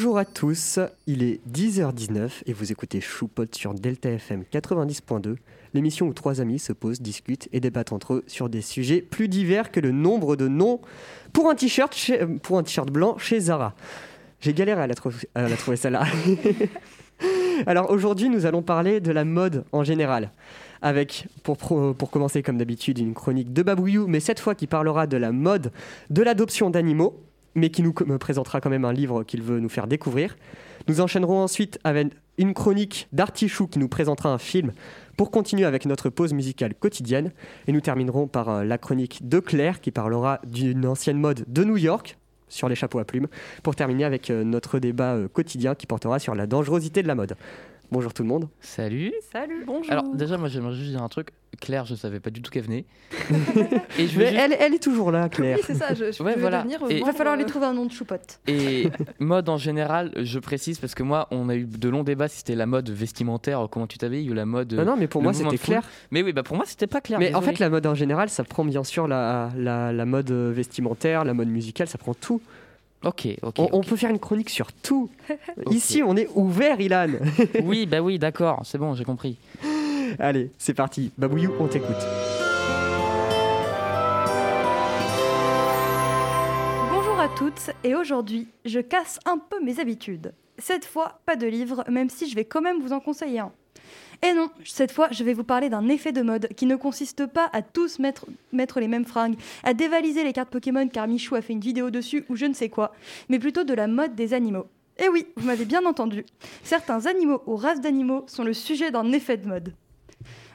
Bonjour 0.00 0.18
à 0.18 0.24
tous, 0.24 0.78
il 1.08 1.24
est 1.24 1.40
10h19 1.50 2.30
et 2.46 2.52
vous 2.52 2.70
écoutez 2.70 3.00
Choupot 3.00 3.46
sur 3.50 3.74
Delta 3.74 4.08
FM 4.08 4.44
90.2, 4.52 5.34
l'émission 5.74 6.06
où 6.06 6.12
trois 6.12 6.40
amis 6.40 6.60
se 6.60 6.72
posent, 6.72 7.00
discutent 7.00 7.48
et 7.52 7.58
débattent 7.58 7.92
entre 7.92 8.14
eux 8.14 8.24
sur 8.28 8.48
des 8.48 8.60
sujets 8.60 9.02
plus 9.02 9.26
divers 9.26 9.72
que 9.72 9.80
le 9.80 9.90
nombre 9.90 10.36
de 10.36 10.46
noms 10.46 10.80
pour 11.32 11.50
un 11.50 11.56
t-shirt 11.56 12.92
blanc 12.92 13.18
chez 13.18 13.40
Zara. 13.40 13.74
J'ai 14.40 14.54
galéré 14.54 14.82
à 14.82 14.86
la, 14.86 14.94
trouver 14.94 15.76
celle-là. 15.76 16.04
Alors 17.66 17.90
aujourd'hui, 17.90 18.28
nous 18.28 18.46
allons 18.46 18.62
parler 18.62 19.00
de 19.00 19.10
la 19.10 19.24
mode 19.24 19.64
en 19.72 19.82
général. 19.82 20.30
Avec, 20.80 21.26
pour, 21.42 21.56
pour 21.56 22.10
commencer 22.12 22.44
comme 22.44 22.56
d'habitude, 22.56 23.00
une 23.00 23.14
chronique 23.14 23.52
de 23.52 23.64
Babouillou, 23.64 24.06
mais 24.06 24.20
cette 24.20 24.38
fois 24.38 24.54
qui 24.54 24.68
parlera 24.68 25.08
de 25.08 25.16
la 25.16 25.32
mode 25.32 25.72
de 26.08 26.22
l'adoption 26.22 26.70
d'animaux, 26.70 27.20
mais 27.58 27.70
qui 27.70 27.82
nous 27.82 27.92
présentera 27.92 28.60
quand 28.60 28.70
même 28.70 28.84
un 28.84 28.92
livre 28.92 29.24
qu'il 29.24 29.42
veut 29.42 29.60
nous 29.60 29.68
faire 29.68 29.86
découvrir. 29.86 30.36
Nous 30.88 31.00
enchaînerons 31.00 31.42
ensuite 31.42 31.78
avec 31.84 32.08
une 32.38 32.54
chronique 32.54 33.08
d'Artichou 33.12 33.66
qui 33.66 33.78
nous 33.78 33.88
présentera 33.88 34.32
un 34.32 34.38
film 34.38 34.72
pour 35.16 35.30
continuer 35.30 35.64
avec 35.64 35.84
notre 35.84 36.08
pause 36.08 36.32
musicale 36.32 36.74
quotidienne. 36.74 37.32
Et 37.66 37.72
nous 37.72 37.80
terminerons 37.80 38.28
par 38.28 38.48
euh, 38.48 38.64
la 38.64 38.78
chronique 38.78 39.28
de 39.28 39.40
Claire 39.40 39.80
qui 39.80 39.90
parlera 39.90 40.40
d'une 40.46 40.86
ancienne 40.86 41.18
mode 41.18 41.44
de 41.48 41.64
New 41.64 41.76
York 41.76 42.16
sur 42.48 42.68
les 42.68 42.74
chapeaux 42.74 42.98
à 42.98 43.04
plumes, 43.04 43.28
pour 43.62 43.76
terminer 43.76 44.04
avec 44.04 44.30
euh, 44.30 44.44
notre 44.44 44.78
débat 44.78 45.14
euh, 45.14 45.28
quotidien 45.28 45.74
qui 45.74 45.86
portera 45.86 46.18
sur 46.18 46.34
la 46.34 46.46
dangerosité 46.46 47.02
de 47.02 47.08
la 47.08 47.14
mode. 47.14 47.36
Bonjour 47.90 48.12
tout 48.12 48.22
le 48.22 48.28
monde. 48.28 48.48
Salut. 48.60 49.12
Salut, 49.32 49.64
bonjour. 49.66 49.90
Alors 49.90 50.14
déjà 50.14 50.36
moi 50.36 50.48
j'aimerais 50.48 50.74
juste 50.74 50.90
dire 50.90 51.02
un 51.02 51.08
truc. 51.08 51.28
Claire, 51.58 51.86
je 51.86 51.94
savais 51.94 52.20
pas 52.20 52.28
du 52.28 52.42
tout 52.42 52.50
qu'elle 52.50 52.64
venait. 52.64 52.84
et 53.98 54.06
je 54.06 54.12
veux 54.12 54.18
Mais 54.24 54.28
juste- 54.28 54.38
elle, 54.38 54.56
elle 54.60 54.74
est 54.74 54.82
toujours 54.82 55.10
là, 55.10 55.28
Claire. 55.30 55.56
Oui, 55.56 55.64
c'est 55.66 55.74
ça, 55.74 55.94
je, 55.94 56.12
je 56.12 56.22
Ouais, 56.22 56.34
vais 56.34 56.40
voilà. 56.40 56.58
devenir, 56.58 56.80
Et- 56.82 56.94
euh, 56.94 56.98
Il 56.98 57.04
va 57.04 57.12
falloir 57.14 57.34
euh, 57.34 57.38
lui 57.38 57.46
trouver 57.46 57.64
un 57.64 57.72
nom 57.72 57.86
de 57.86 57.90
choupotte. 57.90 58.40
Et 58.46 58.90
mode 59.18 59.48
en 59.48 59.56
général, 59.56 60.12
je 60.16 60.38
précise 60.38 60.78
parce 60.78 60.94
que 60.94 61.02
moi 61.02 61.28
on 61.30 61.48
a 61.48 61.56
eu 61.56 61.64
de 61.64 61.88
longs 61.88 62.04
débats 62.04 62.28
si 62.28 62.38
c'était 62.38 62.54
la 62.54 62.66
mode 62.66 62.90
vestimentaire, 62.90 63.66
comment 63.70 63.86
tu 63.86 63.96
t'habilles 63.96 64.30
ou 64.30 64.34
la 64.34 64.44
mode. 64.44 64.74
Non, 64.74 64.84
non, 64.84 64.96
mais 64.98 65.08
pour 65.08 65.22
moi 65.22 65.32
c'était 65.32 65.56
clair. 65.56 65.82
Mais 66.10 66.22
oui, 66.22 66.34
bah 66.34 66.42
pour 66.42 66.56
moi 66.56 66.66
c'était 66.66 66.86
pas 66.86 67.00
clair. 67.00 67.18
Mais 67.18 67.34
en 67.34 67.40
fait, 67.40 67.58
la 67.58 67.70
mode 67.70 67.86
en 67.86 67.94
général, 67.94 68.28
ça 68.28 68.44
prend 68.44 68.64
bien 68.66 68.84
sûr 68.84 69.08
la, 69.08 69.50
la, 69.56 69.92
la 69.94 70.04
mode 70.04 70.30
euh, 70.30 70.52
vestimentaire, 70.54 71.24
la 71.24 71.32
mode 71.32 71.48
musicale, 71.48 71.88
ça 71.88 71.96
prend 71.96 72.12
tout. 72.12 72.42
Ok, 73.04 73.28
ok. 73.42 73.54
On, 73.58 73.68
on 73.72 73.78
ok. 73.78 73.86
peut 73.86 73.96
faire 73.96 74.10
une 74.10 74.18
chronique 74.18 74.50
sur 74.50 74.72
tout. 74.72 75.08
Ici, 75.70 76.02
on 76.02 76.16
est 76.16 76.28
ouvert, 76.34 76.80
Ilan. 76.80 77.12
Oui, 77.62 77.86
bah 77.86 78.00
oui, 78.00 78.18
d'accord, 78.18 78.62
c'est 78.64 78.78
bon, 78.78 78.94
j'ai 78.94 79.04
compris. 79.04 79.38
Allez, 80.18 80.50
c'est 80.58 80.74
parti. 80.74 81.12
Babouillou, 81.16 81.52
on 81.60 81.68
t'écoute. 81.68 81.94
Bonjour 86.90 87.20
à 87.20 87.28
toutes 87.36 87.70
et 87.84 87.94
aujourd'hui, 87.94 88.48
je 88.64 88.80
casse 88.80 89.20
un 89.26 89.38
peu 89.38 89.62
mes 89.62 89.78
habitudes. 89.80 90.32
Cette 90.58 90.84
fois, 90.84 91.20
pas 91.24 91.36
de 91.36 91.46
livre, 91.46 91.84
même 91.88 92.10
si 92.10 92.28
je 92.28 92.34
vais 92.34 92.44
quand 92.44 92.60
même 92.60 92.80
vous 92.80 92.92
en 92.92 93.00
conseiller 93.00 93.38
un. 93.38 93.52
Et 94.22 94.32
non, 94.32 94.50
cette 94.64 94.90
fois, 94.90 95.08
je 95.12 95.22
vais 95.22 95.32
vous 95.32 95.44
parler 95.44 95.68
d'un 95.68 95.88
effet 95.88 96.10
de 96.10 96.22
mode 96.22 96.48
qui 96.56 96.66
ne 96.66 96.74
consiste 96.74 97.26
pas 97.26 97.48
à 97.52 97.62
tous 97.62 98.00
mettre, 98.00 98.26
les 98.80 98.88
mêmes 98.88 99.04
fringues, 99.04 99.36
à 99.62 99.74
dévaliser 99.74 100.24
les 100.24 100.32
cartes 100.32 100.50
Pokémon 100.50 100.88
car 100.88 101.06
Michou 101.06 101.36
a 101.36 101.40
fait 101.40 101.52
une 101.52 101.60
vidéo 101.60 101.90
dessus 101.90 102.24
ou 102.28 102.34
je 102.34 102.46
ne 102.46 102.54
sais 102.54 102.68
quoi, 102.68 102.92
mais 103.28 103.38
plutôt 103.38 103.62
de 103.62 103.74
la 103.74 103.86
mode 103.86 104.16
des 104.16 104.34
animaux. 104.34 104.66
Et 104.98 105.08
oui, 105.08 105.28
vous 105.36 105.46
m'avez 105.46 105.64
bien 105.64 105.86
entendu, 105.86 106.26
certains 106.64 107.06
animaux 107.06 107.42
ou 107.46 107.54
races 107.54 107.80
d'animaux 107.80 108.24
sont 108.26 108.42
le 108.42 108.52
sujet 108.52 108.90
d'un 108.90 109.12
effet 109.12 109.36
de 109.36 109.46
mode. 109.46 109.74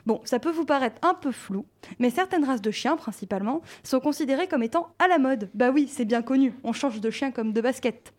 Bon, 0.05 0.19
ça 0.25 0.39
peut 0.39 0.51
vous 0.51 0.65
paraître 0.65 0.99
un 1.07 1.13
peu 1.13 1.31
flou, 1.31 1.65
mais 1.99 2.09
certaines 2.09 2.43
races 2.43 2.61
de 2.61 2.71
chiens, 2.71 2.97
principalement, 2.97 3.61
sont 3.83 4.01
considérées 4.01 4.49
comme 4.49 4.63
étant 4.63 4.89
à 4.99 5.07
la 5.07 5.17
mode. 5.17 5.49
Bah 5.53 5.71
oui, 5.71 5.87
c'est 5.89 6.03
bien 6.03 6.21
connu, 6.21 6.53
on 6.65 6.73
change 6.73 6.99
de 6.99 7.09
chien 7.09 7.31
comme 7.31 7.53
de 7.53 7.61
basket. 7.61 8.13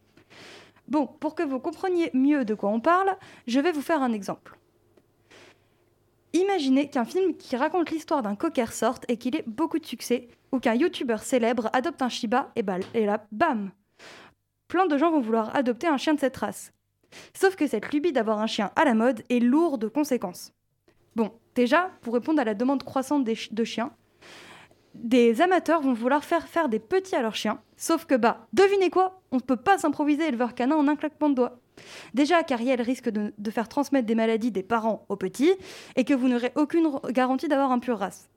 Bon, 0.88 1.06
pour 1.06 1.34
que 1.34 1.42
vous 1.42 1.58
compreniez 1.58 2.10
mieux 2.14 2.46
de 2.46 2.54
quoi 2.54 2.70
on 2.70 2.80
parle, 2.80 3.14
je 3.46 3.60
vais 3.60 3.72
vous 3.72 3.82
faire 3.82 4.02
un 4.02 4.14
exemple. 4.14 4.56
Imaginez 6.34 6.90
qu'un 6.90 7.04
film 7.04 7.36
qui 7.36 7.54
raconte 7.54 7.92
l'histoire 7.92 8.20
d'un 8.20 8.34
cocker 8.34 8.72
sorte 8.72 9.04
et 9.08 9.16
qu'il 9.16 9.36
ait 9.36 9.44
beaucoup 9.46 9.78
de 9.78 9.86
succès, 9.86 10.26
ou 10.50 10.58
qu'un 10.58 10.74
youtubeur 10.74 11.22
célèbre 11.22 11.70
adopte 11.72 12.02
un 12.02 12.08
Shiba, 12.08 12.50
et, 12.56 13.06
là, 13.06 13.24
bam 13.30 13.70
Plein 14.66 14.86
de 14.86 14.98
gens 14.98 15.12
vont 15.12 15.20
vouloir 15.20 15.54
adopter 15.54 15.86
un 15.86 15.96
chien 15.96 16.12
de 16.12 16.18
cette 16.18 16.36
race. 16.36 16.72
Sauf 17.34 17.54
que 17.54 17.68
cette 17.68 17.92
lubie 17.92 18.12
d'avoir 18.12 18.40
un 18.40 18.48
chien 18.48 18.72
à 18.74 18.84
la 18.84 18.94
mode 18.94 19.22
est 19.30 19.38
lourde 19.38 19.82
de 19.82 19.88
conséquences. 19.88 20.52
Bon, 21.14 21.30
déjà, 21.54 21.92
pour 22.00 22.14
répondre 22.14 22.40
à 22.40 22.44
la 22.44 22.54
demande 22.54 22.82
croissante 22.82 23.24
de 23.24 23.64
chiens, 23.64 23.92
des 24.94 25.40
amateurs 25.40 25.82
vont 25.82 25.92
vouloir 25.92 26.24
faire 26.24 26.46
faire 26.48 26.68
des 26.68 26.78
petits 26.78 27.16
à 27.16 27.22
leurs 27.22 27.34
chiens. 27.34 27.60
Sauf 27.76 28.06
que, 28.06 28.14
bah, 28.14 28.46
devinez 28.52 28.90
quoi 28.90 29.20
On 29.32 29.36
ne 29.36 29.42
peut 29.42 29.56
pas 29.56 29.78
s'improviser 29.78 30.28
éleveur 30.28 30.54
canin 30.54 30.76
en 30.76 30.88
un 30.88 30.96
claquement 30.96 31.28
de 31.28 31.34
doigts. 31.34 31.58
Déjà, 32.14 32.42
Cariel 32.44 32.80
risque 32.80 33.08
de, 33.08 33.34
de 33.36 33.50
faire 33.50 33.68
transmettre 33.68 34.06
des 34.06 34.14
maladies 34.14 34.52
des 34.52 34.62
parents 34.62 35.04
aux 35.08 35.16
petits 35.16 35.52
et 35.96 36.04
que 36.04 36.14
vous 36.14 36.28
n'aurez 36.28 36.52
aucune 36.54 36.88
garantie 37.10 37.48
d'avoir 37.48 37.72
un 37.72 37.80
pur 37.80 37.98
race. 37.98 38.28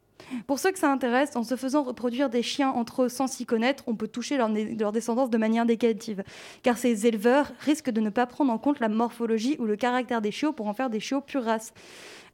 Pour 0.45 0.59
ceux 0.59 0.71
que 0.71 0.79
ça 0.79 0.91
intéresse, 0.91 1.35
en 1.35 1.43
se 1.43 1.55
faisant 1.55 1.83
reproduire 1.83 2.29
des 2.29 2.43
chiens 2.43 2.69
entre 2.69 3.03
eux 3.03 3.09
sans 3.09 3.27
s'y 3.27 3.45
connaître, 3.45 3.83
on 3.87 3.95
peut 3.95 4.07
toucher 4.07 4.37
leur, 4.37 4.91
descendance 4.91 5.29
de 5.29 5.37
manière 5.37 5.65
négative. 5.65 6.23
Car 6.63 6.77
ces 6.77 7.07
éleveurs 7.07 7.51
risquent 7.59 7.91
de 7.91 8.01
ne 8.01 8.09
pas 8.09 8.25
prendre 8.25 8.51
en 8.51 8.57
compte 8.57 8.79
la 8.79 8.89
morphologie 8.89 9.55
ou 9.59 9.65
le 9.65 9.75
caractère 9.75 10.21
des 10.21 10.31
chiots 10.31 10.53
pour 10.53 10.67
en 10.67 10.73
faire 10.73 10.89
des 10.89 10.99
chiots 10.99 11.21
pure 11.21 11.43
race 11.43 11.73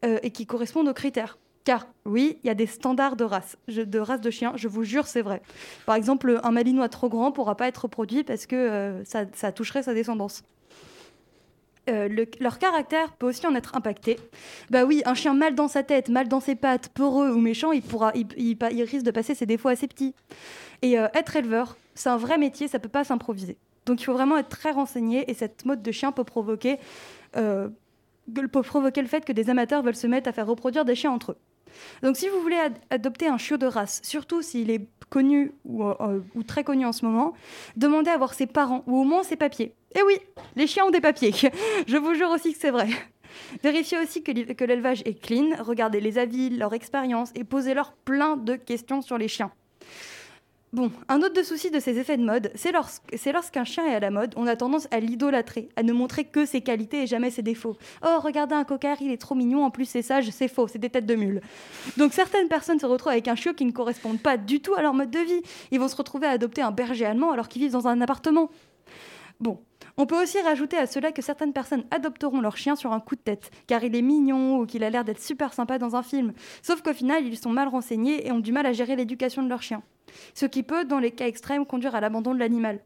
euh, 0.06 0.20
et 0.24 0.32
qui 0.32 0.46
correspondent 0.46 0.88
aux 0.88 0.94
critères. 0.94 1.38
Car 1.64 1.88
oui, 2.06 2.40
il 2.44 2.48
y 2.48 2.50
a 2.50 2.56
des 2.56 2.66
standards 2.66 3.16
de 3.16 3.24
race, 3.24 3.58
de 3.68 4.00
race 4.00 4.20
de 4.20 4.30
chiens, 4.30 4.54
je 4.56 4.68
vous 4.68 4.84
jure, 4.84 5.08
c'est 5.08 5.22
vrai. 5.22 5.42
Par 5.86 5.96
exemple, 5.96 6.40
un 6.44 6.52
malinois 6.52 6.90
trop 6.90 7.08
grand 7.08 7.32
pourra 7.32 7.56
pas 7.56 7.68
être 7.68 7.84
reproduit 7.84 8.24
parce 8.24 8.46
que 8.46 8.56
euh, 8.56 9.04
ça, 9.06 9.52
toucherait 9.54 9.84
sa 9.84 9.94
descendance. 9.94 10.44
Euh, 11.90 12.10
le- 12.10 12.28
leur 12.42 12.60
caractère 12.60 13.14
peut 13.14 13.28
aussi 13.28 13.48
en 13.48 13.56
être 13.56 13.76
impacté. 13.76 14.18
Bah 14.72 14.84
oui, 14.84 15.04
un 15.06 15.14
chien 15.14 15.34
mal 15.34 15.56
dans 15.56 15.70
sa 15.70 15.84
tête, 15.84 16.10
mal 16.10 16.28
dans 16.28 16.42
ses 16.42 16.56
pattes, 16.56 16.90
peureux 16.90 17.32
ou 17.32 17.40
méchant, 17.40 17.72
il, 17.72 17.82
pourra, 17.82 18.12
il, 18.16 18.84
risque 18.84 19.06
de 19.06 19.12
passer 19.12 19.34
ses 19.34 19.46
défauts 19.46 19.70
à 19.70 19.76
ses 19.78 19.88
petits. 19.88 20.14
Et 20.82 21.00
euh, 21.00 21.08
être 21.14 21.36
éleveur, 21.38 21.78
c'est 21.96 22.10
un 22.10 22.18
vrai 22.18 22.38
métier, 22.38 22.68
ça 22.68 22.80
peut 22.80 22.90
pas 22.90 23.06
s'improviser. 23.06 23.58
Donc 23.86 24.02
il 24.02 24.06
faut 24.06 24.14
vraiment 24.14 24.38
être 24.38 24.50
très 24.50 24.72
renseigné 24.72 25.30
et 25.30 25.34
cette 25.34 25.66
mode 25.66 25.82
de 25.82 25.92
chien 25.92 26.12
provoquer, 26.12 26.78
peut 27.34 28.62
provoquer 28.64 29.02
le 29.02 29.08
fait 29.08 29.26
que 29.26 29.34
des 29.34 29.50
amateurs 29.50 29.82
veulent 29.82 29.96
se 29.96 30.08
mettre 30.08 30.30
à 30.30 30.32
faire 30.32 30.48
reproduire 30.48 30.86
des 30.86 30.96
chiens 30.96 31.12
entre 31.12 31.32
eux. 31.34 31.38
Donc 32.02 32.18
si 32.18 32.28
vous 32.30 32.40
voulez 32.42 32.58
ad- 32.58 32.78
adopter 32.90 33.28
un 33.28 33.38
chiot 33.38 33.58
de 33.58 33.66
race, 33.66 34.02
surtout 34.04 34.42
s'il 34.42 34.70
est 34.70 34.86
connu 35.10 35.52
ou, 35.66 35.84
euh, 35.84 36.20
ou 36.36 36.44
très 36.44 36.64
connu 36.64 36.86
en 36.86 36.92
ce 36.92 37.06
moment, 37.06 37.34
demandez 37.76 38.10
à 38.10 38.18
voir 38.18 38.34
ses 38.34 38.48
parents 38.48 38.84
ou 38.88 39.00
au 39.00 39.04
moins 39.04 39.24
ses 39.24 39.36
papiers. 39.36 39.74
Et 39.96 40.02
oui, 40.02 40.18
les 40.56 40.66
chiens 40.68 40.86
ont 40.86 40.92
des 40.92 41.02
papiers. 41.02 41.34
Je 41.88 41.98
vous 41.98 42.14
jure 42.16 42.30
aussi 42.32 42.54
que 42.54 42.60
c'est 42.60 42.72
vrai. 42.72 42.88
Vérifiez 43.64 44.00
aussi 44.00 44.22
que 44.24 44.32
l'élevage 44.66 45.02
est 45.06 45.20
clean, 45.20 45.56
regardez 45.60 46.00
les 46.00 46.18
avis, 46.20 46.50
leur 46.52 46.74
expérience 46.74 47.32
et 47.36 47.44
posez-leur 47.44 47.94
plein 47.94 48.38
de 48.38 48.56
questions 48.56 49.02
sur 49.02 49.18
les 49.18 49.28
chiens. 49.28 49.52
Bon, 50.74 50.92
un 51.08 51.22
autre 51.22 51.36
de 51.36 51.44
souci 51.44 51.70
de 51.70 51.80
ces 51.80 52.00
effets 52.00 52.18
de 52.18 52.24
mode, 52.26 52.52
c'est 52.56 52.72
lors- 52.72 52.90
c'est 53.16 53.32
lorsqu'un 53.32 53.64
chien 53.64 53.86
est 53.86 53.94
à 53.94 54.00
la 54.00 54.10
mode, 54.10 54.34
on 54.36 54.48
a 54.48 54.56
tendance 54.56 54.88
à 54.90 55.00
l'idolâtrer, 55.00 55.70
à 55.76 55.84
ne 55.84 55.94
montrer 55.94 56.24
que 56.26 56.48
ses 56.48 56.62
qualités 56.62 57.04
et 57.04 57.06
jamais 57.06 57.30
ses 57.30 57.44
défauts. 57.44 57.78
Oh, 58.04 58.18
regardez 58.20 58.56
un 58.56 58.64
coquard, 58.64 58.98
il 59.00 59.12
est 59.12 59.22
trop 59.22 59.36
mignon, 59.36 59.64
en 59.64 59.70
plus 59.70 59.86
c'est 59.86 60.02
sage, 60.02 60.32
c'est 60.32 60.48
faux, 60.48 60.68
c'est 60.68 60.80
des 60.80 60.90
têtes 60.90 61.06
de 61.06 61.14
mule. 61.14 61.42
Donc 61.98 62.12
certaines 62.14 62.48
personnes 62.48 62.80
se 62.80 62.88
retrouvent 62.88 63.12
avec 63.12 63.28
un 63.28 63.36
chiot 63.36 63.54
qui 63.54 63.66
ne 63.66 63.72
correspond 63.72 64.18
pas 64.18 64.36
du 64.36 64.62
tout 64.62 64.74
à 64.74 64.82
leur 64.82 64.96
mode 64.96 65.12
de 65.12 65.20
vie. 65.20 65.42
Ils 65.70 65.80
vont 65.80 65.88
se 65.88 65.96
retrouver 65.96 66.26
à 66.26 66.32
adopter 66.32 66.64
un 66.64 66.72
berger 66.72 67.06
allemand 67.06 67.32
alors 67.32 67.50
qu'ils 67.50 67.62
vivent 67.62 67.74
dans 67.74 67.88
un 67.88 68.02
appartement. 68.02 68.50
Bon, 69.44 69.60
on 69.98 70.06
peut 70.06 70.24
aussi 70.24 70.40
rajouter 70.40 70.78
à 70.78 70.88
cela 70.88 71.12
que 71.12 71.22
certaines 71.22 71.52
personnes 71.52 71.84
adopteront 71.92 72.40
leur 72.40 72.56
chien 72.56 72.78
sur 72.78 72.94
un 72.94 73.02
coup 73.02 73.16
de 73.16 73.20
tête, 73.20 73.52
car 73.68 73.84
il 73.84 73.94
est 73.94 74.02
mignon 74.02 74.60
ou 74.60 74.66
qu'il 74.66 74.86
a 74.86 74.90
l'air 74.90 75.04
d'être 75.04 75.22
super 75.22 75.54
sympa 75.54 75.78
dans 75.78 75.98
un 75.98 76.02
film. 76.02 76.32
Sauf 76.62 76.82
qu'au 76.82 76.94
final, 76.94 77.28
ils 77.28 77.38
sont 77.38 77.50
mal 77.50 77.68
renseignés 77.68 78.26
et 78.26 78.32
ont 78.32 78.40
du 78.40 78.54
mal 78.54 78.66
à 78.66 78.72
gérer 78.72 78.96
l'éducation 78.96 79.44
de 79.44 79.50
leur 79.50 79.62
chien. 79.62 79.84
Ce 80.34 80.46
qui 80.46 80.64
peut, 80.64 80.86
dans 80.86 81.00
les 81.00 81.12
cas 81.12 81.28
extrêmes, 81.28 81.66
conduire 81.66 81.94
à 81.94 82.00
l'abandon 82.00 82.34
de 82.34 82.40
l'animal. 82.40 82.80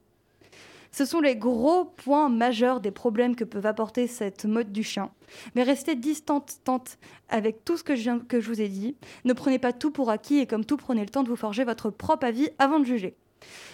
Ce 0.92 1.06
sont 1.06 1.22
les 1.22 1.36
gros 1.36 1.86
points 1.86 2.28
majeurs 2.28 2.82
des 2.82 2.90
problèmes 2.90 3.36
que 3.36 3.44
peuvent 3.44 3.68
apporter 3.68 4.08
cette 4.08 4.46
mode 4.46 4.72
du 4.72 4.82
chien. 4.82 5.12
Mais 5.54 5.62
restez 5.62 5.94
distante 5.94 6.56
tante, 6.64 6.98
avec 7.30 7.64
tout 7.66 7.78
ce 7.78 7.84
que 7.84 7.96
je 7.96 8.48
vous 8.48 8.62
ai 8.62 8.68
dit. 8.68 8.96
Ne 9.26 9.34
prenez 9.34 9.60
pas 9.60 9.74
tout 9.74 9.92
pour 9.92 10.10
acquis 10.10 10.40
et 10.40 10.48
comme 10.48 10.66
tout, 10.66 10.78
prenez 10.78 11.02
le 11.02 11.10
temps 11.10 11.22
de 11.22 11.30
vous 11.30 11.36
forger 11.36 11.66
votre 11.66 11.92
propre 11.92 12.26
avis 12.26 12.50
avant 12.58 12.80
de 12.80 12.86
juger. 12.86 13.16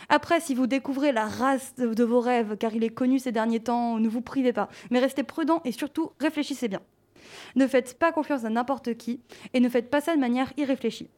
Après, 0.10 0.39
si 0.39 0.54
vous 0.54 0.68
découvrez 0.68 1.12
la 1.12 1.25
race 1.25 1.75
de, 1.75 2.04
vos 2.04 2.19
rêves, 2.19 2.57
car 2.57 2.74
il 2.75 2.83
est 2.83 2.89
connu 2.89 3.19
ces 3.19 3.31
derniers 3.31 3.62
temps, 3.62 4.00
ne 4.00 4.10
vous 4.10 4.21
privez 4.21 4.54
pas. 4.54 4.69
Mais 4.92 5.00
restez 5.00 5.24
prudent 5.24 5.62
et 5.65 5.71
surtout, 5.71 6.12
réfléchissez 6.19 6.68
bien. 6.68 6.81
Ne 7.56 7.68
faites 7.68 7.98
pas 7.98 8.12
confiance 8.12 8.45
à 8.45 8.50
n'importe 8.50 8.95
qui 8.95 9.21
et 9.54 9.60
ne 9.60 9.69
faites 9.69 9.89
pas 9.89 10.01
ça 10.01 10.15
de 10.15 10.19
manière 10.19 10.51
irréfléchie. 10.57 11.10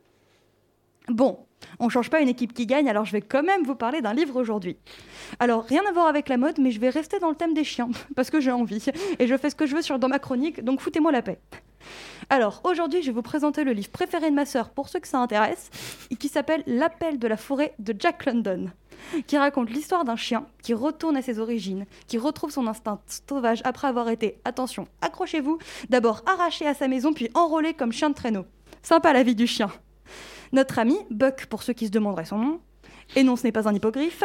Bon, 1.08 1.46
on 1.80 1.90
change 1.90 2.10
pas 2.10 2.20
une 2.20 2.30
équipe 2.30 2.54
qui 2.54 2.66
gagne, 2.66 2.90
alors 2.90 3.06
je 3.06 3.12
vais 3.12 3.22
quand 3.22 3.44
même 3.44 3.64
vous 3.64 3.76
parler 3.76 4.02
d'un 4.02 4.14
livre 4.14 4.40
aujourd'hui. 4.40 4.78
Alors, 5.40 5.64
rien 5.64 5.84
à 5.88 5.92
voir 5.92 6.08
avec 6.08 6.30
la 6.30 6.38
mode, 6.38 6.58
mais 6.60 6.72
je 6.72 6.80
vais 6.80 6.90
rester 6.90 7.20
dans 7.20 7.30
le 7.30 7.36
thème 7.36 7.54
des 7.54 7.64
chiens, 7.64 7.90
parce 8.16 8.32
que 8.32 8.40
j'ai 8.40 8.52
envie, 8.52 8.84
et 9.20 9.28
je 9.28 9.38
fais 9.38 9.52
ce 9.52 9.56
que 9.56 9.68
je 9.68 9.76
veux 9.76 9.84
sur, 9.84 10.00
dans 10.00 10.08
ma 10.08 10.20
chronique, 10.20 10.64
donc 10.64 10.82
foutez-moi 10.82 11.12
la 11.12 11.22
paix. 11.22 11.40
Alors, 12.30 12.62
aujourd'hui, 12.64 13.02
je 13.02 13.08
vais 13.08 13.14
vous 13.14 13.22
présenter 13.22 13.64
le 13.64 13.72
livre 13.72 13.90
préféré 13.90 14.30
de 14.30 14.36
ma 14.36 14.46
sœur, 14.46 14.70
pour 14.70 14.90
ceux 14.90 15.00
que 15.00 15.08
ça 15.08 15.20
intéresse, 15.20 15.70
et 16.10 16.16
qui 16.16 16.28
s'appelle 16.28 16.64
L'appel 16.66 17.20
de 17.20 17.28
la 17.28 17.38
forêt 17.38 17.74
de 17.80 17.96
Jack 17.98 18.26
London. 18.26 18.70
qui 19.28 19.38
raconte 19.38 19.70
l'histoire 19.70 20.04
d'un 20.04 20.16
chien 20.16 20.46
qui 20.64 20.74
retourne 20.74 21.18
à 21.18 21.22
ses 21.22 21.40
origines, 21.40 21.86
qui 22.08 22.18
retrouve 22.18 22.52
son 22.52 22.68
instinct 22.68 23.00
sauvage 23.30 23.62
après 23.64 23.88
avoir 23.88 24.10
été, 24.10 24.40
attention, 24.46 24.88
accrochez-vous, 25.02 25.60
d'abord 25.90 26.24
arraché 26.26 26.66
à 26.66 26.74
sa 26.74 26.88
maison 26.88 27.14
puis 27.14 27.30
enrôlé 27.34 27.74
comme 27.74 27.92
chien 27.92 28.10
de 28.10 28.16
traîneau. 28.16 28.46
Sympa 28.82 29.14
la 29.14 29.24
vie 29.24 29.36
du 29.36 29.48
chien. 29.48 29.72
Notre 30.52 30.80
ami, 30.80 30.98
Buck 31.10 31.48
pour 31.48 31.64
ceux 31.64 31.74
qui 31.74 31.88
se 31.88 31.92
demanderaient 31.92 32.26
son 32.26 32.38
nom, 32.38 32.60
et 33.16 33.24
non 33.24 33.36
ce 33.36 33.44
n'est 33.44 33.52
pas 33.52 33.68
un 33.68 33.74
hippogriffe, 33.74 34.24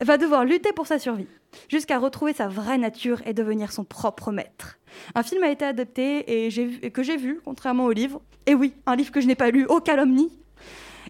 va 0.00 0.18
devoir 0.18 0.44
lutter 0.44 0.72
pour 0.72 0.86
sa 0.86 0.98
survie, 0.98 1.28
jusqu'à 1.68 1.98
retrouver 1.98 2.32
sa 2.32 2.48
vraie 2.48 2.78
nature 2.78 3.20
et 3.26 3.34
devenir 3.34 3.72
son 3.72 3.84
propre 3.84 4.32
maître. 4.32 4.78
Un 5.14 5.22
film 5.22 5.42
a 5.42 5.50
été 5.50 5.64
adapté 5.64 6.46
et, 6.46 6.90
que 6.90 7.02
j'ai 7.02 7.16
vu, 7.16 7.40
contrairement 7.44 7.84
au 7.84 7.92
livre. 7.92 8.20
Et 8.46 8.54
oui, 8.54 8.74
un 8.86 8.96
livre 8.96 9.10
que 9.10 9.20
je 9.20 9.26
n'ai 9.26 9.34
pas 9.34 9.50
lu, 9.50 9.66
au 9.66 9.80
calomnie. 9.80 10.30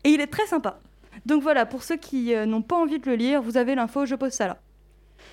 Et 0.05 0.11
il 0.11 0.21
est 0.21 0.27
très 0.27 0.47
sympa. 0.47 0.81
Donc 1.27 1.43
voilà, 1.43 1.67
pour 1.67 1.83
ceux 1.83 1.97
qui 1.97 2.35
euh, 2.35 2.47
n'ont 2.47 2.63
pas 2.63 2.77
envie 2.77 2.99
de 2.99 3.09
le 3.09 3.17
lire, 3.17 3.43
vous 3.43 3.57
avez 3.57 3.75
l'info, 3.75 4.07
je 4.07 4.15
pose 4.15 4.33
ça 4.33 4.49
là. 4.49 4.59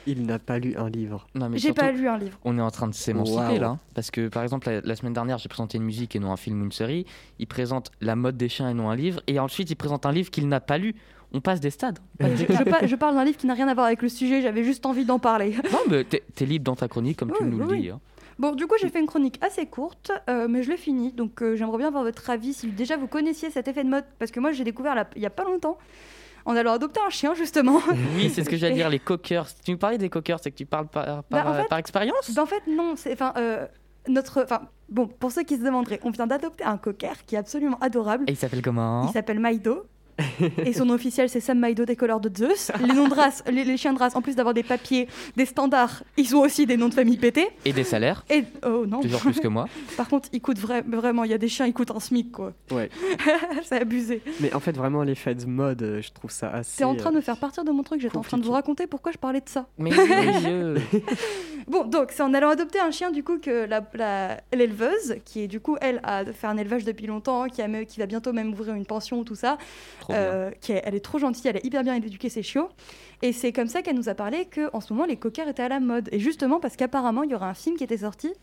Il 0.06 0.25
n'a 0.25 0.39
pas 0.39 0.59
lu 0.59 0.75
un 0.77 0.89
livre. 0.89 1.27
Non, 1.36 1.50
mais 1.50 1.57
J'ai 1.57 1.68
surtout, 1.68 1.81
pas 1.81 1.91
lu 1.91 2.07
un 2.07 2.18
livre. 2.18 2.38
on 2.44 2.57
est 2.57 2.62
en 2.62 2.71
train 2.71 2.88
de 2.88 2.94
s'émanciper 2.94 3.59
là. 3.59 3.77
Parce 3.94 4.12
que 4.12 4.27
par 4.27 4.44
exemple, 4.44 4.69
la, 4.69 4.81
la 4.81 4.95
semaine 4.95 5.13
dernière, 5.13 5.38
j'ai 5.39 5.50
présenté 5.50 5.77
une 5.77 5.83
musique 5.83 6.15
et 6.15 6.19
non 6.19 6.31
un 6.31 6.38
film 6.38 6.62
ou 6.62 6.65
une 6.65 6.71
série. 6.71 7.06
Il 7.38 7.47
présente 7.47 7.91
La 8.00 8.15
mode 8.15 8.38
des 8.38 8.50
chiens 8.50 8.69
et 8.69 8.74
non 8.74 8.89
un 8.89 8.95
livre. 8.95 9.21
Et 9.27 9.39
ensuite, 9.39 9.69
il 9.69 9.75
présente 9.75 10.06
un 10.06 10.12
livre 10.12 10.31
qu'il 10.31 10.47
n'a 10.47 10.59
pas 10.59 10.77
lu. 10.77 10.95
On 11.33 11.41
passe 11.41 11.59
des 11.59 11.69
stades. 11.69 11.99
Je, 12.19 12.27
je 12.37 12.63
pa- 12.63 12.87
je 12.87 12.95
parle 12.95 13.15
d'un 13.15 13.23
livre 13.23 13.37
qui 13.37 13.45
n'a 13.47 13.53
rien 13.53 13.67
à 13.67 13.73
voir 13.73 13.85
avec 13.85 14.01
le 14.01 14.09
sujet, 14.09 14.41
j'avais 14.41 14.63
juste 14.63 14.85
envie 14.85 15.05
d'en 15.05 15.19
parler. 15.19 15.51
non, 15.71 15.79
mais 15.89 16.03
t'es 16.03 16.23
t'es 16.33 16.45
libre 16.45 16.65
dans 16.65 16.75
ta 16.75 16.87
chronique, 16.87 17.17
comme 17.19 17.31
tu 17.31 17.43
Oui, 17.43 17.49
nous 17.51 17.59
le 17.67 17.77
dis. 17.77 17.89
hein. 17.89 17.99
Bon, 18.39 18.55
du 18.55 18.65
coup, 18.67 18.75
j'ai 18.81 18.89
fait 18.89 18.99
une 18.99 19.05
chronique 19.05 19.37
assez 19.43 19.65
courte, 19.65 20.11
euh, 20.29 20.47
mais 20.47 20.63
je 20.63 20.69
l'ai 20.71 20.77
finie. 20.77 21.11
Donc, 21.11 21.41
euh, 21.43 21.55
j'aimerais 21.57 21.77
bien 21.77 21.87
avoir 21.89 22.03
votre 22.03 22.29
avis 22.29 22.53
si 22.53 22.67
déjà 22.67 22.95
vous 22.97 23.07
connaissiez 23.07 23.49
cet 23.51 23.67
effet 23.67 23.83
de 23.83 23.89
mode. 23.89 24.05
Parce 24.17 24.31
que 24.31 24.39
moi, 24.39 24.51
j'ai 24.53 24.63
découvert 24.63 24.95
là- 24.95 25.07
il 25.17 25.21
y 25.21 25.25
a 25.25 25.29
pas 25.29 25.43
longtemps, 25.43 25.77
en 26.45 26.55
allant 26.55 26.71
adopter 26.71 27.01
un 27.05 27.09
chien, 27.09 27.33
justement. 27.35 27.79
Oui, 28.15 28.29
c'est 28.33 28.43
ce 28.45 28.49
que 28.49 28.55
j'allais 28.57 28.75
dire, 28.75 28.89
les 28.89 28.99
coqueurs. 28.99 29.47
Si 29.49 29.61
tu 29.61 29.71
me 29.71 29.77
parlais 29.77 29.97
des 29.97 30.09
coqueurs, 30.09 30.39
c'est 30.41 30.51
que 30.51 30.55
tu 30.55 30.65
parles 30.65 30.87
par, 30.87 31.05
par, 31.05 31.23
Bah, 31.29 31.43
en 31.45 31.53
euh, 31.53 31.61
fait- 31.63 31.67
par 31.67 31.77
expérience? 31.79 32.31
Ben, 32.33 32.41
en 32.41 32.45
fait, 32.45 32.63
non. 32.65 32.93
C'est, 32.95 33.11
enfin, 33.13 33.33
euh, 33.37 33.67
notre, 34.07 34.41
enfin, 34.43 34.61
bon, 34.87 35.05
pour 35.07 35.31
ceux 35.33 35.43
qui 35.43 35.57
se 35.57 35.63
demanderaient, 35.63 35.99
on 36.03 36.09
vient 36.09 36.25
d'adopter 36.25 36.63
un 36.63 36.77
cocker 36.77 37.11
qui 37.27 37.35
est 37.35 37.39
absolument 37.39 37.77
adorable. 37.81 38.23
Et 38.27 38.31
il 38.31 38.37
s'appelle 38.37 38.61
comment? 38.61 39.05
Il 39.07 39.11
s'appelle 39.11 39.39
Maïdo. 39.39 39.83
Et 40.66 40.74
son 40.74 40.86
nom 40.86 40.94
officiel, 40.95 41.30
c'est 41.30 41.39
Sam 41.39 41.60
Maïdo 41.60 41.86
des 41.86 41.95
couleurs 41.95 42.19
de 42.19 42.30
Zeus. 42.36 42.71
Les 42.86 42.94
noms 42.94 43.07
de 43.07 43.13
race, 43.13 43.44
les, 43.51 43.63
les 43.63 43.77
chiens 43.77 43.94
de 43.94 44.00
race, 44.00 44.16
en 44.16 44.21
plus 44.21 44.36
d'avoir 44.36 44.54
des 44.54 44.63
papiers, 44.63 45.07
des 45.36 45.45
standards, 45.45 46.04
ils 46.18 46.36
ont 46.36 46.42
aussi 46.42 46.66
des 46.66 46.77
noms 46.77 46.89
de 46.89 46.94
famille 46.94 47.18
pétés. 47.18 47.48
Et 47.66 47.74
des 47.74 47.83
salaires, 47.83 48.24
Et 48.30 48.44
oh 48.66 48.86
non. 48.86 49.00
plusieurs 49.00 49.21
plus 49.21 49.39
que 49.39 49.48
moi. 49.48 49.68
Par 49.98 50.07
contre, 50.07 50.30
ils 50.33 50.42
coûtent 50.42 50.60
vra- 50.60 50.83
vraiment. 50.88 51.24
Il 51.24 51.31
y 51.31 51.33
a 51.33 51.38
des 51.38 51.48
chiens, 51.50 51.66
ils 51.66 51.74
coûtent 51.74 51.92
un 51.92 52.00
smic 52.00 52.31
quoi. 52.31 52.54
Ouais. 52.71 52.89
c'est 53.63 53.81
abusé. 53.81 54.21
Mais 54.39 54.54
en 54.54 54.60
fait, 54.60 54.75
vraiment, 54.75 55.04
l'effet 55.04 55.36
de 55.36 55.45
mode, 55.45 55.81
euh, 55.81 56.01
je 56.01 56.12
trouve 56.12 56.31
ça 56.31 56.50
assez. 56.50 56.77
T'es 56.77 56.83
en 56.83 56.95
train 56.95 57.10
de 57.12 57.15
euh, 57.15 57.19
me 57.19 57.24
faire 57.24 57.38
partir 57.38 57.63
de 57.63 57.72
mon 57.72 57.83
truc. 57.83 58.01
J'étais 58.01 58.18
en 58.18 58.22
train 58.22 58.38
de 58.38 58.44
vous 58.44 58.51
raconter 58.51 58.88
pourquoi 58.88 59.12
je 59.12 59.18
parlais 59.18 59.42
de 59.42 59.50
ça. 59.50 59.68
Mais 59.77 59.92
mon 59.92 60.39
Dieu. 60.39 60.75
Bon, 61.69 61.86
donc 61.86 62.12
c'est 62.12 62.24
en 62.24 62.33
allant 62.33 62.50
adopter 62.50 62.80
un 62.80 62.89
chien 62.89 63.12
du 63.12 63.24
coup 63.24 63.38
que 63.38 63.66
la, 63.66 63.81
la- 63.94 64.42
l'éleveuse, 64.54 65.18
qui 65.24 65.42
est 65.44 65.48
du 65.48 65.60
coup 65.60 65.77
elle 65.81 66.00
a 66.04 66.25
fait 66.25 66.48
un 66.48 66.57
élevage 66.57 66.83
depuis 66.83 67.06
longtemps, 67.06 67.45
qui, 67.48 67.62
a, 67.62 67.68
va 67.68 68.06
bientôt 68.07 68.33
même 68.33 68.51
ouvrir 68.51 68.74
une 68.74 68.88
pension, 68.88 69.24
tout 69.24 69.36
ça. 69.36 69.60
Euh, 70.10 70.50
qui 70.62 70.71
est- 70.71 70.81
elle 70.83 70.95
est 70.95 71.00
trop 71.00 71.19
gentille, 71.19 71.48
elle 71.48 71.57
est 71.57 71.66
hyper 71.66 71.83
bien 71.83 71.94
éduquée 71.94 72.30
ses 72.30 72.42
chiots. 72.42 72.69
Et 73.21 73.33
c'est 73.33 73.51
comme 73.51 73.68
ça 73.68 73.81
qu'elle 73.83 73.95
nous 73.98 74.10
a 74.10 74.16
parlé 74.16 74.45
que 74.45 74.69
en 74.74 74.81
ce 74.81 74.92
moment 74.94 75.06
les 75.06 75.18
coquers 75.18 75.48
étaient 75.48 75.62
à 75.63 75.69
la 75.69 75.80
mode. 75.80 76.10
Et 76.12 76.19
justement 76.19 76.60
parce 76.60 76.75
qu'apparemment 76.75 77.21
il 77.24 77.30
y 77.30 77.36
aurait 77.36 77.45
un 77.45 77.54
film 77.54 77.75
qui 77.77 77.83
était 77.83 77.98
sorti 77.98 78.33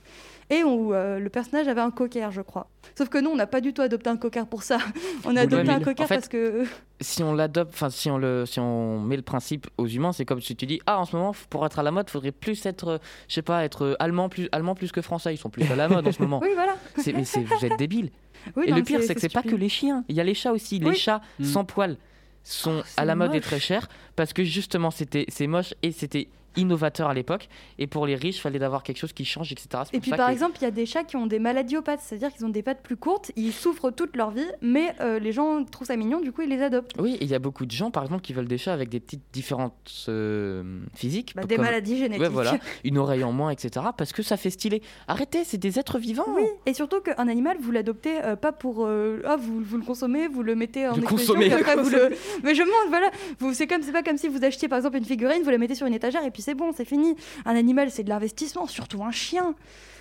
et 0.51 0.63
où 0.65 0.95
euh, 0.95 1.19
le 1.19 1.29
personnage 1.29 1.67
avait 1.69 1.81
un 1.81 1.91
cocker, 1.91 2.29
je 2.31 2.41
crois. 2.41 2.69
Sauf 2.97 3.09
que 3.09 3.19
nous 3.19 3.31
on 3.31 3.37
n'a 3.37 3.47
pas 3.47 3.61
du 3.61 3.73
tout 3.73 3.83
adopté 3.83 4.09
un 4.11 4.17
cocker 4.17 4.47
pour 4.47 4.63
ça. 4.63 4.79
On 5.25 5.31
a 5.31 5.33
Vous 5.33 5.55
adopté 5.55 5.71
un 5.71 5.79
mis. 5.79 5.85
cocker 5.85 6.03
En 6.05 6.07
fait, 6.07 6.15
parce 6.17 6.29
que 6.29 6.65
si 7.01 7.23
on 7.23 7.35
l'adopte, 7.35 7.73
enfin 7.75 7.91
si 7.91 8.11
on 8.11 8.17
le, 8.19 8.47
si 8.47 8.61
on 8.61 9.01
met 9.01 9.17
le 9.17 9.23
principe 9.23 9.67
aux 9.77 9.87
humains, 9.87 10.13
c'est 10.13 10.25
comme 10.25 10.41
si 10.41 10.55
tu 10.57 10.67
dis 10.67 10.81
ah 10.87 10.99
en 11.01 11.05
ce 11.05 11.15
moment 11.17 11.33
pour 11.51 11.67
être 11.67 11.79
à 11.79 11.83
la 11.83 11.91
mode, 11.91 12.09
faudrait 12.09 12.33
plus 12.33 12.65
être, 12.65 12.89
euh, 12.89 12.99
je 13.29 13.35
sais 13.35 13.43
pas, 13.43 13.65
être 13.65 13.85
euh, 13.85 13.95
allemand 13.99 14.29
plus, 14.29 14.49
allemand 14.53 14.75
plus 14.75 14.93
que 14.93 15.03
français. 15.03 15.35
Ils 15.35 15.39
sont 15.39 15.51
plus 15.51 15.71
à 15.71 15.77
la 15.77 15.89
mode 15.89 16.07
en 16.07 16.13
ce 16.13 16.23
moment. 16.23 16.39
oui 16.43 16.51
voilà. 16.55 16.77
Mais 17.13 17.25
c'est, 17.25 17.43
vous 17.43 17.65
êtes 17.67 17.77
débiles. 17.79 18.11
Oui, 18.57 18.65
Et 18.67 18.71
non, 18.71 18.77
le 18.77 18.83
pire 18.85 19.01
c'est 19.03 19.15
que 19.15 19.21
c'est 19.21 19.29
pas 19.33 19.43
que 19.43 19.57
les 19.57 19.69
chiens. 19.69 20.05
Il 20.09 20.15
y 20.17 20.21
a 20.21 20.25
les 20.25 20.35
chats 20.35 20.53
aussi. 20.53 20.79
Les 20.79 20.95
chats 20.95 21.21
Mm. 21.41 21.45
sans 21.45 21.65
poils 21.65 21.97
sont 22.45 22.77
Oh, 22.79 22.83
c'est 22.87 23.01
à 23.01 23.05
la 23.05 23.17
mode 23.17 23.35
et 23.35 23.41
très 23.41 23.59
chers 23.59 23.89
parce 24.15 24.33
que 24.33 24.45
justement 24.45 24.93
c'était, 24.93 25.25
c'est 25.29 25.49
moche 25.49 25.75
et 25.83 25.91
c'était 25.91 26.29
innovateur 26.57 27.09
à 27.09 27.15
l'époque. 27.15 27.49
Et 27.79 27.87
pour 27.87 28.07
les 28.07 28.15
riches, 28.15 28.41
fallait 28.41 28.59
d'avoir 28.59 28.83
quelque 28.83 28.99
chose 28.99 29.13
qui 29.13 29.25
change, 29.25 29.53
etc. 29.53 29.69
Et 29.93 30.01
puis 30.01 30.11
par 30.11 30.29
que- 30.29 30.33
exemple, 30.33 30.57
il 30.61 30.65
y 30.65 30.67
a 30.67 30.71
des 30.71 30.87
chats 30.87 31.05
qui 31.05 31.17
ont 31.17 31.27
des 31.27 31.39
maladies 31.39 31.77
aux 31.77 31.83
pattes, 31.83 32.01
c'est-à-dire 32.03 32.33
qu'ils 32.33 32.45
ont 32.47 32.51
des 32.51 32.63
pattes 32.63 32.83
plus 32.83 32.97
courtes, 32.97 33.33
ils 33.37 33.53
souffrent 33.53 33.91
toute 33.91 34.17
leur 34.17 34.31
vie, 34.31 34.47
mais 34.63 34.95
euh, 35.01 35.19
les 35.19 35.33
gens 35.33 35.65
trouvent 35.65 35.87
ça 35.87 35.97
mignon, 35.97 36.21
du 36.21 36.33
coup 36.33 36.43
ils 36.43 36.49
les 36.49 36.63
adoptent. 36.63 36.93
Oui, 36.99 37.17
il 37.21 37.29
y 37.29 37.35
a 37.35 37.39
beaucoup 37.39 37.67
de 37.67 37.71
gens, 37.71 37.91
par 37.91 38.03
exemple, 38.03 38.23
qui 38.23 38.33
veulent 38.33 38.49
des 38.49 38.59
chats 38.59 38.73
avec 38.73 38.89
des 38.89 39.01
petites 39.01 39.23
différences 39.33 40.07
euh, 40.09 40.81
physiques. 40.95 41.33
Bah, 41.37 41.43
des 41.45 41.57
comme- 41.57 41.65
maladies 41.65 41.99
génétiques. 41.99 42.23
Ouais, 42.23 42.29
voilà, 42.29 42.59
une 42.85 42.99
oreille 42.99 43.25
en 43.25 43.33
moins, 43.33 43.51
etc. 43.51 43.87
Parce 43.97 44.13
que 44.13 44.23
ça 44.23 44.37
fait 44.37 44.51
stylé. 44.51 44.83
Arrêtez, 45.09 45.45
c'est 45.45 45.59
des 45.59 45.79
êtres 45.79 45.99
vivants. 45.99 46.25
Oui, 46.35 46.45
et 46.67 46.75
surtout 46.75 47.01
qu'un 47.01 47.29
animal, 47.29 47.57
vous 47.61 47.71
l'adoptez 47.73 48.23
euh, 48.25 48.37
pas 48.37 48.53
pour. 48.53 48.87
ah, 48.87 49.37
vous, 49.37 49.61
vous 49.63 49.77
le 49.77 49.85
consommez, 49.85 50.29
vous 50.29 50.43
le 50.43 50.55
mettez 50.55 50.87
en 50.89 50.97
Le 50.97 51.03
après 51.05 51.77
vous 51.83 51.91
le. 51.91 52.11
Mais 52.43 52.55
je 52.55 52.63
montre, 52.63 52.89
voilà. 52.89 53.11
Vous, 53.39 53.53
c'est 53.55 53.67
comme, 53.67 53.83
c'est 53.83 53.93
pas 53.93 54.03
comme 54.03 54.17
si 54.19 54.29
vous 54.29 54.45
achetiez 54.45 54.69
par 54.69 54.79
exemple 54.79 54.97
une 54.97 55.05
figurine, 55.05 55.43
vous 55.43 55.51
la 55.51 55.59
mettez 55.59 55.75
sur 55.75 55.87
une 55.87 55.95
étagère 55.95 56.25
et 56.25 56.31
puis 56.31 56.43
c'est 56.47 56.55
bon, 56.55 56.71
c'est 56.73 56.85
fini. 56.85 57.17
Un 57.45 57.57
animal, 57.57 57.91
c'est 57.91 58.05
de 58.05 58.09
l'investissement, 58.09 58.69
surtout 58.69 59.03
un 59.03 59.11
chien. 59.11 59.57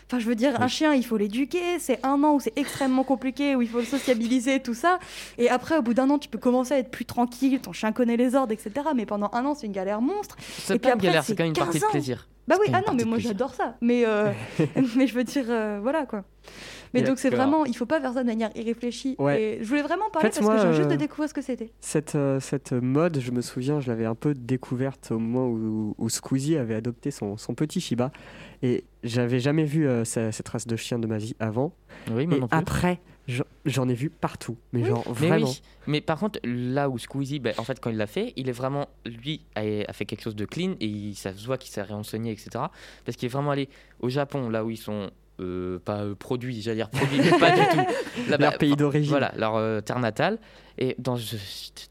Enfin, 0.06 0.20
je 0.20 0.28
veux 0.28 0.36
dire, 0.36 0.62
un 0.62 0.68
chien, 0.68 0.94
il 0.94 1.04
faut 1.04 1.18
l'éduquer. 1.18 1.80
C'est 1.80 2.06
un 2.06 2.24
an 2.24 2.36
où 2.36 2.40
c'est 2.40 2.56
extrêmement 2.56 3.04
compliqué, 3.04 3.56
où 3.56 3.64
il 3.64 3.68
faut 3.68 3.80
le 3.80 3.86
sociabiliser, 3.86 4.60
tout 4.60 4.76
ça. 4.76 5.00
Et 5.40 5.50
après, 5.50 5.76
au 5.80 5.82
bout 5.82 5.96
d'un 5.96 6.08
an, 6.12 6.20
tu 6.20 6.30
peux 6.30 6.38
commencer 6.38 6.76
à 6.76 6.78
être 6.78 6.92
plus 6.92 7.06
tranquille. 7.06 7.60
Ton 7.62 7.74
chien 7.74 7.92
connaît 7.92 8.16
les 8.16 8.36
ordres, 8.36 8.54
etc. 8.54 8.72
Mais 8.96 9.08
pendant 9.08 9.32
un 9.34 9.44
an, 9.44 9.56
c'est 9.56 9.66
une 9.66 9.74
galère 9.74 10.02
monstre. 10.02 10.38
C'est 10.40 10.78
pas 10.78 10.94
une 10.94 11.00
galère, 11.00 11.24
c'est 11.24 11.36
quand 11.36 11.46
même 11.46 11.50
une 11.50 11.58
partie 11.58 11.80
15 11.80 11.82
de 11.82 11.92
plaisir. 11.92 12.28
Bah 12.48 12.58
oui, 12.62 12.68
ah 12.72 12.82
non, 12.86 12.94
mais 12.94 13.06
moi 13.06 13.18
j'adore 13.18 13.56
ça. 13.56 13.76
Mais, 13.82 14.06
euh, 14.06 14.32
mais 14.96 15.08
je 15.08 15.16
veux 15.16 15.24
dire, 15.24 15.46
euh, 15.50 15.80
voilà 15.82 16.06
quoi. 16.06 16.24
Mais 16.94 17.02
donc 17.02 17.18
c'est 17.20 17.30
vraiment, 17.30 17.66
il 17.66 17.76
faut 17.76 17.86
pas 17.86 18.00
faire 18.00 18.14
ça 18.14 18.22
de 18.22 18.28
manière 18.28 18.50
irréfléchie. 18.56 19.16
Ouais. 19.20 19.42
Et 19.42 19.64
je 19.64 19.68
voulais 19.68 19.82
vraiment 19.82 20.10
parler 20.12 20.30
fait, 20.30 20.40
parce 20.40 20.46
moi, 20.46 20.56
que 20.56 20.62
viens 20.62 20.72
juste 20.74 20.90
de 20.90 20.94
euh, 20.94 20.98
découvrir 20.98 21.30
ce 21.30 21.34
que 21.34 21.42
c'était. 21.42 21.72
Cette, 21.80 22.16
euh, 22.16 22.40
cette 22.40 22.72
mode, 22.74 23.20
je 23.20 23.32
me 23.32 23.42
souviens, 23.42 23.80
je 23.82 23.88
l'avais 23.90 24.06
un 24.06 24.16
peu 24.16 24.34
découverte 24.34 25.12
au 25.12 25.20
moment 25.20 25.48
où, 25.48 25.96
où 25.98 26.10
Squeezie 26.10 26.58
avait 26.58 26.76
adopté 26.76 27.12
son, 27.12 27.38
son 27.38 27.54
petit 27.56 27.82
Shiba. 27.82 28.12
Et 28.64 28.84
j'avais 29.04 29.40
jamais 29.40 29.66
vu 29.66 29.88
euh, 29.88 30.06
ce- 30.06 30.32
cette 30.32 30.48
race 30.50 30.68
de 30.68 30.76
chien 30.76 31.00
de 31.00 31.08
ma 31.08 31.18
vie 31.18 31.36
avant. 31.40 31.74
Oui, 32.12 32.26
moi 32.28 32.38
Et 32.38 32.40
non 32.42 32.48
plus. 32.48 32.58
après, 32.58 33.00
j'en- 33.66 33.90
ai 33.90 33.94
vu 33.94 34.10
partout. 34.10 34.58
Mais 34.74 34.82
Oui. 34.82 34.88
genre, 34.88 35.04
Mais 35.08 35.28
vraiment. 35.28 35.48
oui, 35.48 35.62
mais 35.88 36.02
par 36.02 36.20
contre, 36.20 36.40
là 36.44 36.90
où 36.90 36.98
Squeezie, 36.98 37.40
ben, 37.40 37.54
en 37.58 37.64
fait, 37.64 37.80
quand 37.80 37.90
il 37.90 37.98
l'a 37.98 38.08
fait, 38.08 38.34
il 38.36 38.50
est 38.50 38.54
vraiment, 38.54 38.88
lui, 39.06 39.42
a, 39.56 39.62
a 39.88 39.94
fait 39.94 40.06
quelque 40.06 40.22
chose 40.22 40.36
de 40.36 40.46
clean 40.46 40.76
et 40.80 40.86
il, 40.88 41.16
ça 41.16 41.34
se 41.34 41.46
voit 41.46 41.58
qu'il 41.58 41.72
s'est 41.72 41.82
réenseigné, 41.82 42.32
etc. 42.32 42.50
Parce 43.06 43.18
qu'il 43.18 43.26
est 43.28 43.32
vraiment 43.32 43.52
allé 43.52 43.70
au 44.00 44.10
Japon, 44.10 44.50
là 44.50 44.64
où 44.66 44.70
ils 44.70 44.78
sont 44.78 45.10
euh, 45.42 45.80
pas 45.80 45.98
euh, 45.98 46.16
produits, 46.16 46.62
j'allais 46.62 46.78
dire 46.78 46.90
produits, 46.90 47.20
mais 47.20 47.38
pas 47.38 47.52
du 47.52 47.62
tout. 47.62 48.30
Leur 48.40 48.58
pays 48.58 48.76
d'origine. 48.76 49.10
Voilà, 49.10 49.34
leur 49.36 49.56
euh, 49.56 49.82
terre 49.82 50.00
natale, 50.00 50.40
et 50.78 50.96
dans, 50.98 51.18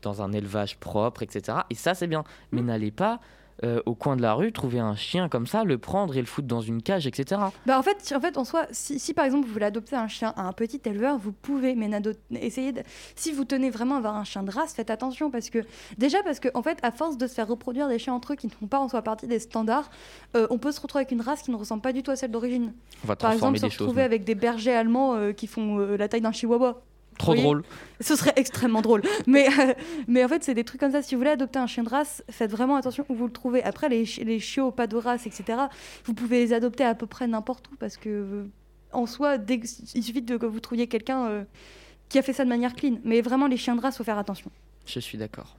dans 0.03 0.23
un 0.23 0.33
élevage 0.33 0.77
propre, 0.79 1.23
etc. 1.23 1.59
Et 1.71 1.75
ça, 1.75 1.95
c'est 1.95 2.07
bien. 2.07 2.25
Mais 2.53 2.63
n'allez 2.63 2.91
pas 2.91 3.21
euh, 3.63 3.81
au 3.87 3.95
coin 3.95 4.17
de 4.17 4.23
la 4.23 4.35
rue 4.35 4.51
trouver 4.53 4.81
un 4.81 4.97
chien 4.97 5.29
comme 5.29 5.47
ça, 5.47 5.63
le 5.63 5.79
prendre 5.79 6.17
et 6.17 6.21
le 6.21 6.27
foutre 6.27 6.49
dans 6.49 6.61
une 6.61 6.83
cage, 6.83 7.07
etc. 7.07 7.41
Bah 7.67 7.79
en 7.79 7.83
fait, 7.83 8.13
en 8.17 8.21
fait, 8.21 8.37
en 8.37 8.45
soi, 8.45 8.67
si, 8.73 8.99
si, 8.99 9.15
par 9.15 9.25
exemple 9.25 9.47
vous 9.47 9.53
voulez 9.53 9.67
adopter 9.67 9.95
un 9.97 10.09
chien 10.09 10.33
à 10.37 10.43
un 10.43 10.53
petit 10.53 10.81
éleveur, 10.85 11.19
vous 11.19 11.33
pouvez, 11.33 11.75
mais 11.75 11.87
n'ado- 11.89 12.15
essayez. 12.33 12.73
De... 12.73 12.83
Si 13.15 13.33
vous 13.33 13.45
tenez 13.45 13.71
vraiment 13.71 13.95
à 13.95 13.99
avoir 13.99 14.17
un 14.17 14.25
chien 14.25 14.43
de 14.43 14.51
race, 14.51 14.75
faites 14.75 14.91
attention 14.91 15.31
parce 15.31 15.51
que 15.51 15.59
déjà 15.99 16.23
parce 16.25 16.41
que 16.41 16.49
en 16.55 16.63
fait, 16.63 16.79
à 16.83 16.91
force 16.91 17.17
de 17.17 17.27
se 17.27 17.35
faire 17.35 17.47
reproduire 17.49 17.89
des 17.89 17.99
chiens 17.99 18.15
entre 18.15 18.33
eux 18.33 18.37
qui 18.37 18.47
ne 18.49 18.53
font 18.53 18.67
pas 18.67 18.79
en 18.81 18.89
soi 18.89 19.03
partie 19.03 19.27
des 19.29 19.39
standards, 19.39 19.89
euh, 20.37 20.47
on 20.51 20.59
peut 20.59 20.73
se 20.73 20.81
retrouver 20.81 21.03
avec 21.03 21.13
une 21.13 21.21
race 21.21 21.43
qui 21.43 21.51
ne 21.53 21.57
ressemble 21.57 21.83
pas 21.83 21.93
du 21.93 22.03
tout 22.03 22.11
à 22.11 22.17
celle 22.17 22.31
d'origine. 22.33 22.73
On 23.05 23.07
va 23.09 23.17
Par 23.17 23.33
exemple, 23.33 23.59
se 23.59 23.63
des 23.67 23.71
choses. 23.71 23.83
retrouver 23.83 24.03
avec 24.03 24.25
des 24.25 24.35
bergers 24.35 24.75
allemands 24.75 25.15
euh, 25.15 25.33
qui 25.33 25.47
font 25.47 25.79
la 25.79 26.09
taille 26.09 26.21
d'un 26.23 26.33
chihuahua. 26.33 26.83
Trop 27.19 27.33
Oui. 27.33 27.41
drôle. 27.43 27.63
Ce 28.01 28.17
serait 28.17 28.33
extrêmement 28.37 28.83
drôle. 28.83 29.03
Mais, 29.27 29.47
euh, 29.49 29.73
mais 30.09 30.25
en 30.25 30.29
fait, 30.29 30.43
c'est 30.43 30.55
des 30.55 30.65
trucs 30.65 30.81
comme 30.81 30.93
ça. 30.93 31.01
Si 31.03 31.15
vous 31.15 31.21
voulez 31.21 31.31
adopter 31.31 31.59
un 31.59 31.67
chien 31.67 31.83
de 31.85 31.89
race, 31.89 32.23
faites 32.31 32.51
vraiment 32.51 32.77
attention 32.77 33.05
où 33.09 33.15
vous 33.15 33.27
le 33.27 33.33
trouvez. 33.33 33.63
Après, 33.63 33.89
les, 33.89 34.05
chi- 34.05 34.25
les 34.25 34.41
chiots, 34.41 34.71
pas 34.73 34.87
de 34.87 34.97
race, 34.97 35.27
etc., 35.27 35.59
vous 36.05 36.15
pouvez 36.15 36.41
les 36.41 36.53
adopter 36.53 36.85
à 36.85 36.95
peu 36.95 37.07
près 37.07 37.27
n'importe 37.27 37.69
où 37.73 37.77
parce 37.77 37.97
que, 37.97 38.09
euh, 38.09 38.45
en 38.93 39.07
soi, 39.07 39.39
dès 39.39 39.59
que- 39.61 39.67
il 39.95 40.03
suffit 40.03 40.23
de, 40.23 40.37
que 40.37 40.47
vous 40.47 40.61
trouviez 40.61 40.87
quelqu'un 40.89 41.27
euh, 41.27 41.45
qui 42.09 42.19
a 42.19 42.23
fait 42.23 42.33
ça 42.33 42.45
de 42.45 42.49
manière 42.49 42.75
clean. 42.75 42.97
Mais 43.05 43.21
vraiment, 43.21 43.47
les 43.47 43.57
chiens 43.57 43.77
de 43.77 43.81
race, 43.81 43.97
faut 43.97 44.05
faire 44.05 44.19
attention. 44.19 44.51
Je 44.87 44.99
suis 45.01 45.19
d'accord. 45.19 45.57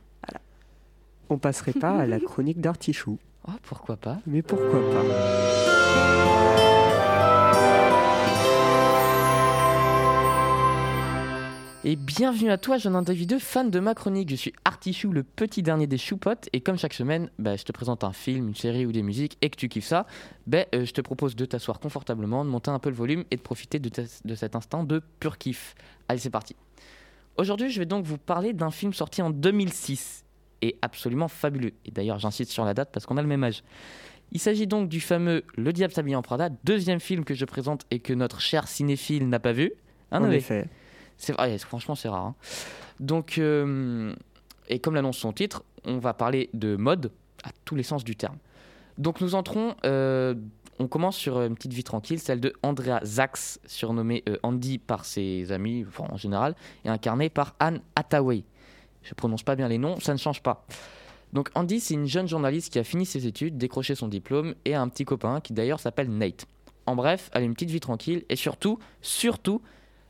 On 1.30 1.38
passerait 1.40 1.74
pas 1.74 1.98
à 1.98 2.06
la 2.06 2.20
chronique 2.22 2.62
d'Artichou. 2.62 3.18
Oh, 3.48 3.52
pourquoi 3.64 3.96
pas? 3.98 4.18
Mais 4.28 4.42
pourquoi 4.44 4.80
pas? 4.92 5.04
Et 11.88 11.96
bienvenue 11.96 12.50
à 12.50 12.58
toi, 12.58 12.80
jeune 12.80 12.96
individu 12.96 13.40
fan 13.40 13.70
de 13.70 13.80
ma 13.80 13.94
chronique. 13.94 14.32
Je 14.32 14.36
suis 14.36 14.54
Artichou, 14.66 15.12
le 15.12 15.22
petit 15.22 15.62
dernier 15.62 15.86
des 15.86 16.00
choupottes. 16.00 16.50
Et 16.52 16.60
comme 16.60 16.80
chaque 16.80 16.96
semaine, 16.96 17.30
bah, 17.38 17.58
je 17.58 17.64
te 17.64 17.72
présente 17.72 18.04
un 18.04 18.12
film, 18.12 18.48
une 18.48 18.56
série 18.56 18.88
ou 18.88 18.92
des 18.92 19.04
musiques 19.04 19.38
et 19.44 19.52
que 19.52 19.56
tu 19.56 19.70
kiffes 19.70 19.86
ça, 19.86 20.08
bah, 20.48 20.66
euh, 20.74 20.84
je 20.84 20.92
te 20.94 21.02
propose 21.02 21.36
de 21.36 21.46
t'asseoir 21.46 21.80
confortablement, 21.80 22.44
de 22.44 22.50
monter 22.50 22.72
un 22.72 22.80
peu 22.80 22.90
le 22.90 22.96
volume 22.96 23.24
et 23.30 23.36
de 23.36 23.42
profiter 23.42 23.78
de, 23.78 23.92
cet 24.34 24.56
instant 24.56 24.84
de 24.84 25.00
pur 25.20 25.38
kiff. 25.38 25.76
Allez, 26.10 26.18
c'est 26.18 26.32
parti. 26.32 26.56
Aujourd'hui, 27.38 27.70
je 27.70 27.78
vais 27.78 27.86
donc 27.86 28.04
vous 28.04 28.18
parler 28.18 28.54
d'un 28.54 28.72
film 28.72 28.92
sorti 28.92 29.22
en 29.22 29.30
2006. 29.30 30.26
est 30.64 30.80
absolument 30.82 31.28
fabuleux. 31.28 31.74
Et 31.86 31.92
d'ailleurs, 31.92 32.18
j'insiste 32.18 32.50
sur 32.50 32.66
la 32.66 32.74
date 32.74 32.90
parce 32.92 33.06
qu'on 33.06 33.18
a 33.18 33.22
le 33.22 33.28
même 33.28 33.44
âge. 33.44 33.64
Il 34.32 34.40
s'agit 34.40 34.66
donc 34.66 34.90
du 34.90 35.02
fameux 35.02 35.44
Le 35.56 35.72
Diable 35.72 35.94
s'habille 35.94 36.16
en 36.16 36.24
Prada, 36.24 36.50
deuxième 36.64 37.00
film 37.00 37.24
que 37.24 37.36
je 37.36 37.46
présente 37.46 37.84
et 37.92 38.00
que 38.00 38.14
notre 38.14 38.42
cher 38.42 38.68
cinéphile 38.68 39.30
n'a 39.30 39.40
pas 39.40 39.52
vu. 39.52 39.72
Hein, 40.12 40.24
en 40.24 40.32
effet. 40.32 40.64
C'est 40.64 40.85
franchement, 41.18 41.96
c'est 41.96 42.10
rare. 42.10 42.26
hein. 42.26 42.36
Donc, 43.00 43.38
euh, 43.38 44.14
et 44.70 44.80
comme 44.80 44.96
l'annonce 44.96 45.18
son 45.18 45.34
titre, 45.34 45.64
on 45.86 46.00
va 46.00 46.14
parler 46.14 46.50
de 46.54 46.76
mode 46.76 47.12
à 47.44 47.50
tous 47.66 47.76
les 47.76 47.84
sens 47.84 48.04
du 48.04 48.16
terme. 48.16 48.38
Donc, 48.98 49.22
nous 49.22 49.36
entrons. 49.36 49.76
euh, 49.86 50.36
on 50.78 50.88
commence 50.88 51.16
sur 51.16 51.42
une 51.42 51.56
petite 51.56 51.72
vie 51.72 51.86
tranquille, 51.86 52.20
celle 52.20 52.42
de 52.42 52.52
Andrea 52.62 53.00
Zax, 53.06 53.62
surnommée 53.66 54.24
euh, 54.28 54.38
Andy 54.44 54.78
par 54.78 55.06
ses 55.06 55.54
amis, 55.54 55.86
en 55.98 56.18
général, 56.18 56.54
et 56.84 56.90
incarnée 56.90 57.30
par 57.30 57.56
Anne 57.60 57.80
Hathaway. 57.96 58.44
Je 59.02 59.14
prononce 59.14 59.44
pas 59.44 59.56
bien 59.56 59.70
les 59.70 59.78
noms, 59.78 60.00
ça 60.02 60.12
ne 60.12 60.18
change 60.18 60.42
pas. 60.44 60.66
Donc 61.32 61.50
Andy, 61.56 61.80
c'est 61.80 61.94
une 61.94 62.08
jeune 62.08 62.28
journaliste 62.28 62.74
qui 62.74 62.80
a 62.80 62.84
fini 62.84 63.06
ses 63.06 63.26
études, 63.26 63.58
décroché 63.58 63.96
son 63.96 64.08
diplôme 64.10 64.54
et 64.66 64.74
a 64.74 64.82
un 64.82 64.90
petit 64.90 65.06
copain 65.06 65.40
qui 65.40 65.54
d'ailleurs 65.54 65.80
s'appelle 65.80 66.10
Nate. 66.10 66.46
En 66.86 66.96
bref, 66.96 67.30
elle 67.34 67.44
a 67.44 67.46
une 67.46 67.54
petite 67.54 67.72
vie 67.72 67.80
tranquille 67.80 68.26
et 68.28 68.36
surtout, 68.36 68.78
surtout, 69.02 69.62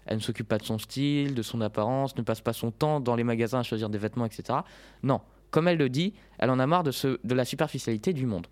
elle 0.06 0.18
ne 0.18 0.22
s'occupe 0.22 0.48
pas 0.48 0.58
de 0.58 0.64
son 0.64 0.78
style, 0.78 1.34
de 1.36 1.42
son 1.42 1.62
apparence, 1.62 2.16
ne 2.18 2.22
passe 2.22 2.42
pas 2.42 2.54
son 2.54 2.72
temps 2.72 3.00
dans 3.00 3.16
les 3.16 3.24
magasins 3.24 3.60
à 3.60 3.64
choisir 3.64 3.90
des 3.90 3.98
vêtements, 3.98 4.26
etc. 4.26 4.60
Non, 5.04 5.22
comme 5.52 5.68
elle 5.68 5.78
le 5.78 5.90
dit, 5.90 6.14
elle 6.38 6.50
en 6.50 6.60
a 6.60 6.68
marre 6.68 6.84
de, 6.84 6.92
ce- 6.92 7.20
de 7.24 7.34
la 7.36 7.46
superficialité 7.46 8.14
du 8.14 8.26
monde. 8.26 8.48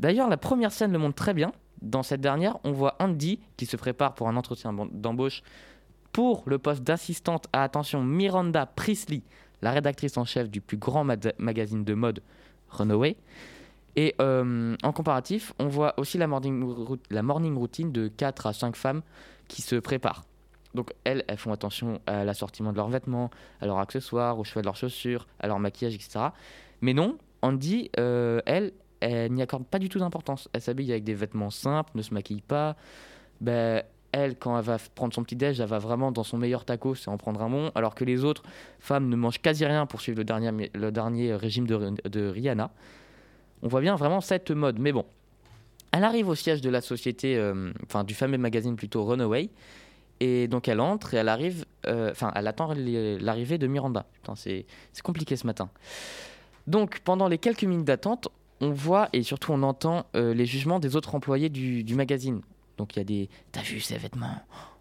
D'ailleurs, 0.00 0.28
la 0.28 0.36
première 0.36 0.72
scène 0.72 0.92
le 0.92 0.98
montre 0.98 1.14
très 1.16 1.34
bien. 1.34 1.52
Dans 1.82 2.02
cette 2.02 2.20
dernière, 2.20 2.56
on 2.64 2.72
voit 2.72 2.96
Andy 3.00 3.40
qui 3.56 3.66
se 3.66 3.76
prépare 3.76 4.14
pour 4.14 4.28
un 4.28 4.36
entretien 4.36 4.72
d'em- 4.72 4.88
d'embauche 4.92 5.42
pour 6.12 6.42
le 6.46 6.58
poste 6.58 6.82
d'assistante 6.82 7.46
à 7.52 7.62
attention 7.62 8.02
Miranda 8.02 8.64
Priestley, 8.66 9.22
la 9.62 9.70
rédactrice 9.72 10.16
en 10.16 10.24
chef 10.24 10.48
du 10.50 10.60
plus 10.60 10.76
grand 10.78 11.04
magazine 11.38 11.84
de 11.84 11.94
mode 11.94 12.22
Runaway. 12.70 13.16
Et 13.96 14.14
euh, 14.20 14.76
en 14.82 14.92
comparatif, 14.92 15.52
on 15.58 15.68
voit 15.68 15.94
aussi 15.98 16.18
la 16.18 16.26
morning, 16.26 16.64
la 17.10 17.22
morning 17.22 17.54
routine 17.56 17.92
de 17.92 18.08
4 18.08 18.46
à 18.46 18.52
5 18.52 18.76
femmes 18.76 19.02
qui 19.48 19.62
se 19.62 19.76
préparent. 19.76 20.24
Donc 20.76 20.92
elles, 21.02 21.24
elles 21.26 21.38
font 21.38 21.52
attention 21.52 22.00
à 22.06 22.24
l'assortiment 22.24 22.70
de 22.70 22.76
leurs 22.76 22.88
vêtements, 22.88 23.30
à 23.60 23.66
leurs 23.66 23.78
accessoires, 23.78 24.38
au 24.38 24.44
choix 24.44 24.62
de 24.62 24.66
leurs 24.66 24.76
chaussures, 24.76 25.26
à 25.40 25.48
leur 25.48 25.58
maquillage, 25.58 25.94
etc. 25.94 26.26
Mais 26.80 26.94
non, 26.94 27.18
Andy, 27.42 27.90
euh, 27.98 28.40
elle, 28.46 28.72
elle 29.00 29.32
n'y 29.32 29.42
accorde 29.42 29.64
pas 29.64 29.78
du 29.78 29.88
tout 29.88 29.98
d'importance. 29.98 30.48
Elle 30.52 30.60
s'habille 30.60 30.92
avec 30.92 31.02
des 31.02 31.14
vêtements 31.14 31.50
simples, 31.50 31.90
ne 31.94 32.02
se 32.02 32.14
maquille 32.14 32.42
pas. 32.42 32.76
Ben, 33.40 33.82
elle, 34.12 34.36
quand 34.36 34.56
elle 34.58 34.64
va 34.64 34.78
prendre 34.94 35.12
son 35.12 35.24
petit 35.24 35.36
déj, 35.36 35.60
elle 35.60 35.68
va 35.68 35.78
vraiment 35.78 36.12
dans 36.12 36.22
son 36.22 36.38
meilleur 36.38 36.64
taco, 36.64 36.94
c'est 36.94 37.08
en 37.08 37.16
prendre 37.16 37.42
un 37.42 37.50
bon, 37.50 37.70
alors 37.74 37.94
que 37.94 38.04
les 38.04 38.24
autres 38.24 38.42
femmes 38.78 39.08
ne 39.08 39.16
mangent 39.16 39.42
quasi 39.42 39.66
rien 39.66 39.84
pour 39.84 40.00
suivre 40.00 40.18
le 40.18 40.90
dernier, 40.90 41.34
régime 41.34 41.66
de, 41.66 41.94
de 42.08 42.28
Rihanna. 42.28 42.70
On 43.62 43.68
voit 43.68 43.80
bien 43.80 43.96
vraiment 43.96 44.20
cette 44.20 44.50
mode. 44.50 44.78
Mais 44.78 44.92
bon, 44.92 45.04
elle 45.92 46.04
arrive 46.04 46.28
au 46.28 46.34
siège 46.34 46.60
de 46.60 46.70
la 46.70 46.80
société, 46.80 47.36
euh, 47.36 47.72
enfin 47.84 48.04
du 48.04 48.14
fameux 48.14 48.38
magazine 48.38 48.76
plutôt 48.76 49.04
Runaway. 49.04 49.50
Et 50.20 50.48
donc 50.48 50.68
elle 50.68 50.80
entre 50.80 51.14
et 51.14 51.18
elle 51.18 51.28
arrive, 51.28 51.66
euh, 51.86 52.10
enfin 52.10 52.32
elle 52.34 52.46
attend 52.46 52.72
l'arrivée 52.74 53.58
de 53.58 53.66
Miranda. 53.66 54.06
Putain, 54.14 54.34
c'est 54.34 54.66
compliqué 55.02 55.36
ce 55.36 55.46
matin. 55.46 55.68
Donc 56.66 57.00
pendant 57.00 57.28
les 57.28 57.38
quelques 57.38 57.64
minutes 57.64 57.84
d'attente, 57.86 58.28
on 58.60 58.70
voit 58.70 59.08
et 59.12 59.22
surtout 59.22 59.52
on 59.52 59.62
entend 59.62 60.06
euh, 60.16 60.32
les 60.32 60.46
jugements 60.46 60.80
des 60.80 60.96
autres 60.96 61.14
employés 61.14 61.50
du, 61.50 61.84
du 61.84 61.94
magazine. 61.94 62.40
Donc 62.78 62.96
il 62.96 63.00
y 63.00 63.02
a 63.02 63.04
des 63.04 63.28
T'as 63.52 63.62
vu 63.62 63.80
ses 63.80 63.98
vêtements? 63.98 64.40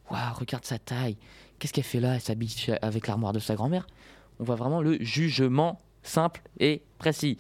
Waouh, 0.10 0.34
regarde 0.40 0.66
sa 0.66 0.80
taille. 0.80 1.18
Qu'est-ce 1.60 1.74
qu'elle 1.74 1.84
fait 1.84 2.00
là? 2.00 2.16
Elle 2.16 2.22
s'habille 2.22 2.54
avec 2.82 3.08
l'armoire 3.08 3.34
de 3.34 3.40
sa 3.40 3.56
grand-mère. 3.56 3.88
On 4.40 4.44
voit 4.44 4.56
vraiment 4.56 4.82
le 4.82 4.98
jugement 5.02 5.80
simple 6.04 6.42
et 6.60 6.82
précis. 6.98 7.38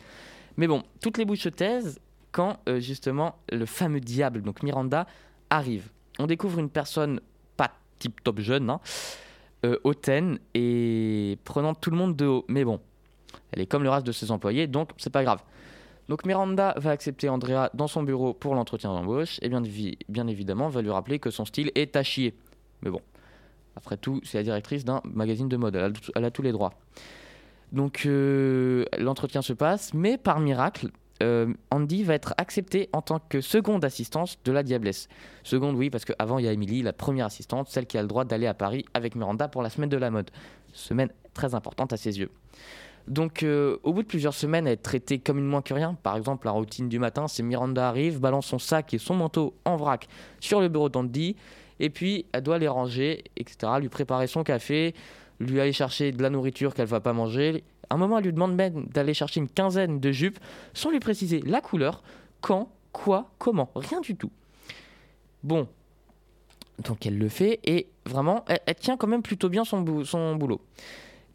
Mais 0.57 0.67
bon, 0.67 0.83
toutes 1.01 1.17
les 1.17 1.25
bouches 1.25 1.41
se 1.41 1.49
taisent 1.49 1.99
quand 2.31 2.57
euh, 2.67 2.79
justement 2.79 3.35
le 3.51 3.65
fameux 3.65 3.99
diable, 4.01 4.41
donc 4.41 4.63
Miranda, 4.63 5.05
arrive. 5.49 5.89
On 6.19 6.27
découvre 6.27 6.59
une 6.59 6.69
personne 6.69 7.19
tip 7.99 8.23
top 8.23 8.39
jeune, 8.39 8.69
hein, 8.69 8.79
euh, 9.65 9.77
hautaine 9.83 10.39
et 10.53 11.37
prenant 11.43 11.73
tout 11.73 11.91
le 11.91 11.97
monde 11.97 12.15
de 12.15 12.25
haut. 12.25 12.45
Mais 12.47 12.63
bon, 12.63 12.79
elle 13.51 13.61
est 13.61 13.65
comme 13.65 13.83
le 13.83 13.89
reste 13.89 14.05
de 14.05 14.11
ses 14.11 14.31
employés, 14.31 14.67
donc 14.67 14.91
c'est 14.97 15.09
pas 15.09 15.23
grave. 15.23 15.41
Donc 16.07 16.25
Miranda 16.25 16.75
va 16.77 16.91
accepter 16.91 17.29
Andrea 17.29 17.69
dans 17.73 17.87
son 17.87 18.03
bureau 18.03 18.33
pour 18.33 18.53
l'entretien 18.53 18.91
d'embauche 18.91 19.39
et 19.41 19.49
bien, 19.49 19.61
évi- 19.61 19.97
bien 20.07 20.27
évidemment 20.27 20.69
va 20.69 20.81
lui 20.83 20.91
rappeler 20.91 21.17
que 21.17 21.31
son 21.31 21.45
style 21.45 21.71
est 21.73 21.95
à 21.95 22.03
chier. 22.03 22.35
Mais 22.83 22.91
bon, 22.91 23.01
après 23.75 23.97
tout, 23.97 24.21
c'est 24.23 24.37
la 24.37 24.43
directrice 24.43 24.85
d'un 24.85 25.01
magazine 25.03 25.49
de 25.49 25.57
mode, 25.57 25.75
elle 25.75 25.85
a, 25.85 25.89
elle 26.15 26.25
a 26.25 26.31
tous 26.31 26.43
les 26.43 26.51
droits. 26.51 26.73
Donc 27.71 28.03
euh, 28.05 28.85
l'entretien 28.99 29.41
se 29.41 29.53
passe, 29.53 29.95
mais 29.95 30.17
par 30.17 30.39
miracle, 30.39 30.91
euh, 31.23 31.53
Andy 31.71 32.03
va 32.03 32.13
être 32.13 32.33
accepté 32.37 32.89
en 32.93 33.01
tant 33.01 33.19
que 33.19 33.41
seconde 33.41 33.85
assistante 33.85 34.37
de 34.43 34.51
la 34.51 34.63
Diablesse. 34.63 35.07
Seconde, 35.43 35.75
oui, 35.75 35.89
parce 35.89 36.05
qu'avant 36.05 36.39
il 36.39 36.45
y 36.45 36.47
a 36.47 36.51
Emily, 36.51 36.81
la 36.81 36.93
première 36.93 37.27
assistante, 37.27 37.69
celle 37.69 37.85
qui 37.85 37.97
a 37.97 38.01
le 38.01 38.07
droit 38.07 38.25
d'aller 38.25 38.47
à 38.47 38.53
Paris 38.53 38.85
avec 38.93 39.15
Miranda 39.15 39.47
pour 39.47 39.61
la 39.61 39.69
semaine 39.69 39.89
de 39.89 39.97
la 39.97 40.11
mode. 40.11 40.29
Semaine 40.73 41.09
très 41.33 41.55
importante 41.55 41.93
à 41.93 41.97
ses 41.97 42.19
yeux. 42.19 42.29
Donc, 43.07 43.43
euh, 43.43 43.77
au 43.83 43.93
bout 43.93 44.01
de 44.01 44.07
plusieurs 44.07 44.33
semaines 44.33 44.67
à 44.67 44.71
être 44.71 44.81
traitée 44.81 45.19
comme 45.19 45.37
une 45.37 45.45
moins 45.45 45.61
que 45.61 45.73
rien, 45.73 45.93
par 45.93 46.17
exemple, 46.17 46.47
la 46.47 46.51
routine 46.51 46.89
du 46.89 46.97
matin, 46.97 47.27
c'est 47.27 47.43
Miranda 47.43 47.87
arrive, 47.87 48.19
balance 48.19 48.47
son 48.47 48.57
sac 48.57 48.93
et 48.93 48.97
son 48.97 49.13
manteau 49.13 49.53
en 49.63 49.75
vrac 49.75 50.07
sur 50.39 50.59
le 50.59 50.69
bureau 50.69 50.89
d'Andy, 50.89 51.35
et 51.79 51.91
puis 51.91 52.25
elle 52.31 52.41
doit 52.41 52.57
les 52.57 52.67
ranger, 52.67 53.23
etc., 53.37 53.73
lui 53.79 53.89
préparer 53.89 54.25
son 54.25 54.43
café, 54.43 54.95
lui 55.39 55.59
aller 55.59 55.73
chercher 55.73 56.11
de 56.11 56.23
la 56.23 56.29
nourriture 56.29 56.73
qu'elle 56.73 56.87
va 56.87 56.99
pas 56.99 57.13
manger. 57.13 57.63
À 57.89 57.95
un 57.95 57.97
moment, 57.97 58.17
elle 58.17 58.25
lui 58.25 58.33
demande 58.33 58.55
même 58.55 58.85
d'aller 58.87 59.13
chercher 59.13 59.39
une 59.39 59.49
quinzaine 59.49 59.99
de 59.99 60.11
jupes 60.11 60.39
sans 60.73 60.91
lui 60.91 60.99
préciser 60.99 61.41
la 61.41 61.61
couleur, 61.61 62.03
quand, 62.41 62.69
quoi, 62.91 63.31
comment, 63.37 63.69
rien 63.75 64.01
du 64.01 64.15
tout. 64.15 64.31
Bon, 65.43 65.67
donc 66.83 67.05
elle 67.05 67.17
le 67.17 67.29
fait 67.29 67.59
et 67.63 67.87
vraiment, 68.05 68.43
elle, 68.47 68.75
tient 68.75 68.97
quand 68.97 69.07
même 69.07 69.21
plutôt 69.21 69.49
bien 69.49 69.63
son 69.65 69.81
boulot. 69.81 70.61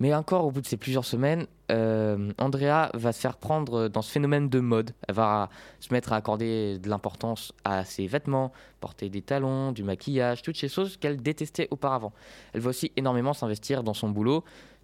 Mais 0.00 0.14
encore 0.14 0.46
au 0.46 0.50
bout 0.50 0.62
de 0.62 0.66
ces 0.66 0.78
plusieurs 0.78 1.04
semaines, 1.04 1.46
euh, 1.70 2.32
Andrea 2.38 2.88
va 2.94 3.12
se 3.12 3.20
faire 3.20 3.36
prendre 3.36 3.88
dans 3.88 4.00
ce 4.00 4.10
phénomène 4.10 4.48
de 4.48 4.58
mode. 4.58 4.92
Elle 5.06 5.14
va 5.14 5.50
se 5.78 5.92
mettre 5.92 6.14
à 6.14 6.16
accorder 6.16 6.78
de 6.78 6.88
l'importance 6.88 7.52
à 7.64 7.84
ses 7.84 8.06
vêtements, 8.06 8.50
porter 8.80 9.10
des 9.10 9.20
talons, 9.20 9.72
du 9.72 9.84
maquillage, 9.84 10.40
toutes 10.40 10.56
ces 10.56 10.70
choses 10.70 10.96
qu'elle 10.96 11.20
détestait 11.20 11.68
auparavant. 11.70 12.14
Elle 12.54 12.62
va 12.62 12.70
aussi 12.70 12.90
énormément 12.96 13.34
s'investir 13.34 13.82
dans 13.82 13.92
son 13.92 14.08
boulot. 14.08 14.42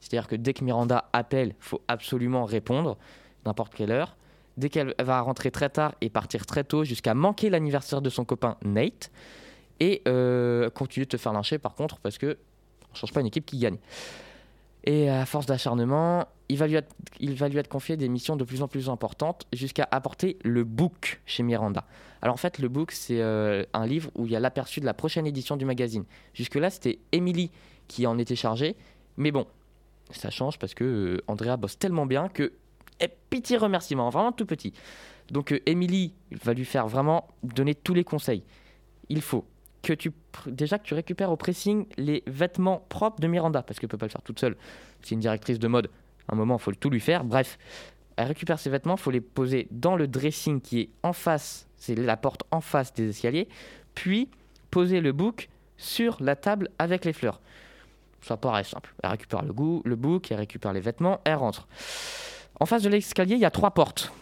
C'est-à-dire 0.08 0.28
que 0.28 0.36
dès 0.36 0.52
que 0.52 0.62
Miranda 0.62 1.08
appelle, 1.12 1.54
faut 1.58 1.82
absolument 1.88 2.44
répondre, 2.44 2.96
n'importe 3.44 3.74
quelle 3.74 3.90
heure. 3.90 4.16
Dès 4.56 4.68
qu'elle 4.68 4.94
va 5.02 5.20
rentrer 5.20 5.50
très 5.50 5.68
tard 5.68 5.94
et 6.00 6.08
partir 6.10 6.46
très 6.46 6.62
tôt 6.64 6.84
jusqu'à 6.84 7.14
manquer 7.14 7.50
l'anniversaire 7.50 8.00
de 8.00 8.08
son 8.08 8.24
copain 8.24 8.56
Nate. 8.64 9.10
Et 9.80 10.02
euh, 10.08 10.70
continuer 10.70 11.04
de 11.04 11.10
te 11.10 11.16
faire 11.18 11.34
lyncher 11.34 11.58
par 11.58 11.74
contre 11.74 11.98
parce 11.98 12.16
que 12.16 12.38
on 12.90 12.94
change 12.94 13.12
pas 13.12 13.20
une 13.20 13.26
équipe 13.26 13.44
qui 13.44 13.58
gagne. 13.58 13.76
Et 14.84 15.10
à 15.10 15.26
force 15.26 15.46
d'acharnement, 15.46 16.28
il, 16.48 16.56
va 16.56 16.68
lui 16.68 16.76
être- 16.76 16.94
il 17.18 17.34
va 17.34 17.48
lui 17.48 17.58
être 17.58 17.68
confié 17.68 17.96
des 17.96 18.08
missions 18.08 18.36
de 18.36 18.44
plus 18.44 18.62
en 18.62 18.68
plus 18.68 18.88
importantes 18.88 19.46
jusqu'à 19.52 19.86
apporter 19.90 20.38
le 20.44 20.62
book 20.64 21.20
chez 21.26 21.42
Miranda. 21.42 21.84
Alors 22.22 22.34
en 22.34 22.38
fait, 22.38 22.58
le 22.60 22.68
book, 22.68 22.92
c'est 22.92 23.20
euh, 23.20 23.64
un 23.74 23.84
livre 23.84 24.10
où 24.14 24.24
il 24.26 24.32
y 24.32 24.36
a 24.36 24.40
l'aperçu 24.40 24.80
de 24.80 24.86
la 24.86 24.94
prochaine 24.94 25.26
édition 25.26 25.56
du 25.56 25.64
magazine. 25.64 26.04
Jusque-là, 26.32 26.70
c'était 26.70 27.00
Emily 27.12 27.50
qui 27.88 28.06
en 28.06 28.16
était 28.16 28.36
chargée. 28.36 28.76
Mais 29.18 29.32
bon, 29.32 29.46
ça 30.10 30.30
change 30.30 30.58
parce 30.58 30.74
que 30.74 30.84
euh, 30.84 31.22
Andrea 31.26 31.56
bosse 31.56 31.78
tellement 31.78 32.06
bien 32.06 32.28
que. 32.28 32.52
Et 33.00 33.08
petit 33.30 33.56
remerciement, 33.56 34.08
vraiment 34.08 34.32
tout 34.32 34.46
petit. 34.46 34.72
Donc 35.30 35.52
euh, 35.52 35.60
Emily 35.66 36.14
va 36.44 36.54
lui 36.54 36.64
faire 36.64 36.88
vraiment 36.88 37.28
donner 37.42 37.74
tous 37.74 37.94
les 37.94 38.04
conseils. 38.04 38.42
Il 39.08 39.20
faut 39.20 39.44
que 39.82 39.92
tu 39.92 40.12
déjà 40.46 40.78
que 40.78 40.84
tu 40.84 40.94
récupères 40.94 41.30
au 41.30 41.36
pressing 41.36 41.86
les 41.96 42.22
vêtements 42.26 42.84
propres 42.88 43.20
de 43.20 43.28
Miranda 43.28 43.62
parce 43.62 43.78
qu'elle 43.78 43.88
peut 43.88 43.98
pas 43.98 44.06
le 44.06 44.10
faire 44.10 44.22
toute 44.22 44.40
seule. 44.40 44.56
C'est 45.02 45.14
une 45.14 45.20
directrice 45.20 45.58
de 45.58 45.68
mode. 45.68 45.90
À 46.28 46.34
un 46.34 46.36
moment, 46.36 46.58
faut 46.58 46.72
tout 46.72 46.90
lui 46.90 47.00
faire. 47.00 47.22
Bref, 47.22 47.58
elle 48.16 48.28
récupère 48.28 48.58
ses 48.58 48.70
vêtements, 48.70 48.96
il 48.96 49.00
faut 49.00 49.10
les 49.10 49.20
poser 49.20 49.68
dans 49.70 49.94
le 49.94 50.08
dressing 50.08 50.60
qui 50.60 50.80
est 50.80 50.88
en 51.02 51.12
face, 51.12 51.68
c'est 51.76 51.94
la 51.94 52.16
porte 52.16 52.42
en 52.50 52.60
face 52.60 52.92
des 52.94 53.10
escaliers, 53.10 53.46
puis 53.94 54.30
poser 54.70 55.00
le 55.00 55.12
book 55.12 55.48
sur 55.76 56.16
la 56.20 56.34
table 56.34 56.70
avec 56.78 57.04
les 57.04 57.12
fleurs. 57.12 57.40
Ça 58.26 58.36
paraît 58.36 58.64
simple. 58.64 58.92
Elle 59.04 59.10
récupère 59.10 59.44
le, 59.44 59.52
goût, 59.52 59.82
le 59.84 59.94
book, 59.94 60.32
elle 60.32 60.38
récupère 60.38 60.72
les 60.72 60.80
vêtements, 60.80 61.20
elle 61.22 61.36
rentre. 61.36 61.68
En 62.58 62.66
face 62.66 62.82
de 62.82 62.88
l'escalier, 62.88 63.36
il 63.36 63.40
y 63.40 63.44
a 63.44 63.52
trois 63.52 63.70
portes. 63.70 64.12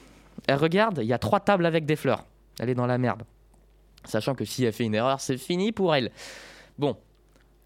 Elle 0.46 0.56
regarde, 0.56 0.99
il 1.00 1.06
y 1.06 1.14
a 1.14 1.18
trois 1.18 1.40
tables 1.40 1.64
avec 1.64 1.87
des 1.87 1.96
fleurs. 1.96 2.26
Elle 2.61 2.68
est 2.68 2.75
dans 2.75 2.84
la 2.84 2.99
merde. 2.99 3.23
Sachant 4.04 4.34
que 4.34 4.44
si 4.44 4.62
elle 4.62 4.75
fait 4.75 4.84
une 4.84 4.94
erreur, 4.94 5.23
c'est 5.23 5.38
fini 5.38 5.73
pour 5.73 5.94
elle. 5.94 6.11
Bon, 6.76 6.99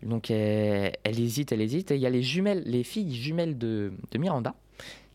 donc 0.04 0.30
elle, 0.30 0.92
hésite, 1.04 1.50
elle 1.50 1.60
hésite. 1.60 1.90
Et 1.90 1.96
il 1.96 2.00
y 2.00 2.06
a 2.06 2.10
les 2.10 2.22
jumelles, 2.22 2.62
les 2.66 2.84
filles 2.84 3.12
jumelles 3.12 3.58
de, 3.58 3.92
Miranda 4.16 4.54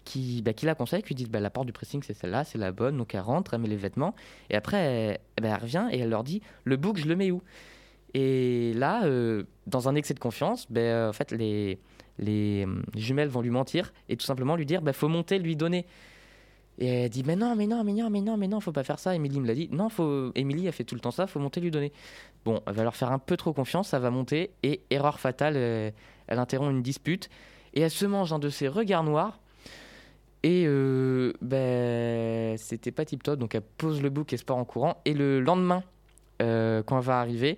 qui, 0.04 0.42
bah, 0.42 0.52
qui 0.52 0.66
la 0.66 0.76
conseillent, 0.76 1.04
qui 1.04 1.16
disent 1.16 1.30
bah, 1.30 1.40
la 1.40 1.50
porte 1.50 1.68
du 1.68 1.72
pressing 1.72 2.04
c'est 2.04 2.14
celle-là, 2.14 2.44
c'est 2.44 2.58
la 2.58 2.74
bonne. 2.74 2.98
Donc 2.98 3.16
elle 3.16 3.22
rentre, 3.22 3.54
elle 3.54 3.62
met 3.62 3.70
les 3.70 3.78
vêtements. 3.78 4.14
Et 4.50 4.56
après, 4.56 4.78
elle, 4.78 5.20
ben, 5.42 5.54
elle 5.54 5.62
revient 5.62 5.88
et 5.90 6.00
elle 6.00 6.10
leur 6.10 6.26
dit 6.26 6.42
le 6.66 6.76
book, 6.76 6.98
je 6.98 7.08
le 7.08 7.16
mets 7.16 7.32
où? 7.32 7.42
Et 8.14 8.74
là, 8.76 9.06
euh, 9.06 9.44
dans 9.68 9.90
un 9.90 9.96
excès 9.96 10.14
de 10.14 10.20
confiance, 10.20 10.68
ben, 10.70 10.82
euh, 10.82 11.10
en 11.10 11.14
fait, 11.14 11.32
les, 11.32 11.80
hum, 12.64 12.84
jumelles 12.96 13.30
vont 13.30 13.42
lui 13.42 13.50
mentir 13.50 13.94
et 14.10 14.18
tout 14.18 14.26
simplement 14.26 14.56
lui 14.56 14.66
dire 14.66 14.82
bah 14.82 14.94
faut 14.94 15.08
monter, 15.08 15.40
lui 15.40 15.56
donner. 15.56 15.86
Et 16.80 16.88
elle 16.88 17.10
dit 17.10 17.24
mais 17.26 17.36
non, 17.36 17.56
mais 17.56 17.68
non, 17.68 17.84
mais 17.84 17.94
non, 17.94 18.10
mais 18.10 18.22
non, 18.22 18.38
mais 18.38 18.48
non, 18.48 18.60
faut 18.60 18.72
pas 18.72 18.84
faire 18.84 19.00
ça. 19.00 19.16
Émilie 19.16 19.40
me 19.40 19.48
l'a 19.48 19.56
dit. 19.56 19.70
Non, 19.72 19.90
faut. 19.90 20.32
Émilie 20.36 20.68
a 20.68 20.72
fait 20.72 20.84
tout 20.84 20.96
le 20.96 21.02
temps 21.02 21.12
ça, 21.12 21.28
faut 21.28 21.40
monter, 21.40 21.60
lui 21.60 21.72
donner. 21.72 21.92
Bon, 22.46 22.62
elle 22.68 22.74
va 22.74 22.84
leur 22.84 22.96
faire 22.96 23.12
un 23.12 23.20
peu 23.20 23.38
trop 23.38 23.54
confiance, 23.54 23.90
ça 23.90 24.00
va 24.00 24.10
monter 24.10 24.52
et 24.64 24.82
erreur 24.90 25.20
fatale, 25.20 25.54
euh, 25.56 25.92
elle 26.28 26.40
interrompt 26.40 26.72
une 26.72 26.82
dispute 26.82 27.30
et 27.74 27.82
elle 27.82 27.92
se 27.92 28.06
mange 28.06 28.34
un 28.34 28.40
de 28.40 28.50
ses 28.50 28.68
regards 28.68 29.04
noirs. 29.04 29.40
Et 30.44 30.66
euh, 30.68 31.32
ben, 31.42 32.58
c'était 32.58 32.92
pas 32.92 33.06
tip 33.06 33.24
top, 33.24 33.40
donc 33.40 33.56
elle 33.56 33.62
pose 33.62 34.02
le 34.02 34.10
bouc 34.10 34.34
et 34.34 34.38
se 34.38 34.44
en 34.52 34.66
courant. 34.66 34.98
Et 35.06 35.14
le 35.14 35.40
lendemain, 35.40 35.84
euh, 36.42 36.84
quand 36.84 36.98
elle 36.98 37.06
va 37.06 37.22
arriver, 37.22 37.58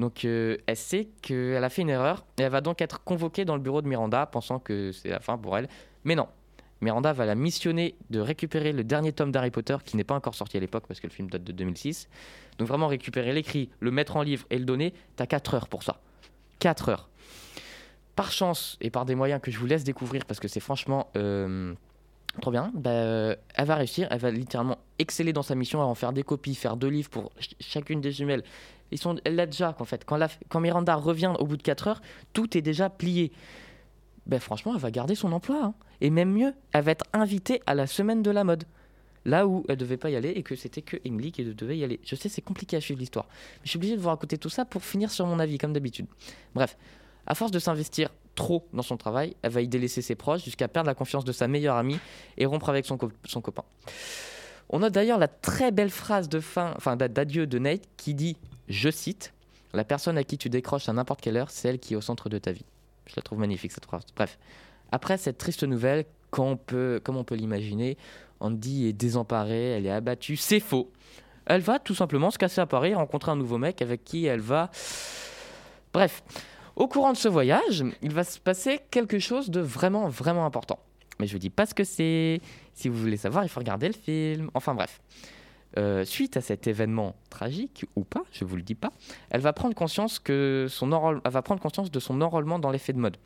donc 0.00 0.24
euh, 0.24 0.56
elle 0.66 0.76
sait 0.76 1.08
qu'elle 1.22 1.62
a 1.62 1.68
fait 1.68 1.82
une 1.82 1.90
erreur 1.90 2.24
et 2.38 2.42
elle 2.42 2.50
va 2.50 2.60
donc 2.60 2.80
être 2.82 3.04
convoquée 3.04 3.44
dans 3.44 3.54
le 3.54 3.62
bureau 3.62 3.82
de 3.82 3.86
Miranda, 3.88 4.26
pensant 4.26 4.58
que 4.58 4.90
c'est 4.90 5.10
la 5.10 5.20
fin 5.20 5.36
pour 5.38 5.56
elle. 5.56 5.68
Mais 6.04 6.14
non, 6.16 6.26
Miranda 6.80 7.12
va 7.12 7.26
la 7.26 7.34
missionner 7.34 7.94
de 8.08 8.18
récupérer 8.18 8.72
le 8.72 8.82
dernier 8.82 9.12
tome 9.12 9.30
d'Harry 9.30 9.50
Potter 9.50 9.76
qui 9.84 9.96
n'est 9.96 10.04
pas 10.04 10.14
encore 10.14 10.34
sorti 10.34 10.56
à 10.56 10.60
l'époque 10.60 10.84
parce 10.88 10.98
que 10.98 11.06
le 11.06 11.12
film 11.12 11.28
date 11.28 11.44
de 11.44 11.52
2006. 11.52 12.08
Donc 12.58 12.66
vraiment 12.68 12.88
récupérer 12.88 13.32
l'écrit, 13.32 13.68
le 13.80 13.90
mettre 13.90 14.16
en 14.16 14.22
livre 14.22 14.46
et 14.50 14.58
le 14.58 14.64
donner, 14.64 14.92
t'as 15.16 15.26
4 15.26 15.54
heures 15.54 15.68
pour 15.68 15.82
ça. 15.82 16.00
4 16.58 16.88
heures. 16.88 17.08
Par 18.16 18.32
chance 18.32 18.76
et 18.80 18.90
par 18.90 19.04
des 19.04 19.14
moyens 19.14 19.40
que 19.40 19.50
je 19.50 19.58
vous 19.58 19.66
laisse 19.66 19.84
découvrir 19.84 20.24
parce 20.26 20.40
que 20.40 20.48
c'est 20.48 20.60
franchement 20.60 21.08
euh, 21.16 21.74
trop 22.40 22.50
bien, 22.50 22.70
bah, 22.74 22.90
elle 22.90 23.66
va 23.66 23.74
réussir, 23.76 24.08
elle 24.10 24.18
va 24.18 24.30
littéralement 24.30 24.78
exceller 24.98 25.32
dans 25.32 25.42
sa 25.42 25.54
mission, 25.54 25.78
va 25.78 25.84
en 25.86 25.94
faire 25.94 26.12
des 26.12 26.22
copies, 26.22 26.54
faire 26.54 26.76
deux 26.76 26.88
livres 26.88 27.08
pour 27.10 27.30
ch- 27.36 27.54
chacune 27.60 28.00
des 28.00 28.12
jumelles. 28.12 28.42
Ils 28.92 28.98
sont, 28.98 29.14
déjà 29.24 29.76
en 29.78 29.84
fait. 29.84 30.04
Quand, 30.04 30.60
Miranda 30.60 30.94
revient 30.94 31.32
au 31.38 31.46
bout 31.46 31.56
de 31.56 31.62
4 31.62 31.88
heures, 31.88 32.02
tout 32.32 32.56
est 32.56 32.62
déjà 32.62 32.90
plié. 32.90 33.32
Ben 34.26 34.40
franchement, 34.40 34.72
elle 34.74 34.80
va 34.80 34.90
garder 34.90 35.14
son 35.14 35.32
emploi. 35.32 35.60
hein. 35.64 35.74
Et 36.00 36.10
même 36.10 36.32
mieux, 36.32 36.52
elle 36.72 36.84
va 36.84 36.92
être 36.92 37.04
invitée 37.12 37.62
à 37.66 37.74
la 37.74 37.86
semaine 37.86 38.22
de 38.22 38.30
la 38.30 38.44
mode. 38.44 38.64
Là 39.26 39.46
où 39.46 39.64
elle 39.68 39.76
devait 39.76 39.98
pas 39.98 40.08
y 40.08 40.16
aller 40.16 40.30
et 40.30 40.42
que 40.42 40.56
c'était 40.56 40.80
que 40.82 40.96
Emily 41.04 41.30
qui 41.30 41.44
devait 41.44 41.76
y 41.76 41.84
aller. 41.84 42.00
Je 42.04 42.14
sais, 42.16 42.28
c'est 42.30 42.40
compliqué 42.40 42.76
à 42.76 42.80
suivre 42.80 42.98
l'histoire. 43.00 43.26
Mais 43.28 43.60
je 43.64 43.70
suis 43.70 43.76
obligé 43.76 43.96
de 43.96 44.00
vous 44.00 44.08
raconter 44.08 44.38
tout 44.38 44.48
ça 44.48 44.64
pour 44.64 44.82
finir 44.82 45.10
sur 45.10 45.26
mon 45.26 45.38
avis, 45.38 45.58
comme 45.58 45.74
d'habitude. 45.74 46.06
Bref, 46.54 46.76
à 47.26 47.34
force 47.34 47.50
de 47.50 47.58
s'investir 47.58 48.08
trop 48.34 48.66
dans 48.72 48.82
son 48.82 48.96
travail, 48.96 49.36
elle 49.42 49.50
va 49.50 49.60
y 49.60 49.68
délaisser 49.68 50.00
ses 50.00 50.14
proches 50.14 50.42
jusqu'à 50.44 50.68
perdre 50.68 50.86
la 50.86 50.94
confiance 50.94 51.24
de 51.26 51.32
sa 51.32 51.48
meilleure 51.48 51.76
amie 51.76 51.98
et 52.38 52.46
rompre 52.46 52.70
avec 52.70 52.86
son, 52.86 52.96
son 53.24 53.40
copain. 53.42 53.64
On 54.70 54.82
a 54.82 54.88
d'ailleurs 54.88 55.18
la 55.18 55.28
très 55.28 55.70
belle 55.70 55.90
phrase 55.90 56.28
de 56.30 56.40
fin, 56.40 56.72
enfin 56.76 56.96
d'a- 56.96 57.08
d'adieu 57.08 57.46
de 57.46 57.58
Nate 57.58 57.82
qui 57.98 58.14
dit, 58.14 58.36
je 58.70 58.88
cite, 58.88 59.34
La 59.72 59.84
personne 59.84 60.16
à 60.16 60.24
qui 60.24 60.38
tu 60.38 60.48
décroches 60.48 60.88
à 60.88 60.92
n'importe 60.92 61.20
quelle 61.20 61.36
heure, 61.36 61.50
c'est 61.50 61.68
elle 61.68 61.78
qui 61.78 61.94
est 61.94 61.96
au 61.96 62.00
centre 62.00 62.28
de 62.28 62.38
ta 62.38 62.50
vie. 62.50 62.64
Je 63.06 63.12
la 63.16 63.22
trouve 63.22 63.38
magnifique 63.38 63.70
cette 63.70 63.84
phrase. 63.84 64.02
Bref, 64.16 64.38
après 64.90 65.16
cette 65.18 65.38
triste 65.38 65.62
nouvelle, 65.62 66.06
peut, 66.66 67.00
comme 67.02 67.16
on 67.16 67.24
peut 67.24 67.34
l'imaginer, 67.34 67.96
Andy 68.40 68.86
est 68.86 68.92
désemparée, 68.92 69.70
elle 69.70 69.86
est 69.86 69.90
abattue, 69.90 70.36
c'est 70.36 70.60
faux. 70.60 70.90
Elle 71.46 71.60
va 71.60 71.78
tout 71.78 71.94
simplement 71.94 72.30
se 72.30 72.38
casser 72.38 72.60
à 72.60 72.66
Paris, 72.66 72.94
rencontrer 72.94 73.32
un 73.32 73.36
nouveau 73.36 73.58
mec 73.58 73.82
avec 73.82 74.04
qui 74.04 74.26
elle 74.26 74.40
va... 74.40 74.70
Bref, 75.92 76.22
au 76.76 76.86
courant 76.86 77.12
de 77.12 77.16
ce 77.16 77.28
voyage, 77.28 77.84
il 78.02 78.12
va 78.12 78.22
se 78.22 78.38
passer 78.38 78.80
quelque 78.90 79.18
chose 79.18 79.50
de 79.50 79.60
vraiment, 79.60 80.08
vraiment 80.08 80.46
important. 80.46 80.78
Mais 81.18 81.26
je 81.26 81.32
vous 81.32 81.38
dis 81.38 81.50
pas 81.50 81.66
ce 81.66 81.74
que 81.74 81.84
c'est. 81.84 82.40
Si 82.74 82.88
vous 82.88 82.96
voulez 82.96 83.16
savoir, 83.16 83.44
il 83.44 83.48
faut 83.48 83.60
regarder 83.60 83.88
le 83.88 83.94
film. 83.94 84.50
Enfin 84.54 84.74
bref. 84.74 85.00
Euh, 85.78 86.04
suite 86.04 86.36
à 86.36 86.40
cet 86.40 86.66
événement 86.66 87.14
tragique 87.30 87.86
ou 87.94 88.02
pas, 88.02 88.24
je 88.32 88.44
vous 88.44 88.56
le 88.56 88.62
dis 88.62 88.74
pas, 88.74 88.90
elle 89.30 89.40
va 89.40 89.52
prendre 89.52 89.74
conscience 89.74 90.18
que 90.18 90.66
son 90.68 90.90
enrôle- 90.90 91.20
elle 91.24 91.30
va 91.30 91.42
prendre 91.42 91.60
conscience 91.60 91.92
de 91.92 92.00
son 92.00 92.20
enrôlement 92.22 92.58
dans 92.58 92.70
l'effet 92.72 92.92
de 92.92 92.98
mode, 92.98 93.16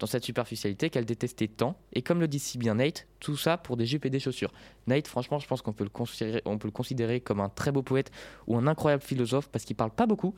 dans 0.00 0.08
cette 0.08 0.24
superficialité 0.24 0.90
qu'elle 0.90 1.04
détestait 1.04 1.46
tant. 1.46 1.76
Et 1.92 2.02
comme 2.02 2.18
le 2.18 2.26
dit 2.26 2.40
si 2.40 2.58
bien 2.58 2.74
Nate, 2.74 3.06
tout 3.20 3.36
ça 3.36 3.56
pour 3.58 3.76
des 3.76 3.86
jupes 3.86 4.04
et 4.06 4.10
des 4.10 4.18
chaussures. 4.18 4.52
Nate, 4.88 5.06
franchement, 5.06 5.38
je 5.38 5.46
pense 5.46 5.62
qu'on 5.62 5.72
peut 5.72 5.84
le 5.84 5.90
considérer, 5.90 6.42
on 6.46 6.58
peut 6.58 6.66
le 6.66 6.72
considérer 6.72 7.20
comme 7.20 7.38
un 7.40 7.48
très 7.48 7.70
beau 7.70 7.82
poète 7.82 8.10
ou 8.48 8.56
un 8.56 8.66
incroyable 8.66 9.02
philosophe 9.04 9.48
parce 9.48 9.64
qu'il 9.64 9.76
parle 9.76 9.92
pas 9.92 10.06
beaucoup, 10.06 10.34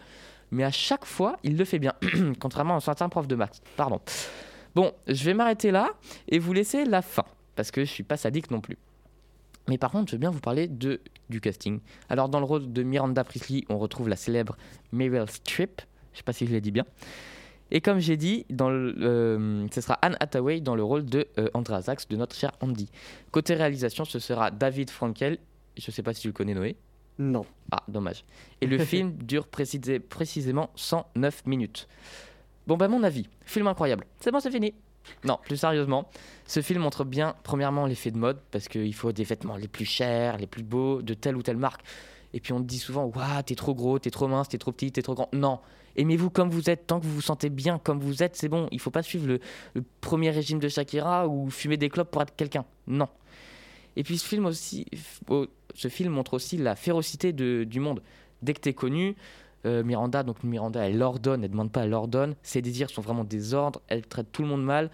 mais 0.51 0.63
à 0.63 0.71
chaque 0.71 1.07
fois, 1.07 1.39
il 1.43 1.57
le 1.57 1.65
fait 1.65 1.79
bien, 1.79 1.95
contrairement 2.39 2.77
à 2.77 2.81
certains 2.81 3.09
profs 3.09 3.29
de 3.29 3.35
maths. 3.35 3.63
Pardon. 3.79 4.01
Bon, 4.75 4.93
je 5.07 5.25
vais 5.25 5.33
m'arrêter 5.33 5.71
là 5.71 5.89
et 6.29 6.39
vous 6.39 6.53
laisser 6.53 6.85
la 6.85 7.01
fin 7.01 7.25
parce 7.55 7.71
que 7.71 7.83
je 7.83 7.91
suis 7.91 8.03
pas 8.03 8.19
sadique 8.19 8.51
non 8.51 8.61
plus. 8.61 8.77
Mais 9.69 9.79
par 9.79 9.91
contre, 9.91 10.11
je 10.11 10.17
veux 10.17 10.21
bien 10.21 10.31
vous 10.31 10.41
parler 10.41 10.69
de, 10.69 11.01
du 11.29 11.41
casting. 11.41 11.81
Alors, 12.09 12.29
dans 12.29 12.39
le 12.39 12.45
rôle 12.47 12.73
de 12.73 12.83
Miranda 12.83 13.25
Priestley, 13.25 13.65
on 13.69 13.79
retrouve 13.79 14.09
la 14.09 14.17
célèbre 14.17 14.57
Meryl 14.93 15.29
Streep. 15.29 15.83
Je 16.13 16.19
sais 16.19 16.23
pas 16.25 16.33
si 16.33 16.47
je 16.47 16.53
l'ai 16.53 16.61
dit 16.61 16.71
bien. 16.71 16.85
Et 17.73 17.81
comme 17.81 17.99
j'ai 17.99 18.17
dit, 18.17 18.47
dans 18.49 18.71
le, 18.71 18.95
euh, 19.01 19.67
ce 19.73 19.81
sera 19.81 19.95
Anne 19.95 20.17
Hathaway 20.21 20.61
dans 20.61 20.77
le 20.77 20.85
rôle 20.85 21.05
de 21.05 21.27
euh, 21.39 21.49
Sachs, 21.83 22.09
de 22.09 22.17
notre 22.17 22.37
cher 22.37 22.53
Andy. 22.61 22.89
Côté 23.33 23.55
réalisation, 23.55 24.05
ce 24.05 24.19
sera 24.21 24.51
David 24.53 24.89
Frankel. 24.91 25.39
Je 25.77 25.91
sais 25.91 26.03
pas 26.03 26.15
si 26.15 26.21
tu 26.23 26.29
le 26.29 26.33
connais, 26.33 26.55
Noé. 26.55 26.77
Non. 27.19 27.45
Ah, 27.73 27.83
dommage. 27.89 28.25
Et 28.61 28.67
le 28.67 28.79
film 28.85 29.15
dure 29.17 29.47
précisé- 29.49 29.99
précisément 29.99 30.71
109 30.77 31.45
minutes. 31.47 31.89
Bon, 32.69 32.77
bah, 32.77 32.87
mon 32.89 33.03
avis, 33.03 33.29
film 33.45 33.67
incroyable. 33.67 34.05
C'est 34.21 34.31
bon, 34.31 34.39
c'est 34.41 34.51
fini. 34.51 34.73
Non, 35.25 35.39
plus 35.43 35.57
sérieusement, 35.57 36.09
ce 36.47 36.61
film 36.63 36.83
montre 36.83 37.05
bien, 37.05 37.35
premièrement, 37.43 37.87
l'effet 37.87 38.11
de 38.11 38.19
mode, 38.19 38.39
parce 38.51 38.69
qu'il 38.69 38.95
faut 38.95 39.13
des 39.13 39.25
vêtements 39.25 39.57
les 39.57 39.69
plus 39.69 39.85
chers, 39.85 40.37
les 40.37 40.47
plus 40.47 40.63
beaux, 40.63 41.03
de 41.03 41.15
telle 41.15 41.37
ou 41.37 41.43
telle 41.43 41.57
marque. 41.57 41.83
Et 42.33 42.41
puis 42.41 42.53
on 42.53 42.61
te 42.61 42.65
dit 42.65 42.79
souvent, 42.79 43.05
waouh, 43.05 43.43
t'es 43.45 43.55
trop 43.55 43.75
gros, 43.75 43.99
t'es 43.99 44.11
trop 44.11 44.29
mince, 44.29 44.49
t'es 44.49 44.59
trop 44.59 44.73
petit, 44.73 44.93
t'es 44.93 45.03
trop 45.03 45.15
grand. 45.15 45.29
Non, 45.33 45.61
aimez-vous 45.97 46.31
comme 46.31 46.51
vous 46.51 46.69
êtes, 46.71 46.87
tant 46.87 47.01
que 47.01 47.07
vous 47.07 47.15
vous 47.15 47.23
sentez 47.23 47.49
bien 47.49 47.79
comme 47.79 47.99
vous 47.99 48.23
êtes, 48.23 48.37
c'est 48.37 48.49
bon. 48.49 48.69
Il 48.73 48.81
faut 48.81 48.91
pas 48.91 49.03
suivre 49.03 49.27
le, 49.27 49.41
premier 50.01 50.31
régime 50.31 50.59
de 50.59 50.69
Shakira 50.69 51.29
ou 51.29 51.51
fumer 51.51 51.77
des 51.77 51.89
clopes 51.89 52.11
pour 52.11 52.23
être 52.23 52.35
quelqu'un. 52.37 52.65
Non. 52.87 53.09
Et 53.97 54.03
puis 54.03 54.19
ce 54.19 54.27
film 54.27 54.45
aussi, 54.47 54.85
ce 55.75 55.89
film 55.89 56.13
montre 56.13 56.35
aussi 56.35 56.59
la 56.59 56.77
férocité 56.77 57.33
du 57.33 57.81
monde. 57.81 58.03
Dès 58.43 58.53
que 58.53 58.61
t'es 58.61 58.75
connu, 58.75 59.17
euh, 59.67 59.83
Miranda, 59.83 60.23
donc 60.23 60.43
Miranda, 60.45 60.89
elle 60.89 61.03
ordonne, 61.03 61.45
elle 61.45 61.51
demande 61.51 61.71
pas, 61.73 61.85
elle 61.85 61.95
ordonne. 61.95 62.35
Ses 62.43 62.63
désirs 62.63 62.89
sont 62.91 63.03
vraiment 63.03 63.25
des 63.25 63.53
ordres. 63.53 63.81
Elle 63.89 64.07
traite 64.07 64.33
tout 64.33 64.43
le 64.43 64.49
monde 64.49 64.65
mal. 64.65 64.91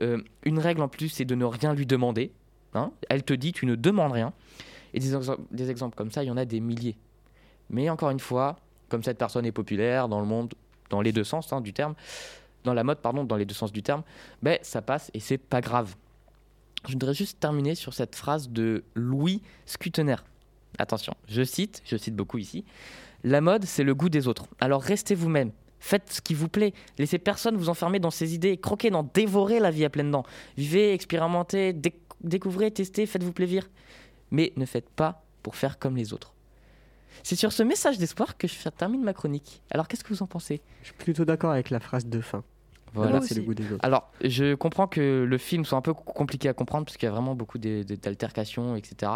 Euh, 0.00 0.22
une 0.44 0.58
règle 0.58 0.82
en 0.82 0.88
plus, 0.88 1.08
c'est 1.08 1.24
de 1.24 1.34
ne 1.34 1.44
rien 1.44 1.74
lui 1.74 1.86
demander. 1.86 2.32
hein. 2.74 2.92
Elle 3.10 3.24
te 3.24 3.34
dit, 3.34 3.52
tu 3.52 3.66
ne 3.66 3.74
demandes 3.74 4.12
rien. 4.12 4.32
Et 4.94 5.00
des 5.00 5.70
exemples 5.70 5.96
comme 5.96 6.10
ça, 6.10 6.22
il 6.22 6.28
y 6.28 6.30
en 6.30 6.36
a 6.36 6.44
des 6.44 6.60
milliers. 6.60 6.96
Mais 7.70 7.88
encore 7.90 8.10
une 8.10 8.20
fois, 8.20 8.56
comme 8.88 9.02
cette 9.02 9.18
personne 9.18 9.46
est 9.46 9.52
populaire 9.52 10.08
dans 10.08 10.20
le 10.20 10.26
monde, 10.26 10.52
dans 10.90 11.00
les 11.00 11.12
deux 11.12 11.24
sens 11.24 11.52
hein, 11.52 11.60
du 11.60 11.72
terme, 11.72 11.94
dans 12.64 12.74
la 12.74 12.84
mode, 12.84 12.98
pardon, 12.98 13.24
dans 13.24 13.36
les 13.36 13.46
deux 13.46 13.54
sens 13.54 13.72
du 13.72 13.82
terme, 13.82 14.02
ben 14.42 14.58
ça 14.62 14.82
passe 14.82 15.10
et 15.14 15.20
c'est 15.20 15.38
pas 15.38 15.60
grave. 15.60 15.94
Je 16.86 16.92
voudrais 16.92 17.14
juste 17.14 17.40
terminer 17.40 17.74
sur 17.74 17.94
cette 17.94 18.14
phrase 18.14 18.50
de 18.50 18.84
Louis 18.94 19.40
Scutener. 19.66 20.16
Attention, 20.78 21.14
je 21.28 21.42
cite, 21.42 21.82
je 21.84 21.96
cite 21.96 22.14
beaucoup 22.14 22.38
ici. 22.38 22.64
La 23.24 23.40
mode, 23.40 23.64
c'est 23.64 23.84
le 23.84 23.94
goût 23.94 24.08
des 24.08 24.26
autres. 24.28 24.46
Alors 24.60 24.82
restez 24.82 25.14
vous-même. 25.14 25.52
Faites 25.78 26.12
ce 26.12 26.20
qui 26.20 26.34
vous 26.34 26.48
plaît. 26.48 26.74
Laissez 26.98 27.18
personne 27.18 27.56
vous 27.56 27.68
enfermer 27.68 27.98
dans 27.98 28.10
ses 28.10 28.34
idées. 28.34 28.56
Croquez, 28.56 28.90
non, 28.90 29.08
dévorez 29.14 29.58
la 29.60 29.70
vie 29.70 29.84
à 29.84 29.90
pleines 29.90 30.10
dents. 30.10 30.24
Vivez, 30.56 30.92
expérimentez, 30.92 31.72
déc- 31.72 31.94
découvrez, 32.22 32.70
testez, 32.70 33.04
faites-vous 33.06 33.32
plaisir. 33.32 33.68
Mais 34.30 34.52
ne 34.56 34.64
faites 34.64 34.88
pas 34.88 35.24
pour 35.42 35.56
faire 35.56 35.78
comme 35.78 35.96
les 35.96 36.12
autres. 36.12 36.34
C'est 37.24 37.36
sur 37.36 37.52
ce 37.52 37.62
message 37.62 37.98
d'espoir 37.98 38.36
que 38.36 38.48
je 38.48 38.68
termine 38.70 39.02
ma 39.02 39.12
chronique. 39.12 39.62
Alors 39.70 39.86
qu'est-ce 39.88 40.02
que 40.04 40.08
vous 40.14 40.22
en 40.22 40.26
pensez? 40.26 40.62
Je 40.82 40.86
suis 40.86 40.96
plutôt 40.96 41.24
d'accord 41.24 41.50
avec 41.50 41.70
la 41.70 41.80
phrase 41.80 42.06
de 42.06 42.20
fin. 42.20 42.42
Voilà. 42.94 43.20
c'est 43.22 43.34
le 43.34 43.42
goût 43.42 43.54
des 43.54 43.64
autres. 43.72 43.84
Alors, 43.84 44.10
je 44.22 44.54
comprends 44.54 44.86
que 44.86 45.24
le 45.26 45.38
film 45.38 45.64
soit 45.64 45.78
un 45.78 45.82
peu 45.82 45.94
compliqué 45.94 46.48
à 46.48 46.52
comprendre 46.52 46.84
parce 46.84 46.96
qu'il 46.98 47.06
y 47.06 47.08
a 47.08 47.12
vraiment 47.12 47.34
beaucoup 47.34 47.56
d'altercations, 47.58 48.76
etc. 48.76 49.12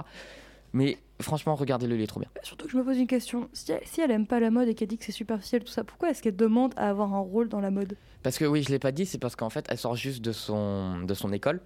Mais 0.73 0.99
franchement, 1.21 1.55
regardez-le, 1.55 1.97
il 1.97 2.03
est 2.03 2.07
trop 2.07 2.21
bien. 2.21 2.29
Surtout 2.43 2.67
que 2.67 2.73
je 2.73 2.77
me 2.77 2.85
pose 2.85 2.99
une 2.99 3.07
question. 3.07 3.49
Si 3.53 3.73
elle, 3.73 3.81
si 3.85 4.01
elle 4.01 4.11
aime 4.11 4.27
pas 4.27 4.41
la 4.41 4.51
mode 4.51 4.69
et 4.69 4.75
qu'elle 4.75 4.89
dit 4.89 4.99
que 4.99 5.05
c'est 5.05 5.13
superficiel, 5.13 5.65
tout 5.65 5.73
ça, 5.73 5.85
pourquoi 5.85 6.11
est-ce 6.11 6.23
qu'elle 6.23 6.37
demande 6.37 6.75
à 6.77 6.89
avoir 6.91 7.15
un 7.15 7.21
rôle 7.21 7.49
dans 7.49 7.61
la 7.61 7.71
mode? 7.71 7.97
Parce 8.23 8.39
que 8.39 8.45
oui, 8.45 8.63
je 8.63 8.71
l'ai 8.71 8.79
pas 8.79 8.93
dit, 8.93 9.07
c'est 9.07 9.19
parce 9.19 9.37
qu'en 9.37 9.51
fait, 9.51 9.67
elle 9.71 9.79
sort 9.79 9.97
juste 9.97 10.23
de 10.23 10.33
son, 10.33 11.03
de 11.03 11.15
son 11.15 11.33
école. 11.33 11.61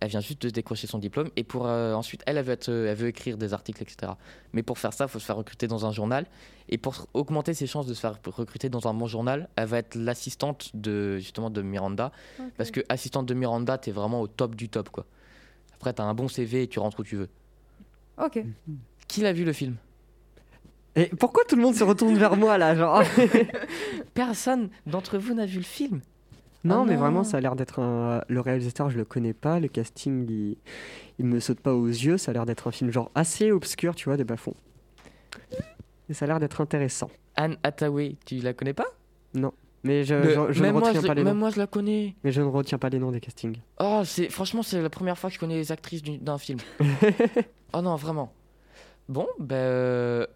Elle 0.00 0.10
vient 0.10 0.20
juste 0.20 0.42
de 0.42 0.50
décrocher 0.50 0.86
son 0.86 0.98
diplôme 0.98 1.28
et 1.34 1.42
pour 1.42 1.66
euh, 1.66 1.92
ensuite, 1.92 2.22
elle, 2.26 2.36
elle 2.36 2.44
veut, 2.44 2.52
être, 2.52 2.68
euh, 2.68 2.88
elle 2.88 2.96
veut 2.96 3.08
écrire 3.08 3.36
des 3.36 3.52
articles, 3.52 3.82
etc. 3.82 4.12
Mais 4.52 4.62
pour 4.62 4.78
faire 4.78 4.92
ça, 4.92 5.06
il 5.06 5.08
faut 5.08 5.18
se 5.18 5.24
faire 5.24 5.36
recruter 5.36 5.66
dans 5.66 5.86
un 5.86 5.92
journal. 5.92 6.24
Et 6.68 6.78
pour 6.78 7.08
augmenter 7.14 7.52
ses 7.52 7.66
chances 7.66 7.86
de 7.86 7.94
se 7.94 8.00
faire 8.00 8.16
recruter 8.26 8.68
dans 8.68 8.86
un 8.86 8.94
bon 8.94 9.08
journal, 9.08 9.48
elle 9.56 9.66
va 9.66 9.78
être 9.78 9.96
l'assistante 9.96 10.70
de 10.74 11.18
justement 11.18 11.50
de 11.50 11.62
Miranda. 11.62 12.12
Parce 12.56 12.70
que 12.70 12.80
assistante 12.88 13.26
de 13.26 13.34
Miranda, 13.34 13.76
t'es 13.76 13.90
vraiment 13.90 14.20
au 14.20 14.28
top 14.28 14.54
du 14.54 14.68
top, 14.68 14.88
quoi. 14.90 15.04
Après, 15.74 15.92
t'as 15.92 16.04
un 16.04 16.14
bon 16.14 16.28
CV 16.28 16.62
et 16.62 16.68
tu 16.68 16.78
rentres 16.78 17.00
où 17.00 17.04
tu 17.04 17.16
veux. 17.16 17.28
Ok. 18.22 18.42
Qui 19.06 19.20
l'a 19.20 19.32
vu 19.32 19.44
le 19.44 19.52
film? 19.52 19.76
Et 20.96 21.06
pourquoi 21.06 21.44
tout 21.44 21.54
le 21.56 21.62
monde 21.62 21.74
se 21.74 21.84
retourne 21.84 22.16
vers 22.16 22.36
moi 22.36 22.58
là 22.58 22.74
genre? 22.74 23.02
Personne 24.14 24.68
d'entre 24.86 25.18
vous 25.18 25.34
n'a 25.34 25.46
vu 25.46 25.58
le 25.58 25.64
film. 25.64 26.00
Non, 26.64 26.80
Oh 26.80 26.84
mais 26.84 26.94
non. 26.94 27.00
vraiment, 27.00 27.24
ça 27.24 27.36
a 27.36 27.40
l'air 27.40 27.54
d'être 27.54 27.78
un. 27.80 28.22
Le 28.28 28.40
réalisateur, 28.40 28.90
je 28.90 28.98
le 28.98 29.04
connais 29.04 29.32
pas. 29.32 29.60
Le 29.60 29.68
casting, 29.68 30.26
il... 30.28 30.56
il 31.20 31.24
me 31.26 31.38
saute 31.38 31.60
pas 31.60 31.72
aux 31.72 31.86
yeux. 31.86 32.18
Ça 32.18 32.32
a 32.32 32.34
l'air 32.34 32.46
d'être 32.46 32.66
un 32.66 32.72
film 32.72 32.90
genre 32.90 33.10
assez 33.14 33.52
obscur, 33.52 33.94
tu 33.94 34.06
vois, 34.08 34.16
des 34.16 34.24
bas-fonds. 34.24 34.54
Et 36.08 36.14
ça 36.14 36.24
a 36.24 36.28
l'air 36.28 36.40
d'être 36.40 36.60
intéressant. 36.60 37.10
Anne 37.36 37.56
Hathaway, 37.62 38.16
tu 38.26 38.36
la 38.40 38.52
connais 38.54 38.72
pas? 38.74 38.86
Non. 39.34 39.52
Mais 39.84 40.04
je, 40.04 40.14
Mais- 40.14 40.34
je- 40.34 40.52
je 40.52 40.62
même, 40.62 40.74
ne 40.74 40.80
moi, 40.80 40.88
retiens 40.88 41.00
je, 41.02 41.06
pas 41.06 41.14
les 41.14 41.22
même 41.24 41.34
noms. 41.34 41.40
moi, 41.40 41.50
je 41.50 41.58
la 41.58 41.66
connais. 41.66 42.16
Mais 42.24 42.32
je 42.32 42.40
ne 42.40 42.46
retiens 42.46 42.78
pas 42.78 42.88
les 42.88 42.98
noms 42.98 43.12
des 43.12 43.20
castings. 43.20 43.58
Oh, 43.80 44.02
c'est 44.04 44.28
franchement, 44.28 44.62
c'est 44.62 44.80
la 44.82 44.90
première 44.90 45.16
fois 45.16 45.30
que 45.30 45.34
je 45.34 45.40
connais 45.40 45.56
les 45.56 45.70
actrices 45.72 46.02
du- 46.02 46.18
d'un 46.18 46.36
film. 46.38 46.58
oh 47.72 47.80
non, 47.80 47.94
vraiment. 47.96 48.32
Bon, 49.08 49.26
ben, 49.38 49.54
euh, 49.56 50.26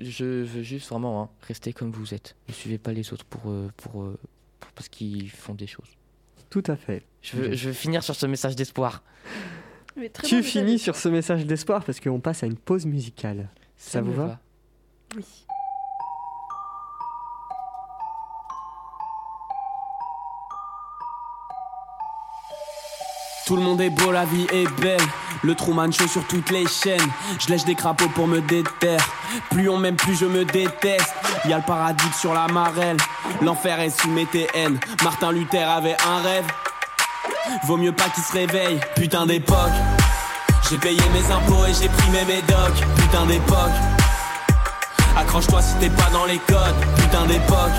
je 0.00 0.24
veux 0.42 0.62
juste 0.62 0.88
vraiment 0.90 1.22
hein, 1.22 1.28
rester 1.46 1.72
comme 1.72 1.92
vous 1.92 2.12
êtes. 2.12 2.34
Ne 2.48 2.54
suivez 2.54 2.78
pas 2.78 2.92
les 2.92 3.12
autres 3.12 3.24
pour, 3.24 3.42
euh, 3.50 3.68
pour, 3.76 4.02
euh, 4.02 4.18
pour- 4.60 4.72
parce 4.72 4.88
qu'ils 4.88 5.30
font 5.30 5.54
des 5.54 5.66
choses. 5.68 5.88
Tout 6.50 6.64
à 6.66 6.76
fait. 6.76 7.04
Je 7.22 7.36
veux, 7.36 7.52
je 7.54 7.68
veux 7.68 7.72
finir 7.74 8.02
sur 8.02 8.14
ce 8.14 8.26
message 8.26 8.56
d'espoir. 8.56 9.02
Tu 10.24 10.36
bon 10.36 10.42
finis 10.42 10.78
sur 10.78 10.96
ce 10.96 11.08
message 11.08 11.46
d'espoir 11.46 11.84
parce 11.84 12.00
qu'on 12.00 12.20
passe 12.20 12.42
à 12.42 12.46
une 12.46 12.56
pause 12.56 12.84
musicale. 12.86 13.48
Ça 13.76 14.00
vous 14.02 14.12
va 14.12 14.40
Oui. 15.16 15.24
Tout 23.52 23.58
le 23.58 23.64
monde 23.64 23.82
est 23.82 23.90
beau, 23.90 24.10
la 24.10 24.24
vie 24.24 24.46
est 24.50 24.66
belle. 24.80 25.06
Le 25.42 25.54
Truman 25.54 25.92
Show 25.92 26.08
sur 26.08 26.24
toutes 26.26 26.48
les 26.48 26.66
chaînes. 26.66 27.06
Je 27.38 27.48
lèche 27.48 27.66
des 27.66 27.74
crapauds 27.74 28.08
pour 28.14 28.26
me 28.26 28.40
déterre. 28.40 29.06
Plus 29.50 29.68
on 29.68 29.76
m'aime, 29.76 29.96
plus 29.96 30.18
je 30.18 30.24
me 30.24 30.46
déteste. 30.46 31.12
Y 31.44 31.52
a 31.52 31.58
le 31.58 31.62
paradis 31.62 32.10
sur 32.18 32.32
la 32.32 32.46
marelle. 32.48 32.96
L'enfer 33.42 33.78
est 33.80 33.90
sous 33.90 34.08
mes 34.08 34.24
TN. 34.24 34.80
Martin 35.04 35.32
Luther 35.32 35.68
avait 35.68 35.98
un 36.08 36.22
rêve. 36.22 36.46
Vaut 37.64 37.76
mieux 37.76 37.92
pas 37.92 38.08
qu'il 38.14 38.24
se 38.24 38.32
réveille. 38.32 38.80
Putain 38.96 39.26
d'époque. 39.26 39.76
J'ai 40.70 40.78
payé 40.78 41.02
mes 41.12 41.30
impôts 41.30 41.66
et 41.66 41.74
j'ai 41.74 41.90
pris 41.90 42.08
mes 42.08 42.24
médocs. 42.24 42.82
Putain 42.96 43.26
d'époque. 43.26 43.76
Accroche-toi 45.14 45.60
si 45.60 45.74
t'es 45.74 45.90
pas 45.90 46.08
dans 46.10 46.24
les 46.24 46.38
codes. 46.38 46.86
Putain 46.96 47.26
d'époque. 47.26 47.76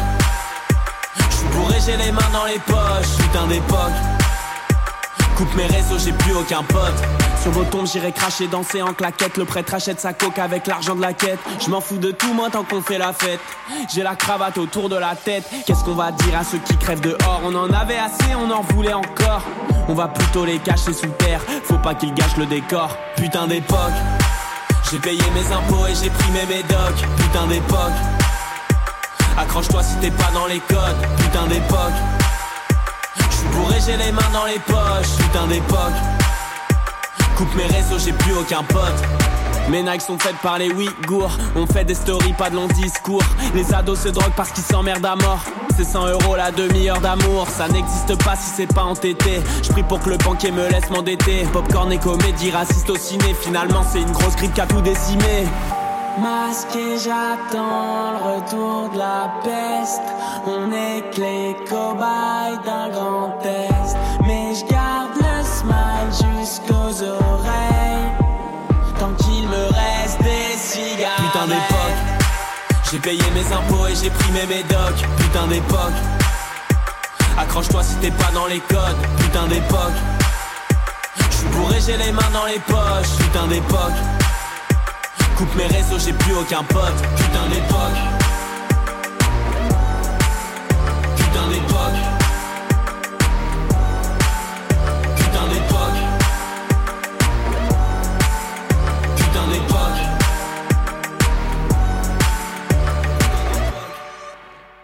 J'suis 1.31 1.47
bourré, 1.47 1.77
j'ai 1.83 1.97
les 1.97 2.11
mains 2.11 2.29
dans 2.31 2.45
les 2.45 2.59
poches. 2.59 3.17
Putain 3.17 3.47
d'époque. 3.47 4.22
Coupe 5.35 5.55
mes 5.55 5.65
réseaux, 5.65 5.97
j'ai 5.97 6.11
plus 6.11 6.33
aucun 6.33 6.61
pote. 6.61 6.93
Sur 7.41 7.51
vos 7.51 7.63
tombes, 7.63 7.87
j'irai 7.87 8.11
cracher, 8.11 8.47
danser 8.47 8.83
en 8.83 8.93
claquette. 8.93 9.37
Le 9.37 9.45
prêtre 9.45 9.73
achète 9.73 9.99
sa 9.99 10.13
coque 10.13 10.37
avec 10.37 10.67
l'argent 10.67 10.95
de 10.95 11.01
la 11.01 11.13
quête. 11.13 11.39
Je 11.59 11.69
m'en 11.71 11.81
fous 11.81 11.97
de 11.97 12.11
tout, 12.11 12.33
moi, 12.33 12.49
tant 12.51 12.63
qu'on 12.63 12.81
fait 12.81 12.99
la 12.99 13.13
fête. 13.13 13.39
J'ai 13.93 14.03
la 14.03 14.15
cravate 14.15 14.57
autour 14.59 14.89
de 14.89 14.95
la 14.95 15.15
tête. 15.15 15.43
Qu'est-ce 15.65 15.83
qu'on 15.83 15.95
va 15.95 16.11
dire 16.11 16.37
à 16.37 16.43
ceux 16.43 16.59
qui 16.59 16.77
crèvent 16.77 17.01
dehors? 17.01 17.41
On 17.43 17.55
en 17.55 17.73
avait 17.73 17.97
assez, 17.97 18.35
on 18.35 18.51
en 18.51 18.61
voulait 18.61 18.93
encore. 18.93 19.41
On 19.87 19.95
va 19.95 20.07
plutôt 20.07 20.45
les 20.45 20.59
cacher 20.59 20.93
sous 20.93 21.07
terre. 21.17 21.41
Faut 21.63 21.79
pas 21.79 21.95
qu'ils 21.95 22.13
gâchent 22.13 22.37
le 22.37 22.45
décor. 22.45 22.95
Putain 23.15 23.47
d'époque. 23.47 23.77
J'ai 24.91 24.99
payé 24.99 25.23
mes 25.33 25.51
impôts 25.51 25.87
et 25.87 25.95
j'ai 25.95 26.11
pris 26.11 26.31
mes 26.31 26.45
médocs. 26.45 27.03
Putain 27.17 27.47
d'époque. 27.47 27.97
Accroche-toi 29.37 29.81
si 29.81 29.95
t'es 29.95 30.11
pas 30.11 30.29
dans 30.31 30.45
les 30.45 30.59
codes. 30.59 31.07
Putain 31.17 31.47
d'époque. 31.47 32.22
Bourré, 33.55 33.75
j'ai 33.85 33.97
les 33.97 34.11
mains 34.11 34.21
dans 34.33 34.45
les 34.45 34.59
poches, 34.59 35.15
putain 35.17 35.47
d'époque. 35.47 35.93
Coupe 37.35 37.55
mes 37.55 37.65
réseaux, 37.65 37.97
j'ai 37.97 38.13
plus 38.13 38.33
aucun 38.33 38.63
pote. 38.63 39.01
Mes 39.69 39.81
Nike 39.81 40.01
sont 40.01 40.19
faites 40.19 40.37
par 40.37 40.57
les 40.57 40.69
Ouïghours. 40.71 41.37
On 41.55 41.65
fait 41.65 41.85
des 41.85 41.95
stories, 41.95 42.33
pas 42.33 42.49
de 42.49 42.55
longs 42.55 42.67
discours. 42.67 43.23
Les 43.55 43.73
ados 43.73 44.01
se 44.01 44.09
droguent 44.09 44.33
parce 44.35 44.51
qu'ils 44.51 44.63
s'emmerdent 44.63 45.05
à 45.05 45.15
mort. 45.15 45.43
C'est 45.75 45.85
100 45.85 46.07
euros 46.07 46.35
la 46.35 46.51
demi-heure 46.51 46.99
d'amour. 46.99 47.47
Ça 47.49 47.67
n'existe 47.67 48.21
pas 48.23 48.35
si 48.35 48.49
c'est 48.55 48.73
pas 48.73 48.83
entêté. 48.83 49.41
Je 49.63 49.69
prie 49.69 49.83
pour 49.83 50.01
que 50.01 50.09
le 50.09 50.17
banquier 50.17 50.51
me 50.51 50.69
laisse 50.69 50.89
m'endetter. 50.89 51.47
Popcorn 51.53 51.91
et 51.91 51.97
comédie, 51.97 52.51
raciste 52.51 52.89
au 52.89 52.97
ciné. 52.97 53.33
Finalement, 53.41 53.83
c'est 53.89 54.01
une 54.01 54.11
grosse 54.11 54.35
grippe 54.35 54.53
qui 54.53 54.61
a 54.61 54.67
tout 54.67 54.81
décimé. 54.81 55.45
Masqué, 56.19 56.99
j'attends 56.99 58.11
le 58.11 58.35
retour 58.35 58.89
de 58.93 58.99
la 58.99 59.31
peste. 59.43 60.01
On 60.45 60.71
est 60.71 61.09
que 61.11 61.21
les 61.21 61.55
cobayes 61.67 62.59
d'un 62.63 62.89
grand 62.89 63.31
test. 63.41 63.97
Mais 64.27 64.53
je 64.53 64.63
garde 64.65 65.15
le 65.17 65.43
smile 65.43 66.37
jusqu'aux 66.37 67.03
oreilles. 67.03 68.11
Tant 68.99 69.11
qu'il 69.23 69.47
me 69.47 69.65
reste 69.73 70.21
des 70.21 70.55
cigares. 70.55 71.15
Putain 71.17 71.47
d'époque. 71.47 71.99
J'ai 72.91 72.99
payé 72.99 73.23
mes 73.33 73.51
impôts 73.51 73.87
et 73.87 73.95
j'ai 73.95 74.11
pris 74.11 74.31
mes 74.33 74.45
médocs. 74.45 75.03
Putain 75.17 75.47
d'époque. 75.47 75.97
Accroche-toi 77.39 77.81
si 77.81 77.95
t'es 77.95 78.11
pas 78.11 78.31
dans 78.35 78.45
les 78.45 78.59
codes. 78.59 78.97
Putain 79.17 79.47
d'époque. 79.47 79.97
J'suis 81.31 81.47
bourré, 81.47 81.77
j'ai 81.83 81.97
les 81.97 82.11
mains 82.11 82.29
dans 82.31 82.45
les 82.45 82.59
poches. 82.59 83.17
Putain 83.17 83.47
d'époque. 83.47 84.22
Coupe 85.43 85.55
mes 85.57 85.65
réseaux, 85.65 85.99
j'ai 85.99 86.13
plus 86.13 86.33
aucun 86.35 86.63
pote. 86.63 86.95
Putain 87.17 87.49
d'époque. 87.49 87.99
Putain 91.17 91.47
d'époque. 91.49 91.99
Putain 95.17 95.47
d'époque. 95.49 95.99
Putain 99.17 99.47
d'époque. 99.51 99.99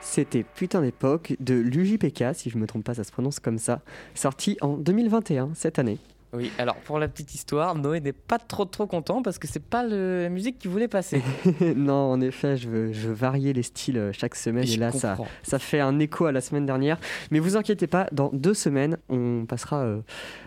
C'était 0.01 0.43
Putain 0.43 0.81
d'époque 0.81 1.37
de 1.39 1.53
l'UJPK, 1.53 2.35
si 2.35 2.49
je 2.49 2.57
me 2.57 2.67
trompe 2.67 2.83
pas, 2.83 2.95
ça 2.95 3.05
se 3.05 3.13
prononce 3.13 3.39
comme 3.39 3.59
ça, 3.59 3.79
sorti 4.13 4.57
en 4.59 4.75
2021, 4.75 5.51
cette 5.53 5.79
année. 5.79 5.99
Oui, 6.31 6.51
alors 6.59 6.75
pour 6.75 6.99
la 6.99 7.07
petite 7.07 7.33
histoire, 7.33 7.73
Noé 7.75 8.01
n'est 8.01 8.13
pas 8.13 8.37
trop 8.37 8.65
trop 8.65 8.85
content 8.85 9.21
parce 9.23 9.39
que 9.39 9.47
c'est 9.47 9.63
pas 9.63 9.83
le- 9.83 10.23
la 10.23 10.29
musique 10.29 10.59
qu'il 10.59 10.69
voulait 10.69 10.87
passer. 10.87 11.21
non, 11.75 12.11
en 12.11 12.21
effet, 12.21 12.55
je 12.55 12.69
veux, 12.69 12.93
je 12.93 13.07
veux 13.07 13.13
varier 13.13 13.51
les 13.53 13.63
styles 13.63 13.97
euh, 13.97 14.11
chaque 14.13 14.35
semaine, 14.35 14.63
et, 14.67 14.77
là, 14.77 14.91
ça, 14.91 15.15
comprends. 15.15 15.27
ça 15.41 15.57
fait 15.57 15.79
un 15.79 15.97
écho 15.99 16.25
à 16.25 16.31
la 16.31 16.41
semaine 16.41 16.65
dernière. 16.67 16.99
Mais 17.31 17.39
vous 17.39 17.57
inquiétez 17.57 17.87
pas, 17.87 18.07
dans 18.11 18.29
deux 18.31 18.53
semaines, 18.53 18.97
on 19.09 19.45
passera 19.47 19.77
euh, 19.81 20.01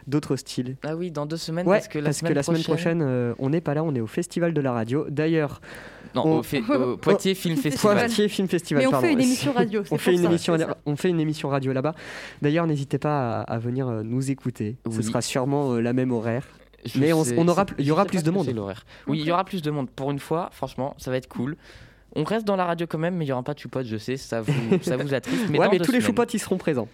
d'autres 0.06 0.36
styles. 0.36 0.76
Ah 0.84 0.94
oui, 0.94 1.10
dans 1.10 1.26
deux 1.26 1.36
semaines 1.36 1.66
Ouais, 1.66 1.78
parce 1.78 1.88
que 1.88 1.98
la 1.98 2.12
semaine 2.12 2.32
semaine 2.42 2.62
prochaine. 2.62 2.98
prochaine, 2.98 3.02
euh, 3.02 3.34
on 3.40 3.50
n'est 3.50 3.60
pas 3.60 3.74
là, 3.74 3.82
on 3.82 3.94
est 3.94 4.00
au 4.00 4.06
Festival 4.06 4.54
de 4.54 4.60
la 4.60 4.72
radio. 4.72 5.06
D'ailleurs, 5.10 5.60
Non, 6.14 6.22
on- 6.26 6.38
au, 6.38 6.42
fait- 6.42 6.60
au 6.60 6.96
Poitiers 6.98 7.34
Film 7.34 7.56
Festival. 7.56 7.96
Poitiers 7.98 8.28
Film 8.28 8.46
Festival, 8.46 8.82
Mais 8.82 8.86
on 8.86 8.90
pardon. 8.92 9.06
fait 9.06 9.12
une 9.14 9.20
émission 9.20 9.52
radio. 9.52 9.82
On 9.90 9.98
fait, 9.98 10.12
une 10.12 10.18
ça, 10.22 10.28
émission, 10.28 10.56
on 10.86 10.96
fait 10.96 11.08
une 11.08 11.20
émission 11.20 11.48
radio 11.48 11.72
là-bas. 11.72 11.94
D'ailleurs, 12.40 12.66
n'hésitez 12.66 12.98
pas 12.98 13.40
à, 13.40 13.54
à 13.54 13.58
venir 13.58 13.86
nous 14.04 14.30
écouter. 14.30 14.76
Ce 14.90 15.02
sera 15.02 15.20
sûrement 15.22 15.71
euh, 15.74 15.80
la 15.80 15.92
même 15.92 16.12
horaire. 16.12 16.46
Je 16.84 16.98
Mais 16.98 17.12
on- 17.12 17.22
sais- 17.24 17.36
on 17.38 17.46
aura- 17.48 17.66
il 17.78 17.84
y 17.84 17.90
aura 17.90 18.04
plus 18.04 18.22
de 18.24 18.30
monde. 18.30 18.48
l'horaire. 18.52 18.84
Oui, 19.06 19.20
il 19.20 19.26
y 19.26 19.30
aura 19.32 19.44
plus 19.44 19.62
de 19.62 19.70
monde. 19.70 19.88
Pour 19.90 20.10
une 20.10 20.18
fois, 20.18 20.50
franchement, 20.52 20.94
ça 20.98 21.10
va 21.10 21.16
être 21.16 21.28
cool. 21.28 21.56
On 22.14 22.24
reste 22.24 22.44
dans 22.46 22.56
la 22.56 22.66
radio 22.66 22.86
quand 22.86 22.98
même, 22.98 23.14
mais 23.14 23.24
il 23.24 23.28
n'y 23.28 23.32
aura 23.32 23.42
pas 23.42 23.54
de 23.54 23.58
choupote, 23.58 23.86
je 23.86 23.96
sais, 23.96 24.16
ça 24.18 24.42
vous, 24.42 24.52
ça 24.82 24.96
vous 24.98 25.14
attriste. 25.14 25.46
Mais 25.48 25.58
ouais, 25.58 25.64
dans 25.66 25.72
mais 25.72 25.78
deux 25.78 25.84
tous 25.86 25.92
les 25.92 26.00
choupotes, 26.02 26.34
ils 26.34 26.38
seront 26.40 26.58
présents. 26.58 26.88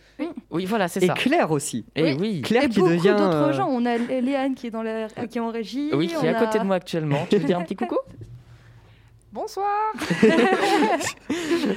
Oui, 0.50 0.64
voilà, 0.66 0.86
c'est 0.88 1.02
Et 1.02 1.06
ça. 1.08 1.14
Claire 1.14 1.50
aussi. 1.50 1.84
Et 1.96 2.02
Oui. 2.12 2.16
oui. 2.20 2.42
Claire 2.42 2.64
Et 2.64 2.68
qui 2.68 2.78
beaucoup 2.78 2.90
devient. 2.92 3.14
d'autres 3.18 3.22
euh, 3.48 3.52
gens. 3.52 3.66
On 3.68 3.84
a 3.86 3.96
Léane 3.96 4.54
qui 4.54 4.68
est, 4.68 4.70
dans 4.70 4.82
la... 4.82 5.08
qui 5.08 5.38
est 5.38 5.40
en 5.40 5.50
régie. 5.50 5.90
Oui, 5.92 6.06
qui 6.08 6.16
on 6.16 6.22
est 6.22 6.28
à 6.28 6.38
a- 6.38 6.44
côté 6.46 6.58
de 6.60 6.64
moi 6.64 6.76
actuellement. 6.76 7.26
Tu 7.30 7.36
veux 7.38 7.44
dire 7.46 7.58
un 7.58 7.62
petit 7.64 7.74
coucou 7.76 7.96
Bonsoir 9.32 9.92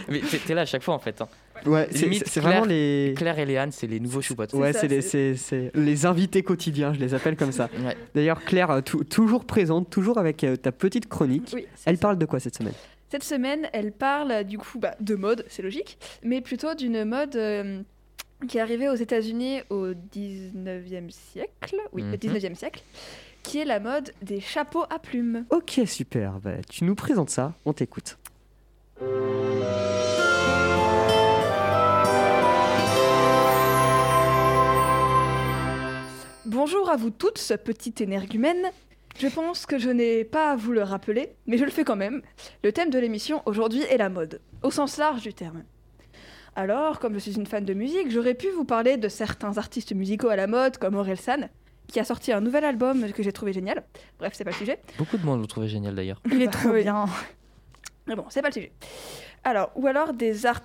Mais 0.07 0.19
t'es 0.21 0.37
t'es 0.37 0.53
là 0.53 0.61
à 0.61 0.65
chaque 0.65 0.83
fois 0.83 0.93
en 0.93 0.99
fait. 0.99 1.21
hein. 1.21 1.27
Ouais, 1.65 1.87
c'est- 1.91 2.39
vraiment 2.39 2.65
les. 2.65 3.13
Claire 3.17 3.37
et 3.39 3.45
Léane, 3.45 3.71
c'est 3.71 3.87
les 3.87 3.99
nouveaux 3.99 4.21
choupotes. 4.21 4.53
Ouais, 4.53 4.73
c'est 4.73 4.87
les, 4.87 6.05
invités 6.05 6.43
quotidiens, 6.43 6.93
je 6.93 6.99
les 6.99 7.13
appelle 7.13 7.35
comme 7.35 7.51
ça. 7.51 7.69
Ouais. 7.81 7.95
D'ailleurs, 8.15 8.43
Claire, 8.43 8.69
euh, 8.71 8.81
tou- 8.81 9.03
toujours 9.03 9.45
présente, 9.45 9.89
toujours 9.89 10.17
avec 10.17 10.43
euh, 10.43 10.55
ta 10.55 10.71
petite 10.71 11.07
chronique. 11.07 11.51
Oui, 11.53 11.65
Elle 11.85 11.95
ça. 11.97 12.01
parle 12.01 12.17
de 12.17 12.25
quoi 12.25 12.39
cette 12.39 12.55
semaine? 12.55 12.73
Cette 13.09 13.23
semaine, 13.23 13.67
elle 13.73 13.91
parle 13.91 14.43
du 14.43 14.57
coup 14.57 14.79
bah, 14.79 14.95
de 14.99 15.15
mode, 15.15 15.45
c'est 15.49 15.61
logique, 15.61 15.97
mais 16.23 16.41
plutôt 16.41 16.75
d'une 16.75 17.03
mode 17.05 17.35
euh, 17.35 17.81
qui 18.47 18.57
est 18.57 18.61
arrivée 18.61 18.87
aux 18.89 18.95
États-Unis 18.95 19.61
au 19.69 19.87
19e 19.93 21.09
siècle, 21.09 21.75
oui, 21.93 22.03
Mhm. 22.03 22.11
le 22.11 22.17
19e 22.17 22.55
siècle, 22.55 22.83
qui 23.43 23.59
est 23.59 23.65
la 23.65 23.79
mode 23.79 24.11
des 24.21 24.39
chapeaux 24.39 24.83
à 24.89 24.99
plumes. 24.99 25.45
Ok, 25.49 25.81
super. 25.85 26.39
Bah, 26.39 26.51
tu 26.69 26.83
nous 26.85 26.95
présentes 26.95 27.29
ça, 27.31 27.53
on 27.65 27.73
t'écoute. 27.73 28.17
Bonjour 36.63 36.91
à 36.91 36.95
vous 36.95 37.09
toutes, 37.09 37.39
petite 37.65 38.01
énergumène. 38.01 38.69
Je 39.17 39.25
pense 39.25 39.65
que 39.65 39.79
je 39.79 39.89
n'ai 39.89 40.23
pas 40.23 40.51
à 40.51 40.55
vous 40.55 40.73
le 40.73 40.83
rappeler, 40.83 41.33
mais 41.47 41.57
je 41.57 41.65
le 41.65 41.71
fais 41.71 41.83
quand 41.83 41.95
même. 41.95 42.21
Le 42.63 42.71
thème 42.71 42.91
de 42.91 42.99
l'émission 42.99 43.41
aujourd'hui 43.47 43.81
est 43.89 43.97
la 43.97 44.09
mode, 44.09 44.41
au 44.61 44.69
sens 44.69 44.97
large 44.97 45.23
du 45.23 45.33
terme. 45.33 45.63
Alors, 46.55 46.99
comme 46.99 47.15
je 47.15 47.17
suis 47.19 47.33
une 47.33 47.47
fan 47.47 47.65
de 47.65 47.73
musique, 47.73 48.11
j'aurais 48.11 48.35
pu 48.35 48.47
vous 48.51 48.63
parler 48.63 48.97
de 48.97 49.07
certains 49.07 49.57
artistes 49.57 49.91
musicaux 49.95 50.29
à 50.29 50.35
la 50.35 50.45
mode, 50.45 50.77
comme 50.77 50.93
Orelsan, 50.93 51.49
qui 51.87 51.99
a 51.99 52.03
sorti 52.03 52.31
un 52.31 52.41
nouvel 52.41 52.63
album 52.63 53.11
que 53.11 53.23
j'ai 53.23 53.31
trouvé 53.31 53.53
génial. 53.53 53.83
Bref, 54.19 54.33
c'est 54.35 54.43
pas 54.43 54.51
le 54.51 54.55
sujet. 54.55 54.79
Beaucoup 54.99 55.17
de 55.17 55.25
monde 55.25 55.41
le 55.41 55.47
trouvait 55.47 55.67
génial 55.67 55.95
d'ailleurs. 55.95 56.21
Il 56.25 56.43
est 56.43 56.45
Bah, 56.45 56.51
trop 56.51 56.73
bien. 56.73 57.05
Mais 58.05 58.13
bon, 58.15 58.25
c'est 58.29 58.43
pas 58.43 58.49
le 58.49 58.53
sujet. 58.53 58.71
Alors, 59.43 59.71
ou 59.73 59.87
alors 59.87 60.13
des 60.13 60.45
art... 60.45 60.61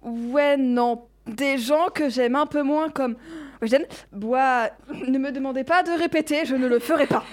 Ouais, 0.00 0.56
non. 0.56 1.04
Des 1.26 1.58
gens 1.58 1.88
que 1.94 2.08
j'aime 2.08 2.34
un 2.34 2.46
peu 2.46 2.62
moins 2.62 2.88
comme... 2.88 3.16
Eugène, 3.62 3.86
bois... 4.12 4.70
Ne 5.06 5.18
me 5.18 5.32
demandez 5.32 5.64
pas 5.64 5.82
de 5.82 5.90
répéter, 5.90 6.44
je 6.44 6.54
ne 6.54 6.66
le 6.66 6.78
ferai 6.78 7.06
pas. 7.06 7.24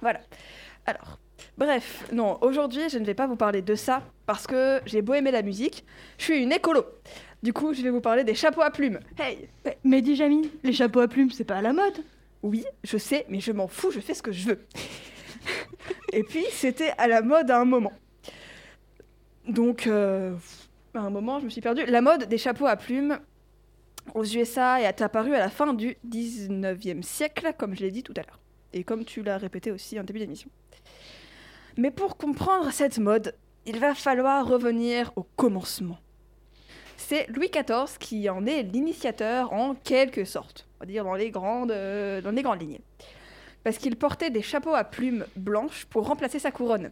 Voilà. 0.00 0.20
Alors, 0.86 1.18
Bref, 1.60 2.06
non, 2.10 2.38
aujourd'hui, 2.40 2.88
je 2.88 2.96
ne 2.96 3.04
vais 3.04 3.12
pas 3.12 3.26
vous 3.26 3.36
parler 3.36 3.60
de 3.60 3.74
ça 3.74 4.02
parce 4.24 4.46
que 4.46 4.80
j'ai 4.86 5.02
beau 5.02 5.12
aimer 5.12 5.30
la 5.30 5.42
musique, 5.42 5.84
je 6.16 6.24
suis 6.24 6.42
une 6.42 6.52
écolo. 6.52 6.86
Du 7.42 7.52
coup, 7.52 7.74
je 7.74 7.82
vais 7.82 7.90
vous 7.90 8.00
parler 8.00 8.24
des 8.24 8.34
chapeaux 8.34 8.62
à 8.62 8.70
plumes. 8.70 8.98
Hey 9.18 9.46
Mais, 9.84 10.00
dis 10.00 10.16
Jamie, 10.16 10.50
les 10.62 10.72
chapeaux 10.72 11.00
à 11.00 11.08
plumes, 11.08 11.30
c'est 11.30 11.44
pas 11.44 11.56
à 11.56 11.62
la 11.62 11.74
mode. 11.74 12.02
Oui, 12.42 12.64
je 12.82 12.96
sais, 12.96 13.26
mais 13.28 13.40
je 13.40 13.52
m'en 13.52 13.68
fous, 13.68 13.90
je 13.90 14.00
fais 14.00 14.14
ce 14.14 14.22
que 14.22 14.32
je 14.32 14.48
veux. 14.48 14.60
Et 16.14 16.22
puis, 16.22 16.44
c'était 16.50 16.94
à 16.96 17.06
la 17.06 17.20
mode 17.20 17.50
à 17.50 17.60
un 17.60 17.66
moment. 17.66 17.92
Donc, 19.46 19.86
euh, 19.86 20.34
à 20.94 21.00
un 21.00 21.10
moment, 21.10 21.40
je 21.40 21.44
me 21.44 21.50
suis 21.50 21.60
perdue. 21.60 21.84
La 21.84 22.00
mode 22.00 22.24
des 22.24 22.38
chapeaux 22.38 22.66
à 22.66 22.76
plumes 22.76 23.18
aux 24.14 24.24
USA 24.24 24.80
est 24.80 25.02
apparue 25.02 25.34
à 25.34 25.38
la 25.38 25.50
fin 25.50 25.72
du 25.72 25.96
19e 26.08 27.02
siècle, 27.02 27.52
comme 27.56 27.74
je 27.74 27.82
l'ai 27.82 27.90
dit 27.90 28.02
tout 28.02 28.14
à 28.16 28.22
l'heure. 28.22 28.40
Et 28.72 28.84
comme 28.84 29.04
tu 29.04 29.22
l'as 29.22 29.38
répété 29.38 29.70
aussi 29.70 29.98
en 29.98 30.04
début 30.04 30.18
d'émission. 30.18 30.50
Mais 31.76 31.90
pour 31.90 32.16
comprendre 32.16 32.70
cette 32.72 32.98
mode, 32.98 33.34
il 33.66 33.78
va 33.78 33.94
falloir 33.94 34.46
revenir 34.46 35.12
au 35.16 35.22
commencement. 35.22 35.98
C'est 36.96 37.26
Louis 37.28 37.50
XIV 37.50 37.98
qui 37.98 38.28
en 38.28 38.46
est 38.46 38.62
l'initiateur 38.62 39.52
en 39.52 39.74
quelque 39.74 40.24
sorte, 40.24 40.68
on 40.76 40.84
va 40.84 40.86
dire 40.86 41.04
dans 41.04 41.14
les 41.14 41.30
grandes, 41.30 41.72
euh, 41.72 42.20
dans 42.20 42.30
les 42.30 42.42
grandes 42.42 42.60
lignes. 42.60 42.78
Parce 43.64 43.78
qu'il 43.78 43.96
portait 43.96 44.30
des 44.30 44.42
chapeaux 44.42 44.74
à 44.74 44.84
plumes 44.84 45.26
blanches 45.36 45.86
pour 45.86 46.06
remplacer 46.06 46.38
sa 46.38 46.50
couronne. 46.50 46.90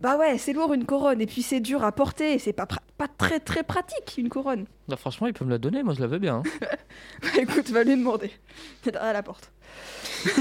Bah 0.00 0.16
ouais, 0.16 0.38
c'est 0.38 0.52
lourd 0.52 0.72
une 0.74 0.86
couronne, 0.86 1.20
et 1.20 1.26
puis 1.26 1.42
c'est 1.42 1.58
dur 1.60 1.82
à 1.82 1.90
porter, 1.90 2.34
et 2.34 2.38
c'est 2.38 2.52
pas, 2.52 2.68
pas 2.96 3.08
très 3.08 3.40
très 3.40 3.64
pratique 3.64 4.14
une 4.16 4.28
couronne. 4.28 4.66
Bah, 4.86 4.96
franchement, 4.96 5.26
il 5.26 5.32
peut 5.32 5.44
me 5.44 5.50
la 5.50 5.58
donner, 5.58 5.82
moi 5.82 5.92
je 5.94 6.00
la 6.00 6.06
veux 6.06 6.18
bien. 6.20 6.36
hein. 6.36 6.42
Bah 7.22 7.28
écoute, 7.40 7.68
va 7.70 7.82
lui 7.82 7.96
demander. 7.96 8.30
C'est 8.84 8.92
derrière 8.92 9.12
la 9.12 9.22
porte. 9.24 9.50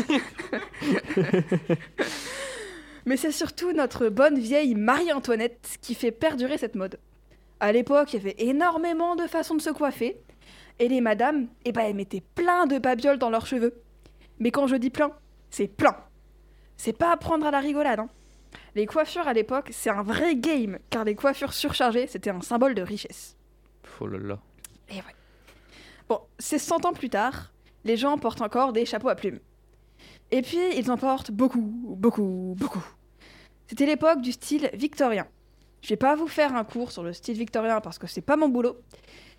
Mais 3.05 3.17
c'est 3.17 3.31
surtout 3.31 3.71
notre 3.71 4.09
bonne 4.09 4.37
vieille 4.37 4.75
Marie-Antoinette 4.75 5.77
qui 5.81 5.95
fait 5.95 6.11
perdurer 6.11 6.57
cette 6.57 6.75
mode. 6.75 6.99
À 7.59 7.71
l'époque, 7.71 8.13
il 8.13 8.17
y 8.17 8.19
avait 8.19 8.35
énormément 8.39 9.15
de 9.15 9.25
façons 9.27 9.55
de 9.55 9.61
se 9.61 9.69
coiffer. 9.69 10.19
Et 10.79 10.87
les 10.89 11.01
madames, 11.01 11.47
eh 11.65 11.71
ben, 11.71 11.81
elles 11.81 11.95
mettaient 11.95 12.23
plein 12.35 12.67
de 12.67 12.77
babioles 12.77 13.17
dans 13.17 13.29
leurs 13.31 13.47
cheveux. 13.47 13.81
Mais 14.39 14.51
quand 14.51 14.67
je 14.67 14.75
dis 14.75 14.89
plein, 14.91 15.11
c'est 15.49 15.67
plein. 15.67 15.95
C'est 16.75 16.93
pas 16.95 17.11
à 17.11 17.17
prendre 17.17 17.45
à 17.47 17.51
la 17.51 17.59
rigolade. 17.59 17.99
hein. 18.01 18.09
Les 18.75 18.85
coiffures 18.85 19.27
à 19.27 19.33
l'époque, 19.33 19.69
c'est 19.71 19.89
un 19.89 20.03
vrai 20.03 20.35
game, 20.35 20.79
car 20.89 21.03
les 21.03 21.15
coiffures 21.15 21.53
surchargées, 21.53 22.07
c'était 22.07 22.29
un 22.29 22.41
symbole 22.41 22.75
de 22.75 22.81
richesse. 22.81 23.35
Oh 23.99 24.07
là 24.07 24.19
là. 24.19 24.39
Bon, 26.09 26.21
c'est 26.39 26.59
100 26.59 26.85
ans 26.85 26.93
plus 26.93 27.09
tard, 27.09 27.51
les 27.83 27.97
gens 27.97 28.17
portent 28.17 28.41
encore 28.41 28.71
des 28.71 28.85
chapeaux 28.85 29.09
à 29.09 29.15
plumes. 29.15 29.39
Et 30.31 30.41
puis, 30.41 30.59
ils 30.75 30.91
en 30.91 30.97
portent 30.97 31.31
beaucoup, 31.31 31.61
beaucoup, 31.61 32.55
beaucoup. 32.57 32.85
C'était 33.67 33.85
l'époque 33.85 34.21
du 34.21 34.31
style 34.31 34.69
victorien. 34.73 35.27
Je 35.81 35.89
vais 35.89 35.97
pas 35.97 36.15
vous 36.15 36.27
faire 36.27 36.55
un 36.55 36.63
cours 36.63 36.91
sur 36.91 37.03
le 37.03 37.13
style 37.13 37.37
victorien 37.37 37.81
parce 37.81 37.99
que 37.99 38.07
c'est 38.07 38.21
pas 38.21 38.35
mon 38.35 38.49
boulot, 38.49 38.77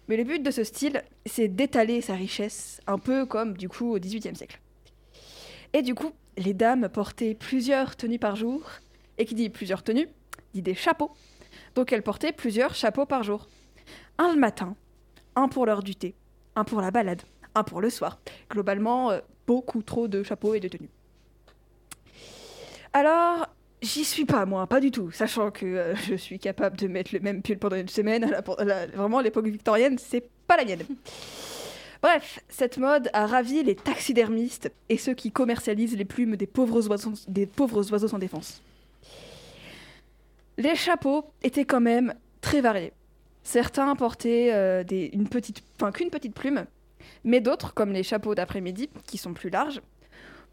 mais 0.09 0.16
le 0.16 0.24
but 0.24 0.42
de 0.42 0.50
ce 0.50 0.64
style, 0.64 1.02
c'est 1.26 1.48
d'étaler 1.48 2.00
sa 2.00 2.14
richesse, 2.14 2.81
un 2.87 2.98
peu 2.98 3.26
comme 3.26 3.57
du 3.57 3.68
coup 3.68 3.94
au 3.94 3.98
XVIIIe 3.98 4.37
siècle. 4.37 4.61
Et 5.72 5.83
du 5.83 5.94
coup, 5.94 6.12
les 6.37 6.54
dames 6.54 6.88
portaient 6.88 7.35
plusieurs 7.35 7.96
tenues 7.96 8.18
par 8.18 8.37
jour, 8.37 8.62
et 9.18 9.24
qui 9.24 9.35
dit 9.35 9.50
plusieurs 9.50 9.83
tenues, 9.83 10.09
dit 10.54 10.62
des 10.62 10.74
chapeaux. 10.74 11.11
Donc 11.74 11.92
elles 11.92 12.02
portaient 12.02 12.33
plusieurs 12.33 12.74
chapeaux 12.74 13.07
par 13.07 13.22
jour. 13.22 13.48
Un 14.18 14.33
le 14.33 14.38
matin, 14.38 14.76
un 15.37 15.48
pour 15.48 15.66
l'heure 15.66 15.83
du 15.83 15.94
thé, 15.94 16.14
un 16.57 16.64
pour 16.64 16.81
la 16.81 16.90
balade, 16.90 17.22
un 17.54 17.64
pour 17.64 17.81
le 17.81 17.90
soir. 17.90 18.18
Globalement, 18.50 19.11
euh, 19.11 19.20
beaucoup 19.46 19.83
trop 19.83 20.09
de 20.09 20.22
chapeaux 20.22 20.54
et 20.54 20.61
de 20.61 20.68
tenues. 20.68 20.90
Alors, 22.92 23.46
j'y 23.83 24.04
suis 24.04 24.24
pas, 24.24 24.46
moi, 24.46 24.66
pas 24.66 24.81
du 24.81 24.90
tout. 24.90 25.11
Sachant 25.11 25.50
que 25.50 25.66
euh, 25.66 25.94
je 25.96 26.14
suis 26.14 26.38
capable 26.38 26.76
de 26.76 26.88
mettre 26.88 27.14
le 27.14 27.20
même 27.20 27.42
pull 27.42 27.59
pendant 27.59 27.76
une 27.76 27.88
semaine, 27.88 28.24
vraiment, 28.94 29.20
l'époque 29.20 29.46
victorienne, 29.46 29.98
c'est 29.98 30.28
pas 30.46 30.57
la 30.57 30.64
mienne. 30.64 30.83
Bref, 32.00 32.40
cette 32.48 32.78
mode 32.78 33.11
a 33.12 33.26
ravi 33.26 33.62
les 33.64 33.74
taxidermistes 33.74 34.70
et 34.88 34.98
ceux 34.98 35.14
qui 35.14 35.33
commercialisent 35.33 35.96
les 35.96 36.04
plumes 36.04 36.37
des 36.37 36.46
pauvres 36.46 36.88
oiseaux 36.88 38.09
sans 38.09 38.18
défense. 38.18 38.62
Les 40.59 40.75
chapeaux 40.75 41.25
étaient 41.42 41.64
quand 41.64 41.81
même 41.81 42.12
très 42.42 42.61
variés. 42.61 42.92
Certains 43.42 43.94
portaient 43.97 44.51
euh, 44.53 44.85
des- 44.85 45.11
une 45.14 45.29
petite, 45.29 45.62
enfin 45.77 45.90
qu'une 45.92 46.11
petite 46.11 46.35
plume, 46.35 46.66
mais 47.25 47.40
d'autres, 47.40 47.73
comme 47.73 47.92
les 47.92 48.03
chapeaux 48.03 48.35
d'après-midi, 48.35 48.90
qui 49.07 49.16
sont 49.16 49.33
plus 49.33 49.49
larges, 49.51 49.81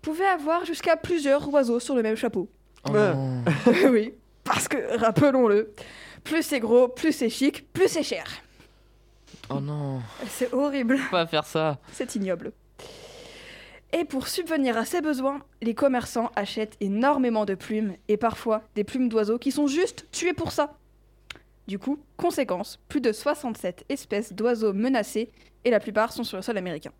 pouvaient 0.02 0.26
avoir 0.28 0.63
jusqu'à 0.63 0.96
plusieurs 0.96 1.52
oiseaux 1.54 1.80
sur 1.82 1.96
le 1.96 2.04
même 2.04 2.15
chapeau. 2.15 2.48
Oh 2.88 2.91
oui, 3.89 4.13
parce 4.44 4.68
que, 4.68 4.98
rappelons-le, 4.98 5.74
plus 6.24 6.44
c'est 6.44 6.60
gros, 6.60 6.88
plus 6.88 7.12
c'est 7.12 7.30
chic, 7.30 7.65
plus 7.74 7.88
c'est 7.89 8.04
cher. 8.04 8.26
Oh 9.50 9.60
non. 9.60 10.00
C'est 10.28 10.54
horrible. 10.54 10.98
Faut 10.98 11.12
Pas 11.12 11.26
faire 11.28 11.46
ça. 11.46 11.80
C'est 11.91 12.15
ignoble. 12.15 12.52
Et 13.97 14.03
pour 14.03 14.27
subvenir 14.27 14.77
à 14.77 14.84
ces 14.84 14.99
besoins, 14.99 15.39
les 15.62 15.73
commerçants 15.73 16.29
achètent 16.36 16.75
énormément 16.81 17.45
de 17.45 17.55
plumes 17.55 17.95
et 18.10 18.17
parfois 18.17 18.62
des 18.75 18.84
plumes 18.84 19.08
d'oiseaux 19.08 19.39
qui 19.39 19.53
sont 19.53 19.67
juste 19.67 20.05
tués 20.12 20.34
pour 20.34 20.51
ça. 20.51 20.77
Du 21.67 21.79
coup, 21.79 21.99
conséquence, 22.17 22.77
plus 22.89 22.99
de 22.99 23.13
67 23.13 23.86
espèces 23.88 24.34
d'oiseaux 24.34 24.73
menacés 24.73 25.31
et 25.63 25.69
la 25.69 25.79
plupart 25.79 26.12
sont 26.12 26.25
sur 26.25 26.36
le 26.36 26.43
sol 26.43 26.58
américain. 26.58 26.91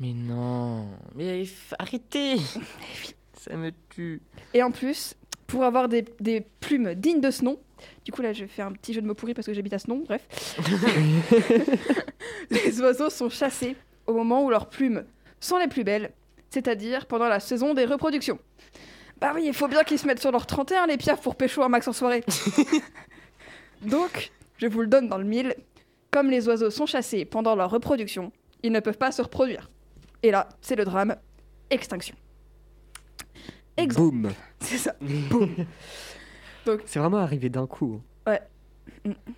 Mais 0.00 0.12
non. 0.12 0.86
Mais 1.16 1.42
arrêtez. 1.80 2.36
Ça 3.34 3.56
me 3.56 3.72
tue. 3.88 4.22
Et 4.54 4.62
en 4.62 4.70
plus, 4.70 5.16
pour 5.48 5.64
avoir 5.64 5.88
des, 5.88 6.04
des 6.20 6.46
plumes 6.60 6.94
dignes 6.94 7.20
de 7.20 7.32
ce 7.32 7.44
nom, 7.44 7.58
du 8.04 8.12
coup 8.12 8.22
là 8.22 8.32
je 8.32 8.44
fais 8.44 8.62
un 8.62 8.70
petit 8.70 8.92
jeu 8.92 9.02
de 9.02 9.06
mots 9.08 9.14
pourris 9.14 9.34
parce 9.34 9.48
que 9.48 9.52
j'habite 9.52 9.72
à 9.72 9.80
ce 9.80 9.90
nom, 9.90 10.04
bref. 10.06 10.24
les 12.50 12.80
oiseaux 12.80 13.10
sont 13.10 13.30
chassés 13.30 13.74
au 14.06 14.12
moment 14.12 14.44
où 14.44 14.50
leurs 14.50 14.68
plumes 14.68 15.04
sont 15.40 15.58
les 15.58 15.68
plus 15.68 15.84
belles, 15.84 16.12
c'est-à-dire 16.50 17.06
pendant 17.06 17.28
la 17.28 17.40
saison 17.40 17.74
des 17.74 17.84
reproductions. 17.84 18.38
Bah 19.20 19.32
oui, 19.34 19.44
il 19.46 19.54
faut 19.54 19.68
bien 19.68 19.84
qu'ils 19.84 19.98
se 19.98 20.06
mettent 20.06 20.20
sur 20.20 20.32
leur 20.32 20.46
31 20.46 20.86
les 20.86 20.96
piafs 20.96 21.20
pour 21.20 21.36
pécho 21.36 21.62
un 21.62 21.68
max 21.68 21.86
en 21.88 21.92
soirée. 21.92 22.24
Donc, 23.82 24.30
je 24.58 24.66
vous 24.66 24.80
le 24.80 24.86
donne 24.86 25.08
dans 25.08 25.18
le 25.18 25.24
mille, 25.24 25.54
comme 26.10 26.28
les 26.30 26.48
oiseaux 26.48 26.70
sont 26.70 26.86
chassés 26.86 27.24
pendant 27.24 27.54
leur 27.54 27.70
reproduction, 27.70 28.32
ils 28.62 28.72
ne 28.72 28.80
peuvent 28.80 28.98
pas 28.98 29.12
se 29.12 29.22
reproduire. 29.22 29.70
Et 30.22 30.30
là, 30.30 30.48
c'est 30.60 30.76
le 30.76 30.84
drame, 30.84 31.16
extinction. 31.70 32.14
Ex- 33.76 33.96
Boum. 33.96 34.30
C'est 34.60 34.78
ça. 34.78 34.94
C'est 36.84 36.98
vraiment 36.98 37.16
arrivé 37.18 37.48
d'un 37.48 37.66
coup. 37.66 38.00
hein. 38.26 38.36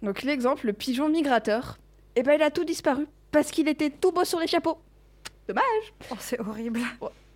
Donc 0.03 0.23
l'exemple, 0.23 0.67
le 0.67 0.73
pigeon 0.73 1.09
migrateur, 1.09 1.79
eh 2.17 2.23
ben 2.25 2.35
il 2.35 2.43
a 2.43 2.51
tout 2.51 2.65
disparu 2.65 3.07
parce 3.31 3.51
qu'il 3.53 3.69
était 3.69 3.91
tout 3.91 4.11
beau 4.11 4.25
sur 4.25 4.41
les 4.41 4.49
chapeaux. 4.49 4.79
Oh, 6.11 6.15
c'est 6.19 6.41
horrible. 6.41 6.81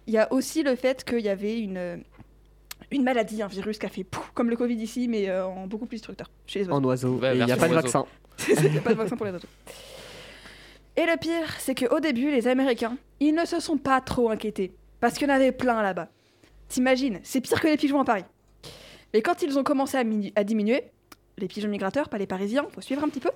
Il 0.07 0.15
y 0.15 0.19
a 0.19 0.33
aussi 0.33 0.63
le 0.63 0.77
fait 0.77 1.05
qu'il 1.05 1.21
y 1.21 1.29
avait 1.29 1.59
une, 1.61 2.03
une 2.91 3.03
maladie, 3.03 3.43
un 3.43 3.49
virus 3.49 3.79
qui 3.79 3.87
a 3.87 3.89
fait 3.89 4.05
pouf, 4.05 4.31
comme 4.35 4.51
le 4.51 4.57
Covid 4.57 4.77
ici, 4.77 5.09
mais 5.09 5.29
euh, 5.29 5.47
en 5.47 5.67
beaucoup 5.67 5.87
plus 5.87 5.97
destructeur 5.97 6.31
chez 6.47 6.61
les 6.61 6.67
oiseaux. 6.67 6.77
En 6.77 6.85
oiseau. 6.85 7.19
Ouais, 7.19 7.37
et 7.37 7.41
il 7.41 7.45
n'y 7.45 7.53
a 7.53 7.57
pas 7.57 7.69
de 7.69 7.75
vaccin. 7.75 8.07
Il 8.49 8.71
n'y 8.71 8.79
a 8.79 8.83
pas 8.83 8.93
de 8.93 8.99
vaccin 8.99 9.17
pour 9.17 9.25
les 9.27 9.33
oiseaux. 9.33 9.49
Et 10.97 11.07
le 11.07 11.17
pire, 11.19 11.55
c'est 11.59 11.75
qu'au 11.75 12.01
début, 12.01 12.31
les 12.31 12.49
Américains, 12.49 12.97
ils 13.19 13.35
ne 13.35 13.45
se 13.45 13.61
sont 13.61 13.79
pas 13.79 14.01
trop 14.01 14.31
inquiétés 14.31 14.73
parce 15.01 15.15
qu'il 15.15 15.29
y 15.29 15.31
en 15.31 15.35
avait 15.35 15.53
plein 15.53 15.83
là-bas. 15.83 16.09
T'imagines, 16.69 17.21
c'est 17.23 17.41
pire 17.41 17.61
que 17.61 17.69
les 17.69 17.77
pigeons 17.77 18.01
à 18.01 18.05
Paris. 18.05 18.25
Mais 19.15 19.23
quand 19.23 19.43
ils 19.43 19.59
ont 19.59 19.63
commencé 19.63 19.97
à, 19.97 20.05
à 20.35 20.45
diminuer, 20.45 20.85
les 21.39 21.49
pigeons 21.49 21.69
migrateurs, 21.69 22.09
pas 22.09 22.19
les 22.19 22.27
parisiens, 22.27 22.67
faut 22.75 22.81
suivre 22.81 23.03
un 23.05 23.09
petit 23.09 23.21
peu. 23.21 23.31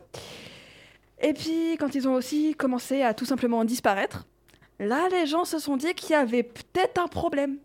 Et 1.23 1.33
puis, 1.35 1.77
quand 1.79 1.95
ils 1.95 2.09
ont 2.09 2.15
aussi 2.15 2.55
commencé 2.55 3.03
à 3.03 3.13
tout 3.15 3.27
simplement 3.27 3.65
disparaître, 3.65 4.27
là, 4.81 5.09
les 5.11 5.27
gens 5.27 5.45
se 5.45 5.59
sont 5.59 5.77
dit 5.77 5.95
qu'il 5.95 6.11
y 6.11 6.15
avait 6.15 6.43
peut-être 6.43 6.99
un 6.99 7.07
problème. 7.07 7.59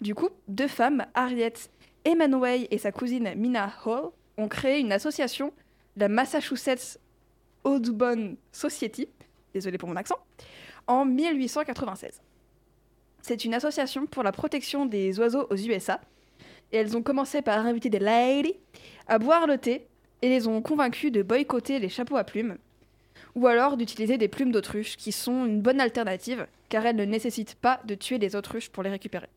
Du 0.00 0.14
coup, 0.14 0.28
deux 0.46 0.68
femmes, 0.68 1.06
Harriet 1.14 1.54
Emanuel 2.04 2.68
et 2.70 2.78
sa 2.78 2.92
cousine 2.92 3.32
Mina 3.34 3.72
Hall, 3.84 4.10
ont 4.36 4.48
créé 4.48 4.78
une 4.78 4.92
association, 4.92 5.52
la 5.96 6.08
Massachusetts 6.08 7.00
Audubon 7.64 8.36
Society, 8.52 9.08
désolé 9.52 9.78
pour 9.78 9.88
mon 9.88 9.96
accent, 9.96 10.18
en 10.86 11.04
1896. 11.04 12.22
C'est 13.20 13.44
une 13.44 13.54
association 13.54 14.06
pour 14.06 14.22
la 14.22 14.30
protection 14.30 14.86
des 14.86 15.18
oiseaux 15.18 15.46
aux 15.50 15.56
USA, 15.56 16.00
et 16.70 16.76
elles 16.76 16.96
ont 16.96 17.02
commencé 17.02 17.42
par 17.42 17.66
inviter 17.66 17.90
des 17.90 17.98
ladies 17.98 18.54
à 19.08 19.18
boire 19.18 19.46
le 19.46 19.58
thé 19.58 19.88
et 20.22 20.28
les 20.28 20.46
ont 20.46 20.62
convaincus 20.62 21.10
de 21.10 21.22
boycotter 21.22 21.78
les 21.78 21.88
chapeaux 21.88 22.16
à 22.16 22.24
plumes, 22.24 22.58
ou 23.38 23.46
alors 23.46 23.76
d'utiliser 23.76 24.18
des 24.18 24.26
plumes 24.26 24.50
d'autruche 24.50 24.96
qui 24.96 25.12
sont 25.12 25.46
une 25.46 25.62
bonne 25.62 25.80
alternative 25.80 26.48
car 26.68 26.84
elles 26.84 26.96
ne 26.96 27.04
nécessitent 27.04 27.54
pas 27.54 27.80
de 27.84 27.94
tuer 27.94 28.18
les 28.18 28.34
autruches 28.34 28.68
pour 28.68 28.82
les 28.82 28.90
récupérer. 28.90 29.28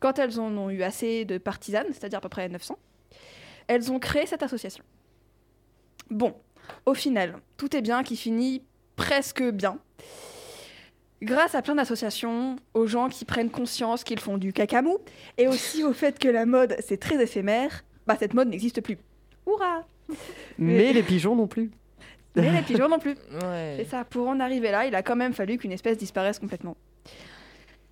Quand 0.00 0.18
elles 0.18 0.40
en 0.40 0.56
ont 0.56 0.70
eu 0.70 0.82
assez 0.82 1.26
de 1.26 1.36
partisanes, 1.36 1.88
c'est-à-dire 1.90 2.18
à 2.18 2.22
peu 2.22 2.30
près 2.30 2.48
900, 2.48 2.78
elles 3.68 3.92
ont 3.92 3.98
créé 3.98 4.24
cette 4.24 4.42
association. 4.42 4.82
Bon, 6.10 6.34
au 6.86 6.94
final, 6.94 7.38
tout 7.58 7.76
est 7.76 7.82
bien 7.82 8.02
qui 8.02 8.16
finit 8.16 8.62
presque 8.96 9.42
bien. 9.42 9.78
grâce 11.20 11.54
à 11.54 11.60
plein 11.60 11.74
d'associations, 11.74 12.56
aux 12.72 12.86
gens 12.86 13.10
qui 13.10 13.26
prennent 13.26 13.50
conscience 13.50 14.04
qu'ils 14.04 14.20
font 14.20 14.38
du 14.38 14.54
cacamou, 14.54 14.98
et 15.36 15.48
aussi 15.48 15.84
au 15.84 15.92
fait 15.92 16.18
que 16.18 16.28
la 16.28 16.46
mode 16.46 16.76
c'est 16.80 16.98
très 16.98 17.22
éphémère, 17.22 17.84
bah 18.06 18.16
cette 18.18 18.32
mode 18.32 18.48
n'existe 18.48 18.80
plus. 18.80 18.96
Hurrah 19.46 19.84
Mais 20.58 20.94
les 20.94 21.02
pigeons 21.02 21.36
non 21.36 21.46
plus. 21.46 21.70
Mais 22.36 22.50
les 22.52 22.62
pigeons 22.62 22.88
non 22.88 22.98
plus. 22.98 23.14
C'est 23.40 23.46
Ouais. 23.46 23.86
ça, 23.90 24.04
pour 24.04 24.28
en 24.28 24.40
arriver 24.40 24.70
là, 24.70 24.86
il 24.86 24.94
a 24.94 25.02
quand 25.02 25.16
même 25.16 25.32
fallu 25.34 25.58
qu'une 25.58 25.72
espèce 25.72 25.98
disparaisse 25.98 26.38
complètement. 26.38 26.76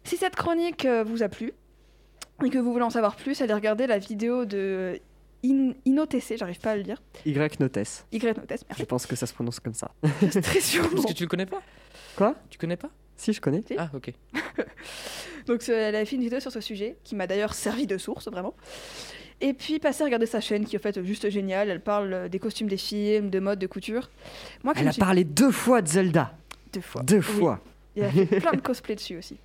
Si 0.04 0.16
cette 0.16 0.34
chronique 0.36 0.84
euh, 0.86 1.04
vous 1.04 1.22
a 1.22 1.28
plu 1.28 1.52
et 2.44 2.48
que 2.50 2.58
vous 2.58 2.72
voulez 2.72 2.84
en 2.84 2.90
savoir 2.90 3.16
plus, 3.16 3.40
allez 3.42 3.52
regarder 3.52 3.86
la 3.86 3.98
vidéo 3.98 4.44
de 4.46 4.98
In- 5.44 5.72
j'arrive 6.36 6.58
pas 6.60 6.70
à 6.72 6.76
le 6.76 6.82
dire. 6.82 7.02
Y 7.26 7.32
Notes. 7.60 7.76
Y 8.12 8.22
Notes, 8.24 8.44
Je 8.50 8.56
merci. 8.68 8.84
pense 8.84 9.06
que 9.06 9.16
ça 9.16 9.26
se 9.26 9.32
prononce 9.34 9.60
comme 9.60 9.74
ça. 9.74 9.90
Très 10.42 10.60
sûrement. 10.60 10.90
Parce 10.94 11.06
que 11.06 11.12
tu 11.12 11.24
le 11.24 11.28
connais 11.28 11.46
pas? 11.46 11.60
Quoi? 12.16 12.34
Tu 12.50 12.58
connais 12.58 12.76
pas? 12.76 12.90
Si, 13.16 13.32
je 13.34 13.40
connais. 13.40 13.62
Si. 13.66 13.74
Ah, 13.78 13.90
ok. 13.94 14.12
Donc 15.46 15.68
elle 15.68 15.96
a 15.96 16.04
fait 16.04 16.16
une 16.16 16.22
vidéo 16.22 16.40
sur 16.40 16.52
ce 16.52 16.60
sujet 16.60 16.96
qui 17.04 17.14
m'a 17.14 17.26
d'ailleurs 17.26 17.54
servi 17.54 17.86
de 17.86 17.98
source 17.98 18.28
vraiment. 18.28 18.54
Et 19.42 19.54
puis 19.54 19.78
passez 19.78 20.02
à 20.02 20.04
regarder 20.04 20.26
sa 20.26 20.40
chaîne 20.40 20.64
qui 20.66 20.76
est 20.76 20.78
en 20.78 20.82
fait 20.82 21.02
juste 21.02 21.30
géniale. 21.30 21.70
Elle 21.70 21.80
parle 21.80 22.12
euh, 22.12 22.28
des 22.28 22.38
costumes 22.38 22.68
des 22.68 22.76
films, 22.76 23.30
de 23.30 23.40
mode, 23.40 23.58
de 23.58 23.66
couture. 23.66 24.10
Moi 24.64 24.74
Elle 24.76 24.88
a 24.88 24.92
suis 24.92 25.00
parlé 25.00 25.24
deux 25.24 25.50
fois 25.50 25.80
de 25.82 25.88
Zelda. 25.88 26.34
deux 26.74 26.80
fois. 26.82 27.02
Deux 27.02 27.16
Oui. 27.16 27.22
fois. 27.22 27.60
Il 27.96 28.04
a 28.04 28.10
fait 28.10 28.26
plein 28.40 28.52
de 28.52 28.60
cosplays 28.60 28.94
dessus 28.96 29.16
aussi. 29.16 29.36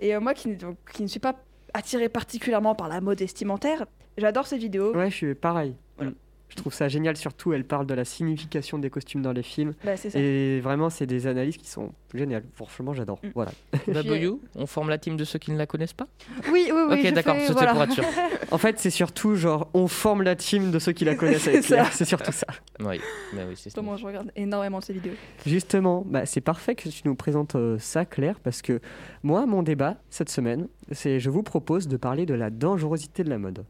Et 0.00 0.14
euh, 0.14 0.20
moi 0.20 0.32
qui, 0.34 0.48
ne- 0.48 0.54
donc, 0.54 0.76
qui 0.92 1.02
ne 1.02 1.08
suis 1.08 1.20
pas 1.20 1.34
attirée 1.72 2.08
particulièrement 2.08 2.74
par 2.74 2.88
la 2.88 3.00
mode 3.00 3.18
vestimentaire, 3.18 3.84
j'adore 4.16 4.46
ces 4.46 4.58
vidéos. 4.58 4.94
Ouais, 4.94 5.10
je 5.10 5.16
suis 5.16 5.34
pareil. 5.34 5.74
Voilà. 5.96 6.12
Je 6.54 6.60
trouve 6.60 6.72
ça 6.72 6.86
génial, 6.86 7.16
surtout 7.16 7.52
elle 7.52 7.64
parle 7.64 7.84
de 7.84 7.94
la 7.94 8.04
signification 8.04 8.78
des 8.78 8.88
costumes 8.88 9.22
dans 9.22 9.32
les 9.32 9.42
films. 9.42 9.72
Bah, 9.84 9.96
ça. 9.96 10.16
Et 10.16 10.60
vraiment, 10.60 10.88
c'est 10.88 11.04
des 11.06 11.26
analyses 11.26 11.56
qui 11.56 11.68
sont 11.68 11.90
géniales. 12.14 12.44
Franchement, 12.54 12.94
j'adore. 12.94 13.18
Mm. 13.24 13.28
Voilà. 13.34 13.50
W, 13.88 14.34
on 14.54 14.66
forme 14.66 14.88
la 14.88 14.98
team 14.98 15.16
de 15.16 15.24
ceux 15.24 15.40
qui 15.40 15.50
ne 15.50 15.58
la 15.58 15.66
connaissent 15.66 15.94
pas? 15.94 16.06
Oui, 16.52 16.70
oui, 16.72 16.82
oui. 16.88 17.00
Ok, 17.00 17.12
d'accord, 17.12 17.34
c'était 17.40 17.52
voilà. 17.54 17.72
pour 17.72 17.82
être 17.82 17.92
sûr. 17.92 18.04
En 18.52 18.58
fait, 18.58 18.78
c'est 18.78 18.90
surtout 18.90 19.34
genre, 19.34 19.68
on 19.74 19.88
forme 19.88 20.22
la 20.22 20.36
team 20.36 20.70
de 20.70 20.78
ceux 20.78 20.92
qui 20.92 21.04
la 21.04 21.16
connaissent 21.16 21.48
avec 21.48 21.64
C'est 21.64 21.74
Claire. 21.74 21.86
ça. 21.86 21.92
C'est 21.92 22.04
surtout 22.04 22.30
ça. 22.30 22.46
Oui, 22.78 23.00
mais 23.32 23.42
oui, 23.48 23.54
c'est 23.56 23.70
ça. 23.70 23.80
Justement, 23.80 23.96
je 23.96 24.06
regarde 24.06 24.30
énormément 24.36 24.80
ces 24.80 24.92
vidéos. 24.92 25.14
Justement, 25.44 26.04
bah, 26.06 26.24
c'est 26.24 26.40
parfait 26.40 26.76
que 26.76 26.88
tu 26.88 27.02
nous 27.04 27.16
présentes 27.16 27.56
euh, 27.56 27.78
ça, 27.80 28.04
Claire, 28.04 28.38
parce 28.38 28.62
que 28.62 28.80
moi, 29.24 29.44
mon 29.46 29.64
débat 29.64 29.96
cette 30.08 30.28
semaine, 30.30 30.68
c'est 30.92 31.18
je 31.18 31.30
vous 31.30 31.42
propose 31.42 31.88
de 31.88 31.96
parler 31.96 32.26
de 32.26 32.34
la 32.34 32.50
dangerosité 32.50 33.24
de 33.24 33.30
la 33.30 33.38
mode. 33.38 33.64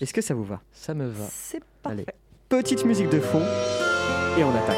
Est-ce 0.00 0.14
que 0.14 0.20
ça 0.20 0.34
vous 0.34 0.44
va 0.44 0.60
Ça 0.72 0.94
me 0.94 1.06
va. 1.06 1.24
C'est 1.30 1.60
Allez. 1.84 2.04
parfait. 2.04 2.18
Petite 2.48 2.84
musique 2.84 3.10
de 3.10 3.20
fond 3.20 3.42
et 4.38 4.44
on 4.44 4.50
attaque. 4.50 4.76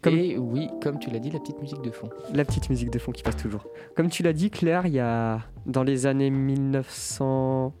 Comme- 0.00 0.14
Et 0.16 0.38
oui, 0.38 0.68
comme 0.80 0.98
tu 1.00 1.10
l'as 1.10 1.18
dit, 1.18 1.30
la 1.30 1.40
petite 1.40 1.60
musique 1.60 1.82
de 1.82 1.90
fond. 1.90 2.08
La 2.32 2.44
petite 2.44 2.70
musique 2.70 2.90
de 2.90 2.98
fond 3.00 3.10
qui 3.10 3.22
passe 3.24 3.36
toujours. 3.36 3.66
Comme 3.96 4.08
tu 4.08 4.22
l'as 4.22 4.32
dit, 4.32 4.48
Claire, 4.50 4.86
il 4.86 4.92
y 4.92 5.00
a 5.00 5.40
dans 5.66 5.82
les 5.82 6.06
années 6.06 6.30
1900. 6.30 7.74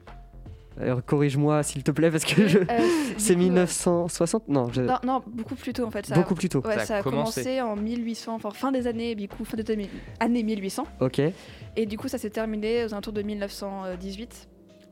Euh, 0.80 1.00
Corrige-moi 1.04 1.62
s'il 1.64 1.82
te 1.82 1.90
plaît, 1.90 2.08
parce 2.10 2.24
que 2.24 2.46
je... 2.46 2.58
Euh, 2.58 2.64
c'est 3.18 3.34
du 3.34 3.40
coup, 3.40 3.48
1960 3.50 4.48
Non, 4.48 4.68
je- 4.72 4.82
euh, 4.82 4.86
Non, 4.86 4.98
non, 5.04 5.22
beaucoup 5.26 5.56
plus 5.56 5.72
tôt 5.72 5.84
en 5.84 5.90
fait. 5.90 6.06
Ça, 6.06 6.14
beaucoup 6.14 6.34
plus 6.36 6.48
tôt. 6.48 6.60
Ouais, 6.64 6.74
Ça 6.74 6.80
a 6.82 6.84
ça 6.86 6.96
a 6.98 7.02
commencé. 7.02 7.42
commencé 7.42 7.60
en 7.62 7.74
1800, 7.74 8.34
enfin 8.34 8.50
fin 8.50 8.70
des 8.70 8.86
années, 8.86 9.16
du 9.16 9.26
coup, 9.28 9.44
fin 9.44 9.56
des 9.56 9.68
années 9.72 9.90
années 10.20 10.42
1800. 10.44 10.86
Ok. 11.00 11.20
Et 11.80 11.86
du 11.86 11.96
coup, 11.96 12.08
ça 12.08 12.18
s'est 12.18 12.30
terminé 12.30 12.84
aux 12.84 12.92
alentours 12.92 13.12
de 13.12 13.22
1918, 13.22 14.48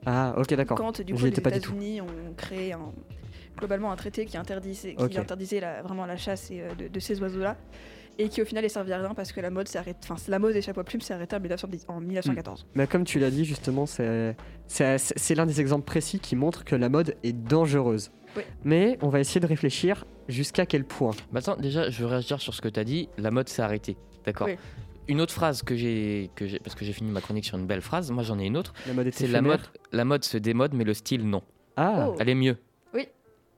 Ah, 0.07 0.35
ok, 0.39 0.55
d'accord. 0.55 0.77
quand 0.79 1.01
du 1.01 1.15
coup 1.15 1.23
les. 1.25 1.29
États-Unis 1.31 2.01
ont 2.01 2.07
créé 2.37 2.73
un- 2.75 2.93
globalement 3.59 3.91
un 3.91 3.97
traité 3.97 4.25
qui 4.25 4.37
interdisait, 4.37 4.95
qui 4.95 5.03
Ok. 5.05 5.17
interdisait 5.17 5.59
la- 5.61 5.83
vraiment 5.83 6.07
la 6.07 6.17
chasse 6.17 6.51
et, 6.53 6.61
euh, 6.61 6.75
de, 6.79 6.87
de 6.89 7.01
ces 7.01 7.21
oiseaux-là. 7.21 7.57
Et 8.19 8.29
qui 8.29 8.41
au 8.41 8.45
final 8.47 8.65
est 8.65 8.69
servi 8.71 8.93
à 8.93 8.99
rien 8.99 9.15
parce 9.15 9.33
que 9.33 9.41
la 9.41 9.51
mode 9.51 9.67
s'est 9.69 9.79
arrêtée, 9.79 9.99
enfin 10.09 10.15
la 10.29 10.39
mode 10.39 10.53
des 10.55 10.63
chapeaux 10.63 10.81
à 10.81 10.85
plumes 10.85 11.01
s'est 11.03 11.13
arrêtée 11.13 11.37
en 11.37 11.41
1910 11.41 11.85
en 11.89 12.01
1914. 12.01 12.67
Mais 12.75 12.87
comme 12.87 13.05
tu 13.05 13.19
l'as 13.19 13.31
dit, 13.31 13.45
justement, 13.45 13.85
c'est 13.85 14.37
l'un 15.35 15.47
des 15.47 15.61
exemples 15.61 15.85
précis 15.85 16.19
qui 16.21 16.35
montre 16.37 16.65
que 16.65 16.77
la 16.77 16.89
mode 16.89 17.17
est 17.25 17.33
dangereuse. 17.35 18.13
Oui. 18.37 18.43
Mais 18.65 18.97
on 19.03 19.09
va 19.09 19.21
essayer 19.21 19.41
de 19.41 19.47
réfléchir 19.47 20.07
jusqu'à 20.29 20.65
quel 20.67 20.85
point. 20.85 21.11
Bah 21.33 21.41
attends, 21.41 21.57
déjà, 21.57 21.91
je 21.91 22.01
veux 22.01 22.07
réagir 22.07 22.41
sur 22.41 22.55
ce 22.55 22.61
que 22.63 22.69
tu 22.69 22.79
as 22.81 22.85
dit. 22.85 23.09
La 23.19 23.31
mode 23.31 23.49
s'est 23.49 23.63
arrêtée. 23.63 23.97
D'accord. 24.25 24.47
Oui. 24.47 24.57
Une 25.09 25.21
autre 25.21 25.33
phrase 25.33 25.63
que 25.63 25.77
j'ai, 25.77 26.31
que 26.35 26.47
j'ai, 26.47 26.59
parce 26.59 26.75
que 26.75 26.85
j'ai 26.85 26.93
fini 26.93 27.11
ma 27.11 27.21
chronique 27.21 27.45
sur 27.45 27.57
une 27.57 27.67
belle 27.67 27.81
phrase. 27.83 28.11
Moi, 28.11 28.23
j'en 28.23 28.39
ai 28.39 28.47
une 28.47 28.57
autre. 28.57 28.73
La 28.87 28.93
mode 28.95 29.07
est 29.07 29.13
C'est 29.13 29.29
la 29.29 29.41
mode. 29.43 29.61
La 29.93 30.05
mode 30.05 30.25
se 30.25 30.37
démode, 30.39 30.75
mais 30.75 30.85
le 30.85 30.95
style 30.95 31.29
non. 31.29 31.43
Ah, 31.77 32.09
Oh. 32.11 32.17
Elle 32.19 32.29
est 32.31 32.35
mieux. 32.35 32.57
Oui. 32.95 33.07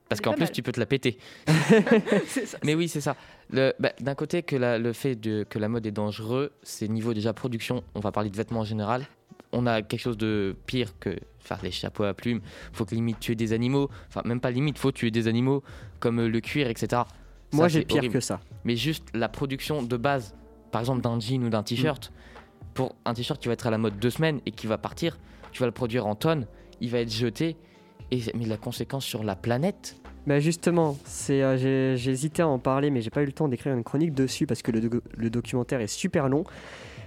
Parce 0.09 0.21
qu'en 0.21 0.33
plus, 0.33 0.41
mal. 0.41 0.51
tu 0.51 0.61
peux 0.61 0.71
te 0.71 0.79
la 0.79 0.85
péter. 0.85 1.17
c'est 2.27 2.45
ça. 2.45 2.57
Mais 2.63 2.75
oui, 2.75 2.87
c'est 2.87 3.01
ça. 3.01 3.15
Bah, 3.51 3.71
D'un 3.99 4.15
côté, 4.15 4.43
que 4.43 4.55
la- 4.55 4.77
le 4.77 4.93
fait 4.93 5.15
de, 5.15 5.45
que 5.49 5.57
la 5.59 5.69
mode 5.69 5.85
est 5.85 5.91
dangereux, 5.91 6.51
c'est 6.63 6.87
niveau 6.87 7.13
déjà 7.13 7.33
production. 7.33 7.83
On 7.95 7.99
va 7.99 8.11
parler 8.11 8.29
de 8.29 8.35
vêtements 8.37 8.59
en 8.61 8.65
général. 8.65 9.05
On 9.51 9.65
a 9.65 9.81
quelque 9.81 10.01
chose 10.01 10.17
de 10.17 10.55
pire 10.67 10.93
que 10.99 11.15
faire 11.39 11.57
des 11.59 11.71
chapeaux 11.71 12.03
à 12.03 12.13
plumes. 12.13 12.41
Faut 12.73 12.85
que 12.85 12.93
limite 12.93 13.19
tuer 13.19 13.33
des 13.35 13.53
animaux. 13.53 13.89
Enfin, 14.07 14.21
même 14.25 14.39
pas 14.39 14.51
limite, 14.51 14.77
faut 14.77 14.91
tuer 14.91 15.09
des 15.09 15.27
animaux 15.27 15.63
comme 15.99 16.19
euh, 16.19 16.27
le 16.29 16.39
cuir, 16.41 16.67
etc. 16.69 17.01
moi 17.53 17.67
j'ai 17.67 17.83
pire 17.83 17.97
horrible. 17.97 18.13
que 18.13 18.19
ça. 18.19 18.39
Mais 18.63 18.75
juste 18.75 19.07
la 19.15 19.27
production 19.27 19.81
de 19.81 19.97
base, 19.97 20.35
par 20.71 20.81
exemple 20.81 21.01
d'un 21.01 21.19
jean 21.19 21.43
ou 21.43 21.49
d'un 21.49 21.63
t-shirt, 21.63 22.11
pour 22.73 22.95
un 23.05 23.13
t-shirt 23.13 23.41
qui 23.41 23.47
va 23.47 23.53
être 23.53 23.67
à 23.67 23.71
la 23.71 23.77
mode 23.77 23.97
deux 23.99 24.09
semaines 24.09 24.39
et 24.45 24.51
qui 24.51 24.67
va 24.67 24.77
partir, 24.77 25.17
tu 25.51 25.59
vas 25.59 25.65
le 25.65 25.71
produire 25.71 26.05
en 26.07 26.15
tonnes, 26.15 26.45
il 26.81 26.89
va 26.89 26.99
être 26.99 27.11
jeté. 27.11 27.57
Et, 28.11 28.21
mais 28.35 28.45
la 28.45 28.57
conséquence 28.57 29.05
sur 29.05 29.23
la 29.23 29.35
planète, 29.35 29.95
Bah 30.25 30.39
justement, 30.39 30.97
c'est 31.05 31.43
euh, 31.43 31.95
j'ai 31.95 32.09
hésité 32.11 32.41
à 32.41 32.47
en 32.47 32.57
parler, 32.59 32.89
mais 32.89 33.01
j'ai 33.01 33.09
pas 33.11 33.21
eu 33.21 33.25
le 33.25 33.31
temps 33.31 33.47
d'écrire 33.47 33.73
une 33.73 33.83
chronique 33.83 34.13
dessus 34.13 34.47
parce 34.47 34.61
que 34.63 34.71
le, 34.71 34.81
do- 34.81 35.01
le 35.15 35.29
documentaire 35.29 35.79
est 35.79 35.87
super 35.87 36.27
long. 36.27 36.43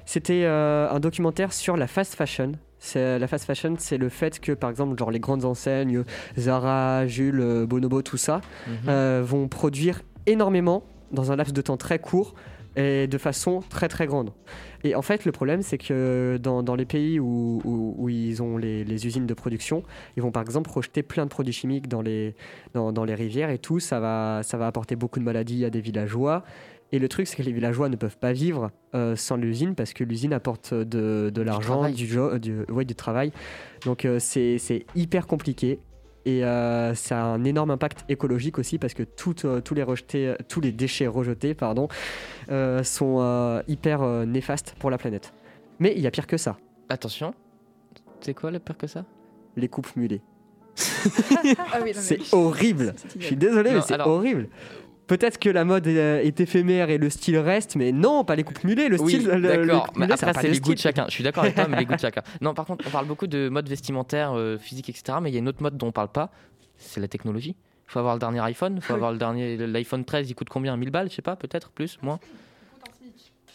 C'était 0.06 0.42
euh, 0.44 0.88
un 0.90 1.00
documentaire 1.00 1.52
sur 1.52 1.76
la 1.76 1.86
fast 1.86 2.14
fashion. 2.14 2.52
C'est- 2.78 3.18
La 3.18 3.26
fast 3.28 3.44
fashion, 3.44 3.74
c'est 3.78 3.98
le 3.98 4.08
fait 4.08 4.38
que, 4.40 4.52
par 4.52 4.70
exemple, 4.70 4.96
genre 4.98 5.10
les 5.10 5.20
grandes 5.20 5.44
enseignes, 5.44 6.04
Zara, 6.38 7.06
Jules, 7.06 7.40
euh, 7.40 7.66
Bonobo, 7.66 8.02
tout 8.02 8.16
ça, 8.16 8.40
euh, 8.88 9.22
vont 9.24 9.48
produire 9.48 10.02
énormément 10.26 10.82
dans 11.12 11.30
un 11.32 11.36
laps 11.36 11.52
de 11.52 11.62
temps 11.62 11.76
très 11.76 11.98
court 11.98 12.34
et 12.76 13.06
de 13.06 13.18
façon 13.18 13.60
très 13.68 13.88
très 13.88 14.06
grande. 14.06 14.32
Et 14.84 14.94
en 14.94 15.02
fait, 15.02 15.24
le 15.24 15.32
problème, 15.32 15.62
c'est 15.62 15.78
que 15.78 16.38
dans, 16.42 16.62
dans 16.62 16.74
les 16.74 16.84
pays 16.86 17.20
où, 17.20 17.60
où- 17.64 17.94
où 17.98 18.08
ils 18.08 18.42
ont 18.42 18.56
les, 18.56 18.84
les 18.84 19.06
usines 19.06 19.26
de 19.26 19.34
production, 19.34 19.82
ils 20.16 20.22
vont 20.22 20.32
par 20.32 20.42
exemple 20.42 20.70
rejeter 20.70 21.02
plein 21.02 21.24
de 21.24 21.30
produits 21.30 21.52
chimiques 21.52 21.88
dans 21.88 22.02
les, 22.02 22.34
dans, 22.74 22.92
dans 22.92 23.04
les 23.04 23.14
rivières 23.14 23.50
et 23.50 23.58
tout. 23.58 23.78
Ça 23.78 24.00
va, 24.00 24.40
ça 24.42 24.56
va 24.56 24.66
apporter 24.66 24.96
beaucoup 24.96 25.20
de 25.20 25.24
maladies 25.24 25.64
à 25.64 25.70
des 25.70 25.80
villageois. 25.80 26.44
Et 26.94 26.98
le 26.98 27.08
truc, 27.08 27.26
c'est 27.26 27.36
que 27.36 27.42
les 27.42 27.52
villageois 27.52 27.88
ne 27.88 27.96
peuvent 27.96 28.18
pas 28.18 28.32
vivre 28.32 28.70
euh, 28.94 29.16
sans 29.16 29.36
l'usine 29.36 29.74
parce 29.74 29.94
que 29.94 30.04
l'usine 30.04 30.32
apporte 30.34 30.74
de, 30.74 31.30
de 31.34 31.42
l'argent, 31.42 31.88
du, 31.90 32.06
du, 32.40 32.62
ouais, 32.70 32.84
du 32.84 32.94
travail. 32.94 33.32
Donc 33.86 34.04
euh, 34.04 34.18
c'est 34.18 34.84
hyper 34.94 35.26
compliqué. 35.26 35.78
Et 36.24 36.44
euh, 36.44 36.94
ça 36.94 37.20
a 37.20 37.24
un 37.24 37.42
énorme 37.44 37.70
impact 37.72 38.04
écologique 38.08 38.58
aussi 38.58 38.78
parce 38.78 38.94
que 38.94 39.02
tout, 39.02 39.34
euh, 39.44 39.60
tous, 39.60 39.74
les 39.74 39.82
rejetés, 39.82 40.34
tous 40.48 40.60
les 40.60 40.70
déchets 40.72 41.06
rejetés 41.08 41.54
pardon, 41.54 41.88
euh, 42.50 42.82
sont 42.84 43.16
euh, 43.20 43.62
hyper 43.68 44.02
euh, 44.02 44.24
néfastes 44.24 44.74
pour 44.78 44.90
la 44.90 44.98
planète. 44.98 45.32
Mais 45.80 45.92
il 45.96 46.00
y 46.02 46.06
a 46.06 46.10
pire 46.12 46.26
que 46.28 46.36
ça, 46.36 46.58
attention, 46.88 47.34
c'est 48.20 48.34
quoi 48.34 48.50
le 48.52 48.60
pire 48.60 48.76
que 48.78 48.86
ça? 48.86 49.04
Les 49.56 49.68
coupes 49.68 49.94
mulées. 49.96 50.20
Ah 51.58 51.78
oui, 51.78 51.78
non, 51.80 51.84
mais 51.84 51.92
C'est 51.94 52.32
horrible. 52.32 52.94
Je 53.18 53.26
suis 53.26 53.36
désolé, 53.36 53.70
Non, 53.70 53.76
mais 53.76 53.82
c'est 53.82 53.94
alors- 53.94 54.06
horrible. 54.08 54.48
Peut-être 55.06 55.38
que 55.38 55.50
la 55.50 55.64
mode 55.64 55.86
est, 55.86 55.98
euh, 55.98 56.22
est 56.22 56.40
éphémère 56.40 56.88
et 56.88 56.96
le 56.98 57.10
style 57.10 57.36
reste, 57.38 57.76
mais 57.76 57.92
non, 57.92 58.24
pas 58.24 58.36
les 58.36 58.44
coupes 58.44 58.62
mulées. 58.64 58.88
Le 58.88 59.00
Oui, 59.00 59.12
style, 59.14 59.26
le- 59.28 59.36
le- 59.38 59.66
d'accord. 59.66 59.92
les 59.96 60.10
après, 60.12 60.32
c'est 60.54 60.60
goûts 60.60 60.74
de 60.74 60.78
chacun. 60.78 61.04
Je 61.08 61.12
suis 61.12 61.24
d'accord 61.24 61.42
avec 61.42 61.56
toi, 61.56 61.66
mais 61.68 61.76
les 61.78 61.84
goûts 61.84 61.94
de 61.94 62.00
chacun. 62.00 62.22
Non, 62.40 62.54
par 62.54 62.64
contre, 62.66 62.84
on 62.86 62.90
parle 62.90 63.06
beaucoup 63.06 63.26
de 63.26 63.48
mode 63.48 63.68
vestimentaire, 63.68 64.32
euh, 64.34 64.58
physique, 64.58 64.88
etc. 64.88 65.18
Mais 65.20 65.30
il 65.30 65.34
y 65.34 65.36
a 65.36 65.40
une 65.40 65.48
autre 65.48 65.62
mode 65.62 65.76
dont 65.76 65.88
on 65.88 65.92
parle 65.92 66.08
pas, 66.08 66.30
c'est 66.78 67.00
la 67.00 67.08
technologie. 67.08 67.56
Il 67.88 67.92
faut 67.92 67.98
avoir 67.98 68.14
le 68.14 68.20
dernier 68.20 68.40
iPhone, 68.40 68.76
il 68.76 68.80
faut 68.82 68.94
avoir 68.94 69.12
le 69.12 69.18
dernier. 69.18 69.56
L'iPhone 69.58 70.04
13, 70.04 70.30
il 70.30 70.34
coûte 70.34 70.48
combien? 70.48 70.76
1000 70.76 70.90
balles 70.90 71.10
Je 71.10 71.14
sais 71.16 71.20
pas, 71.22 71.36
peut-être 71.36 71.70
plus, 71.70 71.98
moins 72.00 72.18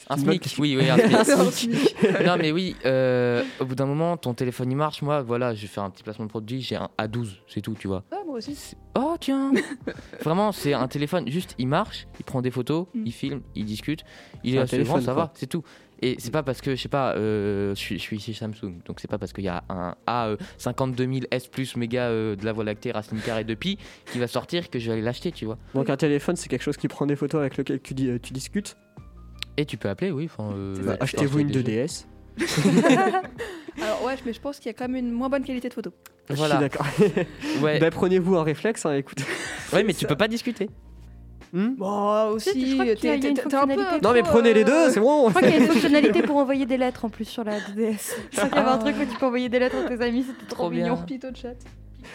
Un 0.09 0.17
SMIC, 0.17 0.55
oui, 0.59 0.77
oui, 0.79 0.89
un 0.89 0.97
SMIC. 1.23 1.69
Non, 2.25 2.37
mais 2.37 2.51
oui, 2.51 2.75
euh, 2.85 3.43
au 3.59 3.65
bout 3.65 3.75
d'un 3.75 3.85
moment, 3.85 4.15
ton 4.17 4.33
téléphone 4.33 4.71
il 4.71 4.75
marche. 4.77 5.01
Moi, 5.01 5.21
voilà, 5.21 5.53
je 5.53 5.61
vais 5.61 5.67
faire 5.67 5.83
un 5.83 5.89
petit 5.89 6.03
placement 6.03 6.25
de 6.25 6.29
produit, 6.29 6.61
j'ai 6.61 6.75
un 6.77 6.89
A12, 6.97 7.29
c'est 7.47 7.61
tout, 7.61 7.75
tu 7.77 7.87
vois. 7.87 8.03
Ah, 8.11 8.17
moi 8.25 8.37
aussi. 8.37 8.55
C'est- 8.55 8.77
Oh 8.95 9.15
tiens 9.19 9.51
Vraiment, 10.23 10.51
c'est 10.51 10.73
un 10.73 10.87
téléphone, 10.87 11.29
juste 11.29 11.55
il 11.57 11.67
marche, 11.67 12.07
il 12.19 12.25
prend 12.25 12.41
des 12.41 12.51
photos, 12.51 12.87
Mm. 12.93 13.03
il 13.05 13.11
filme, 13.11 13.41
il 13.55 13.65
discute, 13.65 14.01
il 14.43 14.51
C'est 14.51 14.55
est 14.55 14.59
un 14.59 14.63
assurant, 14.63 14.77
téléphone, 14.83 15.01
ça 15.01 15.13
quoi. 15.13 15.23
va, 15.25 15.31
c'est 15.35 15.47
tout. 15.47 15.63
Et 16.01 16.15
c'est 16.19 16.31
pas 16.31 16.43
parce 16.43 16.61
que, 16.61 16.75
je 16.75 16.81
sais 16.81 16.89
pas, 16.89 17.15
euh, 17.15 17.71
je, 17.73 17.79
suis, 17.79 17.97
je 17.97 18.01
suis 18.03 18.17
ici 18.17 18.33
Samsung, 18.35 18.81
donc 18.85 18.99
c'est 18.99 19.07
pas 19.09 19.17
parce 19.17 19.33
qu'il 19.33 19.43
y 19.43 19.47
a 19.47 19.63
un 19.69 19.95
A52 20.07 21.25
S 21.31 21.47
plus 21.47 21.75
méga 21.75 22.03
euh, 22.03 22.35
de 22.35 22.45
la 22.45 22.53
Voie 22.53 22.63
lactée, 22.63 22.91
racine 22.91 23.19
carrée 23.19 23.43
de 23.43 23.55
pi 23.55 23.77
qui 24.11 24.19
va 24.19 24.27
sortir 24.27 24.69
que 24.69 24.77
je 24.79 24.87
vais 24.87 24.93
aller 24.93 25.01
l'acheter, 25.01 25.31
tu 25.31 25.45
vois. 25.45 25.57
Donc 25.73 25.89
un 25.89 25.97
téléphone, 25.97 26.35
c'est 26.35 26.49
quelque 26.49 26.61
chose 26.61 26.77
qui 26.77 26.87
prend 26.87 27.05
des 27.07 27.15
photos 27.15 27.41
avec 27.41 27.57
lequel 27.57 27.79
tu, 27.81 27.93
dis- 27.93 28.09
euh, 28.09 28.19
tu 28.21 28.31
discutes. 28.33 28.77
Et 29.57 29.65
tu 29.65 29.77
peux 29.77 29.89
appeler, 29.89 30.11
oui. 30.11 30.25
enfin, 30.31 30.51
euh, 30.53 30.75
Bah. 30.83 30.97
Achetez-vous 30.99 31.39
une 31.39 31.47
des 31.47 31.53
jeux. 31.55 31.63
2DS. 31.63 32.05
Alors 33.81 34.03
ouais, 34.05 34.15
mais 34.25 34.33
je 34.33 34.39
pense 34.41 34.57
qu'il 34.57 34.67
y 34.67 34.69
a 34.69 34.73
quand 34.73 34.87
même 34.87 34.95
une 35.07 35.11
moins 35.11 35.29
bonne 35.29 35.43
qualité 35.43 35.69
de 35.69 35.73
photo. 35.73 35.91
Voilà. 36.29 36.55
Je 36.55 36.59
suis 36.59 36.69
d'accord. 36.69 36.87
Ouais, 37.63 37.79
Bah, 37.79 37.89
Prenez-vous 37.91 38.35
un 38.35 38.43
réflexe, 38.43 38.85
hein, 38.85 38.93
écoute. 38.93 39.19
ouais 39.73 39.83
mais 39.83 39.93
tu 39.93 40.05
peux 40.05 40.15
pas 40.15 40.27
discuter. 40.27 40.69
Hmm 41.53 41.75
Bon, 41.77 42.27
aussi, 42.31 42.51
Si, 42.51 42.69
je 42.71 42.73
crois 42.73 42.85
qu'il 42.95 43.05
y 43.05 43.11
a- 43.11 43.15
il 43.15 43.23
y 43.23 43.27
a 43.27 43.29
une 43.29 43.35
t'es- 43.35 43.55
un 43.55 43.67
peu 43.67 43.75
non, 44.03 44.11
mais 44.13 44.21
prenez 44.21 44.53
les 44.53 44.63
euh, 44.63 44.65
deux, 44.65 44.89
c'est 44.91 44.99
bon. 44.99 45.27
Je 45.29 45.35
crois 45.35 45.41
qu'il 45.43 45.51
y 45.51 45.61
a 45.61 45.63
une 45.63 45.67
fonctionnalité 45.71 46.21
pour 46.23 46.35
envoyer 46.35 46.65
des 46.65 46.77
lettres 46.77 47.05
en 47.05 47.09
plus 47.09 47.23
sur 47.25 47.43
la 47.45 47.59
DDS. 47.59 48.15
Je 48.31 48.37
crois 48.37 48.49
qu'il 48.49 48.57
y 48.57 48.59
avait 48.59 48.69
un 48.69 48.77
truc 48.77 48.95
où 49.01 49.05
tu 49.11 49.17
peux 49.17 49.25
envoyer 49.25 49.47
des 49.47 49.59
lettres 49.59 49.77
à 49.77 49.87
tes 49.87 50.01
amis, 50.03 50.23
c'était 50.27 50.45
trop, 50.47 50.63
Trop 50.63 50.69
bien. 50.69 50.83
mignon. 50.83 50.97
Pito 51.05 51.31
de 51.31 51.37
chat. 51.37 51.53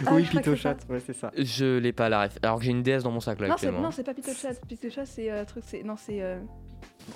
Ah, 0.07 0.11
oui, 0.15 0.25
que 0.25 0.31
Pito 0.31 0.43
c'est 0.55 0.57
ça. 0.57 0.57
Chat, 0.57 0.77
ouais, 0.93 1.01
c'est 1.05 1.17
ça. 1.17 1.31
Je 1.37 1.79
l'ai 1.79 1.93
pas 1.93 2.09
la 2.11 2.25
ref. 2.25 2.39
Alors 2.43 2.59
que 2.59 2.65
j'ai 2.65 2.71
une 2.73 2.83
DS 2.83 3.03
dans 3.03 3.11
mon 3.11 3.21
sac 3.21 3.41
là 3.41 3.49
Non, 3.49 3.55
actuellement. 3.55 3.81
non, 3.81 3.91
c'est 3.91 4.05
pas 4.05 4.13
Pito 4.15 4.31
de 4.31 4.37
chat. 4.37 4.53
Pito 4.69 4.87
de 4.89 4.93
chat, 4.93 5.07
c'est 5.07 5.31
euh, 5.31 5.41
un 5.43 5.45
truc, 5.47 5.65
c'est 5.67 5.83
non, 5.83 5.95
c'est. 5.97 6.21
euh, 6.23 6.37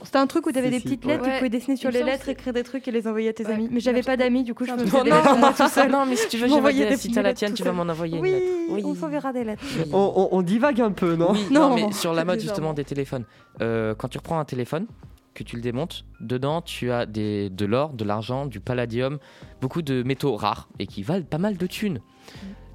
C'était 0.05 0.19
un 0.19 0.27
truc 0.27 0.47
où 0.47 0.53
t'avais 0.53 0.71
Si, 0.71 0.77
des 0.77 0.81
petites 0.83 1.05
ouais. 1.05 1.13
lettres, 1.13 1.25
tu 1.25 1.31
pouvais 1.39 1.49
dessiner 1.49 1.77
sur 1.77 1.89
me 1.91 1.95
les 1.95 2.03
lettres, 2.05 2.29
écrire 2.29 2.53
des 2.53 2.63
trucs 2.63 2.87
et 2.87 2.91
les 2.91 3.07
envoyer 3.09 3.31
à 3.31 3.33
tes 3.33 3.45
Ouais. 3.45 3.53
amis. 3.55 3.69
Mais 3.71 3.81
j'avais 3.81 4.03
pas 4.03 4.17
d'amis, 4.17 4.45
du 4.45 4.55
coup 4.55 4.65
je 4.65 4.73
me 4.73 4.77
Non, 4.79 4.85
faisais 4.87 5.03
des 5.05 5.11
non, 5.11 5.17
lettres 5.17 5.37
moi 5.39 5.53
seule. 5.69 5.91
non, 5.91 6.07
mais 6.07 6.17
si 6.17 6.29
tu 6.29 6.37
veux, 6.37 6.43
Je 6.45 6.49
j'ai 6.49 6.51
ma 6.51 6.57
m'envoyais 6.57 6.85
DS. 6.87 6.91
des 6.91 6.97
Si 6.97 7.11
t'as 7.11 7.23
la 7.23 7.35
tienne, 7.35 7.53
tu 7.55 7.63
tout 7.63 7.65
vas 7.69 7.73
m'en 7.73 7.91
envoyer. 7.91 8.19
Oui, 8.21 8.31
une. 8.69 8.75
Oui. 8.75 8.83
on 8.85 8.95
s'enverra 8.95 9.33
des 9.33 9.45
lettres. 9.45 9.63
Oui. 9.79 9.91
On, 9.93 10.43
divague 10.43 10.81
un 10.81 10.93
peu, 10.93 11.17
non 11.17 11.33
Oui, 11.33 11.47
Non. 11.51 11.71
non, 11.71 11.75
mais 11.75 11.93
sur 11.93 12.13
la 12.13 12.25
mode 12.25 12.41
justement 12.41 12.73
des 12.73 12.85
téléphones. 12.85 13.25
Euh, 13.61 13.95
quand 13.95 14.09
tu 14.09 14.19
reprends 14.19 14.39
un 14.39 14.45
téléphone, 14.45 14.87
que 15.35 15.43
tu 15.45 15.57
le 15.57 15.63
démontes, 15.63 16.05
dedans 16.21 16.63
tu 16.63 16.91
as 16.91 17.05
des, 17.05 17.51
de 17.51 17.67
l'or, 17.67 17.93
de 17.93 18.05
l'argent, 18.05 18.47
du 18.47 18.59
palladium, 18.61 19.19
beaucoup 19.61 19.83
de 19.83 20.03
métaux 20.03 20.35
rares 20.37 20.69
et 20.79 20.87
qui 20.87 21.03
valent 21.03 21.27
pas 21.27 21.39
mal 21.39 21.57
de 21.59 21.67
thunes. 21.67 22.01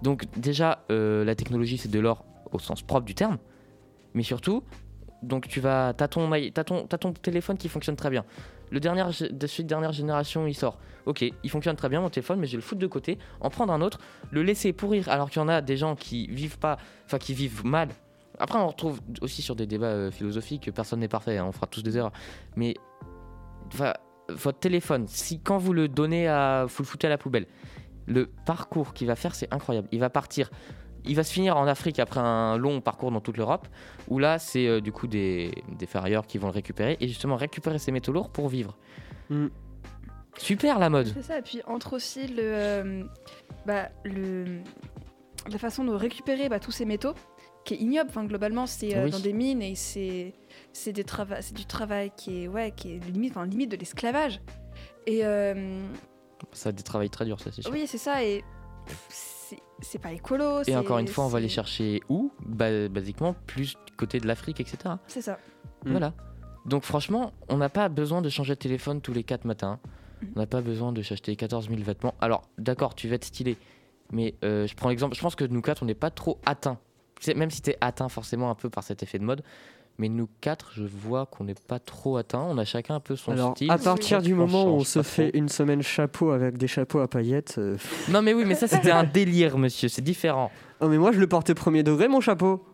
Donc 0.04 0.26
déjà, 0.38 0.84
euh, 0.92 1.24
la 1.26 1.36
technologie 1.36 1.78
c'est 1.78 1.90
de 1.92 2.00
l'or 2.00 2.24
au 2.52 2.60
sens 2.60 2.82
propre 2.84 3.06
du 3.06 3.16
terme, 3.16 3.38
mais 4.14 4.24
surtout, 4.24 4.64
donc 5.22 5.48
tu 5.48 5.60
vas, 5.60 5.94
t'as 5.94 6.08
ton, 6.08 6.30
ton, 6.30 6.86
ton 6.86 7.14
téléphone 7.14 7.58
qui 7.58 7.70
fonctionne 7.70 7.96
très 7.96 8.10
bien. 8.10 8.26
Le 8.72 8.80
dernier, 8.80 9.04
de 9.04 9.28
de 9.30 9.64
dernière 9.64 9.92
génération, 9.92 10.48
il 10.48 10.56
sort. 10.56 10.78
Ok, 11.06 11.22
il 11.22 11.50
fonctionne 11.50 11.76
très 11.76 11.90
bien 11.90 12.00
mon 12.00 12.10
téléphone, 12.10 12.40
mais 12.40 12.48
je 12.48 12.54
vais 12.54 12.58
le 12.58 12.64
foutre 12.64 12.80
de 12.80 12.88
côté, 12.88 13.18
en 13.42 13.50
prendre 13.50 13.74
un 13.74 13.82
autre, 13.82 14.00
le 14.32 14.44
laisser 14.44 14.72
pourrir, 14.72 15.10
alors 15.10 15.30
qu'il 15.30 15.42
y 15.42 15.46
en 15.46 15.50
a 15.50 15.62
des 15.62 15.78
gens 15.78 15.96
qui 15.96 16.28
vivent 16.28 16.60
pas, 16.60 16.78
enfin 17.06 17.18
qui 17.18 17.34
vivent 17.34 17.66
mal. 17.66 17.90
Après, 18.40 18.58
on 18.58 18.68
retrouve 18.68 19.02
aussi 19.22 19.42
sur 19.42 19.56
des 19.56 19.68
débats 19.68 19.88
euh, 19.88 20.12
philosophiques 20.12 20.64
que 20.64 20.72
personne 20.72 21.00
n'est 21.00 21.08
parfait, 21.08 21.38
hein, 21.38 21.46
on 21.48 21.52
fera 21.52 21.68
tous 21.68 21.84
des 21.84 21.98
erreurs. 21.98 22.14
Mais 22.56 22.76
votre 24.30 24.60
téléphone, 24.60 25.06
si 25.08 25.40
quand 25.40 25.58
vous 25.58 25.74
le 25.74 25.88
donnez 25.88 26.28
à, 26.28 26.66
vous 26.66 26.84
le 26.84 26.88
foutez 26.88 27.08
à 27.08 27.10
la 27.10 27.18
poubelle, 27.18 27.48
le 28.08 28.28
parcours 28.46 28.94
qu'il 28.94 29.08
va 29.08 29.16
faire, 29.16 29.36
c'est 29.36 29.54
incroyable. 29.54 29.88
Il 29.92 30.00
va 30.00 30.10
partir, 30.10 30.50
il 31.06 31.16
va 31.16 31.24
se 31.24 31.32
finir 31.34 31.58
en 31.58 31.68
Afrique 31.68 32.00
après 32.00 32.20
un 32.20 32.58
long 32.58 32.82
parcours 32.82 33.12
dans 33.12 33.22
toute 33.22 33.38
l'Europe, 33.38 33.68
où 34.08 34.20
là, 34.20 34.40
c'est 34.40 34.68
euh, 34.68 34.82
du 34.82 34.92
coup 34.92 35.08
des, 35.08 35.52
des 35.78 35.86
ferrailleurs 35.86 36.26
qui 36.28 36.38
vont 36.38 36.48
le 36.48 36.54
récupérer 36.54 36.98
et 37.00 37.08
justement 37.08 37.36
récupérer 37.36 37.80
ces 37.80 37.92
métaux 37.92 38.12
lourds 38.12 38.30
pour 38.30 38.48
vivre. 38.50 38.78
Mm. 39.30 39.48
Super 40.38 40.80
la 40.80 40.90
mode. 40.90 41.08
C'est 41.14 41.22
ça, 41.24 41.40
et 41.40 41.42
puis 41.42 41.62
entre 41.68 41.94
aussi 41.94 42.26
le, 42.28 42.40
euh, 42.42 43.04
bah, 43.66 43.90
le, 44.06 44.60
la 45.52 45.58
façon 45.58 45.84
de 45.84 45.92
récupérer 45.92 46.48
bah, 46.50 46.60
tous 46.60 46.72
ces 46.72 46.86
métaux, 46.86 47.14
qui 47.66 47.76
est 47.76 47.78
ignoble. 47.78 48.10
Enfin, 48.10 48.24
globalement, 48.26 48.66
c'est 48.66 48.96
euh, 48.98 49.04
Oui. 49.06 49.12
dans 49.12 49.20
des 49.20 49.34
mines 49.34 49.62
et 49.62 49.76
c'est 49.76 50.34
c'est 50.74 50.94
des 50.94 51.04
trava- 51.04 51.42
c'est 51.42 51.54
du 51.54 51.66
travail 51.66 52.12
qui 52.16 52.44
est 52.44 52.48
ouais, 52.48 52.72
qui 52.72 52.96
est 52.96 53.00
limite, 53.12 53.32
enfin, 53.32 53.46
limite 53.46 53.70
de 53.70 53.76
l'esclavage. 53.78 54.42
Et 55.06 55.20
euh, 55.26 55.80
Ça 56.54 56.70
a 56.70 56.72
des 56.72 56.82
travails 56.84 57.10
très 57.10 57.26
durs, 57.26 57.40
ça 57.40 57.52
c'est 57.52 57.62
sûr. 57.62 57.72
oui, 57.72 57.86
c'est 57.86 57.98
ça. 58.00 58.24
Et 58.24 58.44
pff, 58.88 59.06
c'est- 59.10 59.60
c'est 59.82 60.00
pas 60.00 60.12
écolo. 60.12 60.64
Et 60.68 60.76
encore 60.76 61.00
une 61.00 61.08
fois, 61.08 61.26
on 61.26 61.30
va 61.30 61.40
les 61.40 61.50
chercher 61.50 62.02
où 62.10 62.32
Bah, 62.46 62.88
Basiquement, 62.90 63.36
plus 63.48 63.76
du 63.88 63.94
côté 63.98 64.20
de 64.20 64.28
l'Afrique, 64.28 64.60
etc. 64.60 64.96
C'est 65.08 65.22
ça. 65.22 65.38
Mm. 65.86 65.92
Voilà. 65.92 66.14
Donc 66.66 66.84
franchement, 66.84 67.34
on 67.50 67.58
n'a 67.58 67.70
pas 67.70 67.90
besoin 67.90 68.22
de 68.22 68.30
changer 68.30 68.54
de 68.54 68.60
téléphone 68.60 69.02
tous 69.02 69.14
les 69.14 69.24
4 69.24 69.46
matins. 69.46 69.80
Mm. 70.22 70.26
On 70.36 70.40
n'a 70.40 70.48
pas 70.48 70.62
besoin 70.62 70.92
de 70.92 71.02
s'acheter 71.02 71.36
14 71.36 71.70
000 71.70 71.82
vêtements. 71.82 72.16
Alors, 72.22 72.44
d'accord, 72.58 72.96
tu 72.96 73.08
vas 73.08 73.16
être 73.16 73.26
stylé. 73.26 73.58
Mais 74.12 74.36
euh, 74.44 74.68
je 74.68 74.76
prends 74.76 74.90
l'exemple, 74.90 75.16
je 75.16 75.22
pense 75.22 75.36
que 75.36 75.46
nous 75.46 75.62
quatre, 75.62 75.84
on 75.84 75.86
n'est 75.86 75.94
pas 75.96 76.12
trop 76.12 76.40
atteints. 76.46 76.78
C'est- 77.20 77.34
Même 77.34 77.50
si 77.52 77.62
tu 77.62 77.72
es 77.72 77.78
atteint 77.82 78.10
forcément 78.10 78.50
un 78.50 78.56
peu 78.56 78.70
par 78.70 78.84
cet 78.84 79.04
effet 79.04 79.20
de 79.20 79.24
mode. 79.24 79.44
Mais 80.02 80.10
nous 80.10 80.28
quatre, 80.42 80.72
je 80.74 80.82
vois 80.84 81.28
qu'on 81.28 81.44
n'est 81.44 81.54
pas 81.54 81.78
trop 81.78 82.18
atteints. 82.18 82.44
On 82.50 82.58
a 82.58 82.66
chacun 82.66 82.96
un 82.96 83.00
peu 83.00 83.16
son 83.16 83.34
Alors, 83.34 83.56
style. 83.56 83.70
à 83.70 83.78
partir 83.78 84.20
du 84.24 84.34
moment 84.34 84.64
où 84.66 84.70
on 84.78 84.84
se 84.84 85.04
fait 85.04 85.30
trop. 85.30 85.38
une 85.38 85.48
semaine 85.48 85.84
chapeau 85.84 86.32
avec 86.32 86.58
des 86.58 86.66
chapeaux 86.68 87.02
à 87.02 87.08
paillettes. 87.08 87.56
euh. 87.60 87.78
Non 88.10 88.24
mais 88.24 88.34
oui, 88.34 88.44
mais 88.46 88.56
ça 88.56 88.68
c'était 88.68 88.90
un 88.90 89.04
délire, 89.04 89.60
monsieur. 89.60 89.90
C'est 89.90 90.02
différent. 90.02 90.50
Oh, 90.80 90.88
mais 90.88 90.98
moi 90.98 91.12
je 91.12 91.20
le 91.20 91.28
portais 91.28 91.54
premier 91.54 91.84
degré, 91.84 92.08
mon 92.08 92.20
chapeau. 92.20 92.66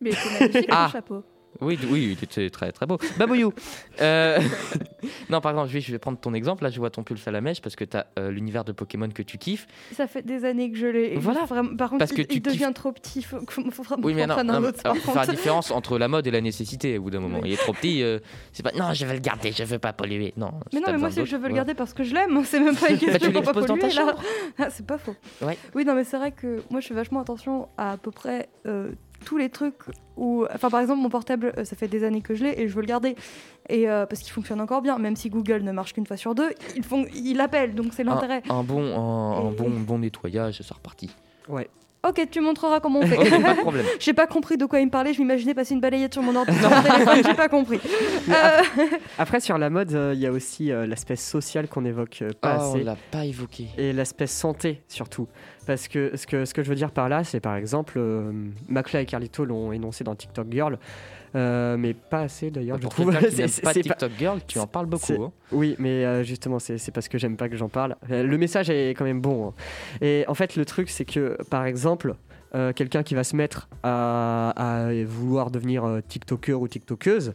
Mais 0.00 0.10
c'est 0.10 0.40
magnifique 0.40 0.68
Ah. 0.72 0.86
le 0.88 0.92
chapeau. 0.98 1.22
Oui, 1.60 1.78
oui, 1.90 2.16
il 2.18 2.24
était 2.24 2.50
très 2.50 2.70
très 2.72 2.86
beau. 2.86 2.98
Babouillou 3.18 3.52
Euh, 4.00 4.38
Non, 5.30 5.40
par 5.40 5.52
exemple, 5.52 5.68
je 5.70 5.92
vais, 5.92 5.98
prendre 5.98 6.18
ton 6.18 6.34
exemple. 6.34 6.62
Là, 6.64 6.70
je 6.70 6.78
vois 6.78 6.90
ton 6.90 7.02
pull 7.02 7.16
à 7.26 7.30
la 7.30 7.40
mèche 7.40 7.60
parce 7.60 7.76
que 7.76 7.84
tu 7.84 7.96
as 7.96 8.06
l'univers 8.30 8.64
de 8.64 8.72
Pokémon 8.72 9.08
que 9.08 9.22
tu 9.22 9.38
kiffes. 9.38 9.66
Ça 9.94 10.06
fait 10.06 10.22
des 10.22 10.44
années 10.44 10.70
que 10.70 10.76
je 10.78 10.86
l'ai. 10.86 11.16
Voilà. 11.16 11.44
vraiment- 11.44 11.76
Par 11.76 11.90
contre, 11.90 11.98
Parce 12.00 12.12
que 12.12 12.22
il, 12.22 12.26
tu 12.26 12.36
il 12.36 12.42
devient 12.42 12.58
kiffes- 12.66 12.74
trop 12.74 12.92
petit. 12.92 13.22
Faut, 13.22 13.38
faut, 13.48 13.82
vraiment 13.82 14.02
Oui, 14.06 14.14
mais 14.14 14.26
non, 14.26 14.42
non, 14.44 14.54
un 14.54 14.64
autre. 14.64 14.80
alors, 14.84 14.96
faut 14.98 15.12
faire 15.12 15.26
la 15.26 15.32
différence 15.34 15.70
entre 15.70 15.98
la 15.98 16.08
mode 16.08 16.26
et 16.26 16.30
la 16.30 16.40
nécessité 16.40 16.98
au 16.98 17.02
bout 17.02 17.10
d'un 17.10 17.20
moment. 17.20 17.38
Oui. 17.42 17.50
Il 17.50 17.52
est 17.54 17.56
trop 17.56 17.72
petit, 17.72 18.02
euh, 18.02 18.18
c'est 18.52 18.62
pas 18.62 18.72
non, 18.72 18.92
je 18.94 19.04
vais 19.06 19.14
le 19.14 19.20
garder, 19.20 19.52
je 19.52 19.62
veux 19.64 19.78
pas 19.78 19.92
polluer. 19.92 20.32
Non. 20.36 20.52
Mais 20.72 20.80
non, 20.80 20.86
mais 20.92 20.98
moi, 20.98 21.10
c'est 21.10 21.20
que 21.22 21.26
je 21.28 21.36
veux 21.36 21.48
le 21.48 21.54
garder 21.54 21.74
parce 21.74 21.92
que 21.94 22.02
je 22.04 22.14
l'aime. 22.14 22.42
C'est 22.44 22.60
même 22.60 22.76
pas 22.76 22.88
une 22.90 22.96
Bah, 22.96 23.18
question 23.18 23.28
tu 23.28 23.32
pour 23.32 23.42
pas 23.42 23.52
l'exposes 23.52 23.66
dans 23.66 23.74
ta 23.76 23.80
polluer, 23.88 23.94
là. 23.94 24.06
chambre. 24.12 24.22
Ah, 24.58 24.70
c'est 24.70 24.86
pas 24.86 24.98
faux. 24.98 25.14
Ouais. 25.42 25.58
Oui, 25.74 25.84
non, 25.84 25.94
mais 25.94 26.04
c'est 26.04 26.16
vrai 26.16 26.32
que 26.32 26.62
moi, 26.70 26.80
je 26.80 26.86
fais 26.88 26.94
vachement 26.94 27.20
attention 27.20 27.68
à 27.76 27.92
à 27.92 27.96
peu 27.96 28.10
près 28.10 28.48
euh, 28.66 28.90
tous 29.24 29.36
les 29.36 29.48
trucs 29.50 29.74
où. 30.16 30.46
Enfin, 30.54 30.70
par 30.70 30.80
exemple, 30.80 31.00
mon 31.00 31.08
portable, 31.10 31.52
euh, 31.58 31.64
ça 31.64 31.76
fait 31.76 31.88
des 31.88 32.04
années 32.04 32.22
que 32.22 32.34
je 32.34 32.44
l'ai 32.44 32.60
et 32.60 32.68
je 32.68 32.74
veux 32.74 32.80
le 32.80 32.86
garder. 32.86 33.16
Et 33.68 33.88
euh, 33.88 34.06
parce 34.06 34.22
qu'il 34.22 34.32
fonctionne 34.32 34.60
encore 34.60 34.80
bien, 34.82 34.98
même 34.98 35.16
si 35.16 35.28
Google 35.30 35.62
ne 35.62 35.72
marche 35.72 35.92
qu'une 35.92 36.06
fois 36.06 36.16
sur 36.16 36.34
deux, 36.34 36.50
il, 36.76 36.82
fon- 36.84 37.06
il 37.14 37.40
appelle, 37.40 37.74
donc 37.74 37.92
c'est 37.92 38.04
l'intérêt. 38.04 38.42
Un, 38.48 38.56
un 38.56 38.62
bon, 38.62 38.82
un, 38.96 39.50
bon, 39.52 39.68
bon 39.70 39.98
nettoyage, 39.98 40.60
c'est 40.62 40.72
reparti. 40.74 41.10
Ouais. 41.48 41.68
Ok, 42.08 42.28
tu 42.30 42.40
montreras 42.40 42.78
comment 42.78 43.00
on 43.00 43.06
fait. 43.06 43.16
Pas 43.42 43.54
de 43.54 43.60
problème. 43.60 43.84
J'ai 43.98 44.12
pas 44.14 44.28
compris 44.28 44.56
de 44.56 44.64
quoi 44.66 44.78
il 44.78 44.86
me 44.86 44.90
parlait, 44.90 45.12
je 45.12 45.18
m'imaginais 45.20 45.52
passer 45.52 45.74
une 45.74 45.80
balayette 45.80 46.12
sur 46.14 46.22
mon 46.22 46.34
ordinateur, 46.36 46.70
téléphone, 46.84 47.22
j'ai 47.26 47.34
pas 47.34 47.48
compris. 47.48 47.80
Euh, 48.28 48.62
Après, 49.18 49.40
sur 49.40 49.58
la 49.58 49.68
mode, 49.68 49.92
euh, 49.94 50.12
il 50.14 50.20
y 50.20 50.26
a 50.26 50.30
aussi 50.30 50.70
euh, 50.70 50.86
l'aspect 50.86 51.16
social 51.16 51.66
qu'on 51.68 51.84
évoque 51.84 52.20
euh, 52.22 52.30
pas 52.40 52.58
Ah, 52.60 52.68
on 52.68 52.74
assez. 52.74 52.84
l'a 52.84 52.96
pas 53.10 53.24
évoqué. 53.24 53.66
Et 53.76 53.92
l'aspect 53.92 54.28
santé 54.28 54.80
surtout. 54.86 55.26
Parce 55.68 55.86
que 55.86 56.16
ce, 56.16 56.26
que 56.26 56.46
ce 56.46 56.54
que 56.54 56.62
je 56.62 56.68
veux 56.70 56.74
dire 56.74 56.90
par 56.90 57.10
là, 57.10 57.24
c'est 57.24 57.40
par 57.40 57.54
exemple, 57.54 57.94
euh, 57.98 58.32
Macla 58.68 59.02
et 59.02 59.04
Carlito 59.04 59.44
l'ont 59.44 59.70
énoncé 59.70 60.02
dans 60.02 60.14
TikTok 60.14 60.46
Girl, 60.50 60.78
euh, 61.34 61.76
mais 61.76 61.92
pas 61.92 62.20
assez 62.22 62.50
d'ailleurs, 62.50 62.78
je 62.78 62.82
Pour 62.84 62.92
trouve. 62.94 63.14
qui 63.18 63.30
C'est- 63.48 63.60
pas 63.62 63.74
TikTok 63.74 64.12
Girl, 64.18 64.40
tu 64.46 64.58
en 64.60 64.66
parles 64.66 64.86
beaucoup. 64.86 65.22
hein. 65.22 65.30
Oui, 65.52 65.76
mais 65.78 66.06
euh, 66.06 66.22
justement, 66.24 66.58
c'est 66.58 66.90
parce 66.90 67.06
que 67.08 67.18
j'aime 67.18 67.36
pas 67.36 67.50
que 67.50 67.56
j'en 67.58 67.68
parle. 67.68 67.96
Euh, 68.10 68.22
Le 68.22 68.38
message 68.38 68.70
est 68.70 68.90
quand 68.94 69.04
même 69.04 69.20
bon. 69.20 69.48
hein. 69.48 69.54
Et 70.00 70.24
en 70.26 70.32
fait, 70.34 70.56
le 70.56 70.64
truc, 70.64 70.88
c'est 70.88 71.04
que, 71.04 71.36
par 71.50 71.66
exemple, 71.66 72.14
euh, 72.54 72.72
quelqu'un 72.72 73.02
qui 73.02 73.14
va 73.14 73.22
se 73.24 73.36
mettre 73.36 73.68
à, 73.82 74.54
à 74.86 74.90
vouloir 75.04 75.50
devenir 75.50 75.84
euh, 75.84 76.00
TikToker 76.00 76.54
ou 76.58 76.66
TikTokeuse, 76.66 77.34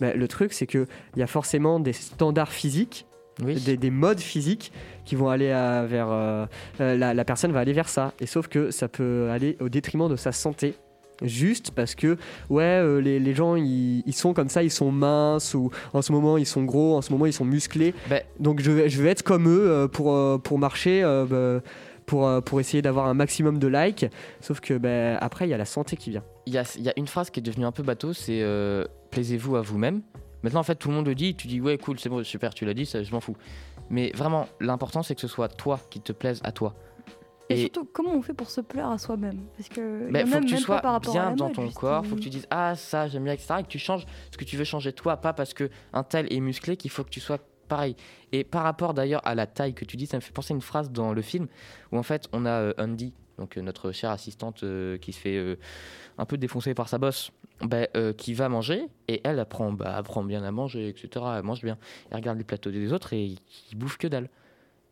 ben, 0.00 0.16
le 0.16 0.28
truc, 0.28 0.52
c'est 0.52 0.68
qu'il 0.68 0.86
y 1.16 1.22
a 1.22 1.26
forcément 1.26 1.80
des 1.80 1.92
standards 1.92 2.52
physiques, 2.52 3.06
Oui. 3.42 3.54
des, 3.60 3.76
des 3.76 3.90
modes 3.90 4.20
physiques 4.20 4.72
qui 5.04 5.14
vont 5.16 5.28
aller 5.30 5.50
à- 5.50 5.84
vers. 5.86 6.08
euh, 6.10 6.46
euh, 6.80 6.96
la, 6.96 7.14
la 7.14 7.24
personne 7.24 7.50
va 7.52 7.60
aller 7.60 7.72
vers 7.72 7.88
ça. 7.88 8.12
Et 8.20 8.26
sauf 8.26 8.46
que 8.48 8.70
ça 8.70 8.88
peut 8.88 9.28
aller 9.30 9.56
au 9.60 9.68
détriment 9.68 10.08
de 10.08 10.16
sa 10.16 10.32
santé. 10.32 10.74
Juste 11.22 11.70
parce 11.70 11.94
que 11.94 12.16
ouais 12.50 12.62
euh, 12.64 13.00
les, 13.00 13.20
les 13.20 13.32
gens 13.34 13.54
ils, 13.54 14.02
ils 14.06 14.12
sont 14.14 14.34
comme 14.34 14.48
ça 14.48 14.64
ils 14.64 14.72
sont 14.72 14.90
minces 14.90 15.54
ou 15.54 15.70
en 15.92 16.02
ce 16.02 16.10
moment 16.10 16.36
ils 16.36 16.46
sont 16.46 16.64
gros 16.64 16.96
en 16.96 17.02
ce 17.02 17.12
moment 17.12 17.26
ils 17.26 17.32
sont 17.32 17.44
musclés 17.44 17.94
Ben, 18.10 18.22
donc 18.40 18.60
je 18.60 18.72
vais, 18.72 18.88
je 18.88 19.00
vais 19.00 19.10
être 19.10 19.22
comme 19.22 19.46
eux 19.48 19.70
euh, 19.70 19.86
pour, 19.86 20.18
pour 20.42 20.58
marcher, 20.58 21.02
bah, 21.30 21.60
pour, 22.06 22.42
pour 22.42 22.58
essayer 22.60 22.82
d'avoir 22.82 23.06
un 23.06 23.14
maximum 23.14 23.58
de 23.60 23.68
likes. 23.68 24.06
Sauf 24.40 24.58
que 24.58 24.74
bah, 24.74 25.16
après, 25.18 25.46
il 25.46 25.50
y 25.50 25.54
a 25.54 25.58
la 25.58 25.64
santé 25.64 25.96
qui 25.96 26.10
vient. 26.10 26.24
Il 26.46 26.54
y 26.54 26.58
a, 26.58 26.64
y 26.80 26.88
a 26.88 26.92
une 26.96 27.06
phrase 27.06 27.30
qui 27.30 27.38
est 27.38 27.42
devenue 27.42 27.66
un 27.66 27.72
peu 27.72 27.84
bateau, 27.84 28.12
c'est 28.12 28.44
plaisez-vous 29.12 29.54
à 29.56 29.60
vous-même. 29.62 30.02
Maintenant, 30.42 30.60
en 30.60 30.64
fait, 30.64 30.74
tout 30.76 30.88
le 30.88 30.94
monde 30.94 31.06
le 31.06 31.14
dit, 31.14 31.34
tu 31.34 31.46
dis 31.46 31.60
ouais, 31.60 31.78
cool, 31.78 31.98
c'est 31.98 32.08
bon, 32.08 32.22
super, 32.24 32.52
tu 32.54 32.64
l'as 32.64 32.74
dit, 32.74 32.86
ça, 32.86 33.02
je 33.02 33.12
m'en 33.12 33.20
fous. 33.20 33.36
Mais 33.90 34.10
vraiment, 34.14 34.48
l'important, 34.60 35.02
c'est 35.02 35.14
que 35.14 35.20
ce 35.20 35.28
soit 35.28 35.48
toi 35.48 35.78
qui 35.90 36.00
te 36.00 36.12
plaise 36.12 36.40
à 36.44 36.52
toi. 36.52 36.74
Et, 37.48 37.54
Et- 37.54 37.60
surtout, 37.62 37.84
comment 37.92 38.12
on 38.14 38.22
fait 38.22 38.32
pour 38.34 38.50
se 38.50 38.60
plaire 38.60 38.88
à 38.88 38.98
soi-même? 38.98 39.40
Parce 39.56 39.68
que 39.68 40.08
Mais 40.10 40.20
y 40.20 40.22
en 40.22 40.26
a 40.26 40.30
faut 40.30 40.40
que 40.40 40.46
tu 40.46 40.54
même 40.54 40.62
sois 40.62 40.76
pas 40.76 40.82
par 40.82 40.92
rapport 40.92 41.10
à 41.10 41.20
bien 41.20 41.30
la 41.30 41.36
dans 41.36 41.46
mode, 41.46 41.54
ton 41.54 41.68
corps, 41.70 42.06
faut 42.06 42.16
que 42.16 42.20
tu 42.20 42.30
dises 42.30 42.46
ah 42.50 42.74
ça 42.76 43.08
j'aime 43.08 43.24
bien 43.24 43.32
etc 43.34 43.56
et 43.58 43.62
que 43.64 43.68
tu 43.68 43.78
changes 43.80 44.06
ce 44.30 44.38
que 44.38 44.44
tu 44.44 44.56
veux 44.56 44.64
changer 44.64 44.92
toi, 44.92 45.16
pas 45.18 45.32
parce 45.32 45.52
que 45.52 45.68
un 45.92 46.02
tel 46.02 46.32
est 46.32 46.40
musclé 46.40 46.76
qu'il 46.76 46.90
faut 46.90 47.04
que 47.04 47.10
tu 47.10 47.20
sois 47.20 47.38
pareil. 47.68 47.96
Et 48.30 48.44
par 48.44 48.62
rapport 48.62 48.94
d'ailleurs 48.94 49.20
à 49.26 49.34
la 49.34 49.46
taille 49.46 49.74
que 49.74 49.84
tu 49.84 49.96
dis, 49.96 50.06
ça 50.06 50.16
me 50.16 50.22
fait 50.22 50.32
penser 50.32 50.54
à 50.54 50.56
une 50.56 50.62
phrase 50.62 50.90
dans 50.90 51.12
le 51.12 51.20
film 51.20 51.46
où 51.90 51.98
en 51.98 52.02
fait 52.02 52.28
on 52.32 52.46
a 52.46 52.50
euh, 52.50 52.72
Andy, 52.78 53.12
donc 53.38 53.58
euh, 53.58 53.60
notre 53.60 53.92
chère 53.92 54.10
assistante 54.12 54.62
euh, 54.62 54.96
qui 54.96 55.12
se 55.12 55.18
fait 55.18 55.58
un 56.16 56.24
peu 56.24 56.38
défoncer 56.38 56.74
par 56.74 56.88
sa 56.88 56.96
bosse, 56.98 57.32
bah, 57.60 57.86
euh, 57.96 58.12
qui 58.12 58.34
va 58.34 58.48
manger 58.48 58.86
et 59.08 59.20
elle 59.24 59.38
apprend, 59.38 59.72
bah, 59.72 59.96
apprend 59.96 60.24
bien 60.24 60.42
à 60.42 60.50
manger 60.50 60.88
etc. 60.88 61.24
Elle 61.36 61.42
mange 61.42 61.62
bien, 61.62 61.78
elle 62.10 62.16
regarde 62.16 62.38
les 62.38 62.44
plateaux 62.44 62.70
des 62.70 62.92
autres 62.92 63.12
et 63.12 63.36
il 63.70 63.78
bouffe 63.78 63.98
que 63.98 64.06
dalle. 64.06 64.28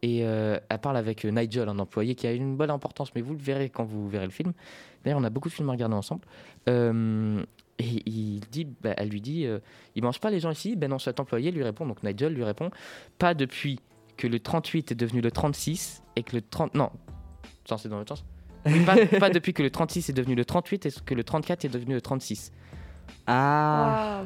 Et 0.03 0.25
euh, 0.25 0.59
elle 0.69 0.79
parle 0.79 0.97
avec 0.97 1.25
euh, 1.25 1.31
Nigel, 1.31 1.69
un 1.69 1.79
employé 1.79 2.15
qui 2.15 2.27
a 2.27 2.33
une 2.33 2.57
bonne 2.57 2.71
importance, 2.71 3.15
mais 3.15 3.21
vous 3.21 3.35
le 3.35 3.41
verrez 3.41 3.69
quand 3.69 3.85
vous 3.85 4.09
verrez 4.09 4.25
le 4.25 4.31
film. 4.31 4.53
D'ailleurs, 5.05 5.19
on 5.19 5.25
a 5.25 5.31
beaucoup 5.31 5.49
de 5.49 5.55
films 5.55 5.69
à 5.69 5.73
regarder 5.73 5.95
ensemble. 5.95 6.25
Et 6.67 8.03
il 8.07 8.41
dit, 8.51 8.67
bah, 8.67 8.95
elle 8.97 9.09
lui 9.09 9.21
dit, 9.21 9.47
il 9.95 10.03
mange 10.03 10.21
pas 10.21 10.31
les 10.31 10.41
gens 10.41 10.51
ici? 10.51 10.77
Ben 10.77 10.89
non, 10.89 10.99
cet 10.99 11.21
employé 11.21 11.51
lui 11.51 11.63
répond, 11.63 11.87
donc 11.87 12.03
Nigel 12.03 12.33
lui 12.33 12.45
répond, 12.45 12.71
pas 13.19 13.35
depuis 13.35 13.81
que 14.17 14.27
le 14.27 14.39
38 14.39 14.93
est 14.93 14.95
devenu 14.95 15.21
le 15.21 15.31
36 15.31 16.03
et 16.17 16.23
que 16.23 16.37
le 16.37 16.43
30, 16.43 16.75
non, 16.75 16.91
c'est 17.65 17.89
dans 17.89 17.99
le 17.99 18.07
sens. 18.07 18.25
Oui, 18.67 18.81
pas, 18.85 18.97
pas 19.19 19.31
depuis 19.31 19.53
que 19.55 19.63
le 19.63 19.71
36 19.71 20.11
est 20.11 20.13
devenu 20.13 20.35
le 20.35 20.45
38 20.45 20.87
et 20.87 20.91
que 21.05 21.15
le 21.15 21.25
34 21.25 21.65
est 21.65 21.69
devenu 21.69 21.95
le 21.95 22.01
36. 22.01 22.53
Ah. 23.27 24.23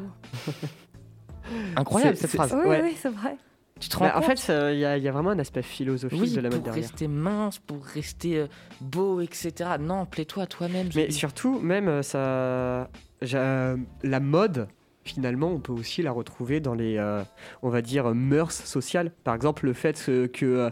Incroyable 1.76 2.16
cette 2.16 2.30
phrase. 2.30 2.54
Oui, 2.58 2.68
Ouais. 2.68 2.80
oui, 2.82 2.94
c'est 3.00 3.10
vrai. 3.10 3.36
Tu 3.80 3.88
te 3.88 3.96
rends 3.96 4.06
Bah, 4.06 4.14
En 4.16 4.22
fait, 4.22 4.40
euh, 4.50 4.72
il 4.72 4.78
y, 4.78 4.84
a- 4.84 4.96
il 4.96 5.02
y 5.02 5.08
a 5.08 5.12
vraiment 5.12 5.30
un 5.30 5.38
aspect 5.38 5.62
philosophique 5.62 6.20
Oui, 6.20 6.32
de 6.32 6.40
la 6.40 6.48
mode 6.48 6.62
pour 6.62 6.72
rester 6.72 7.08
mince, 7.08 7.58
pour 7.58 7.84
rester 7.84 8.38
euh, 8.38 8.46
beau, 8.80 9.20
etc. 9.20 9.52
Non, 9.80 10.06
plais-toi 10.06 10.44
à 10.44 10.46
toi-même. 10.46 10.88
Mais 10.94 11.10
surtout, 11.10 11.58
même 11.58 11.88
euh, 11.88 12.02
ça, 12.02 12.88
la 13.22 14.20
mode, 14.20 14.68
finalement, 15.04 15.48
on 15.48 15.58
peut 15.58 15.72
aussi 15.72 16.02
la 16.02 16.12
retrouver 16.12 16.60
dans 16.60 16.74
les, 16.74 16.96
euh, 16.98 17.22
on 17.62 17.68
va 17.68 17.82
dire, 17.82 18.14
mœurs 18.14 18.52
sociales. 18.52 19.10
Par 19.24 19.34
exemple, 19.34 19.66
le 19.66 19.72
fait 19.74 20.02
que 20.32 20.44
euh, 20.46 20.70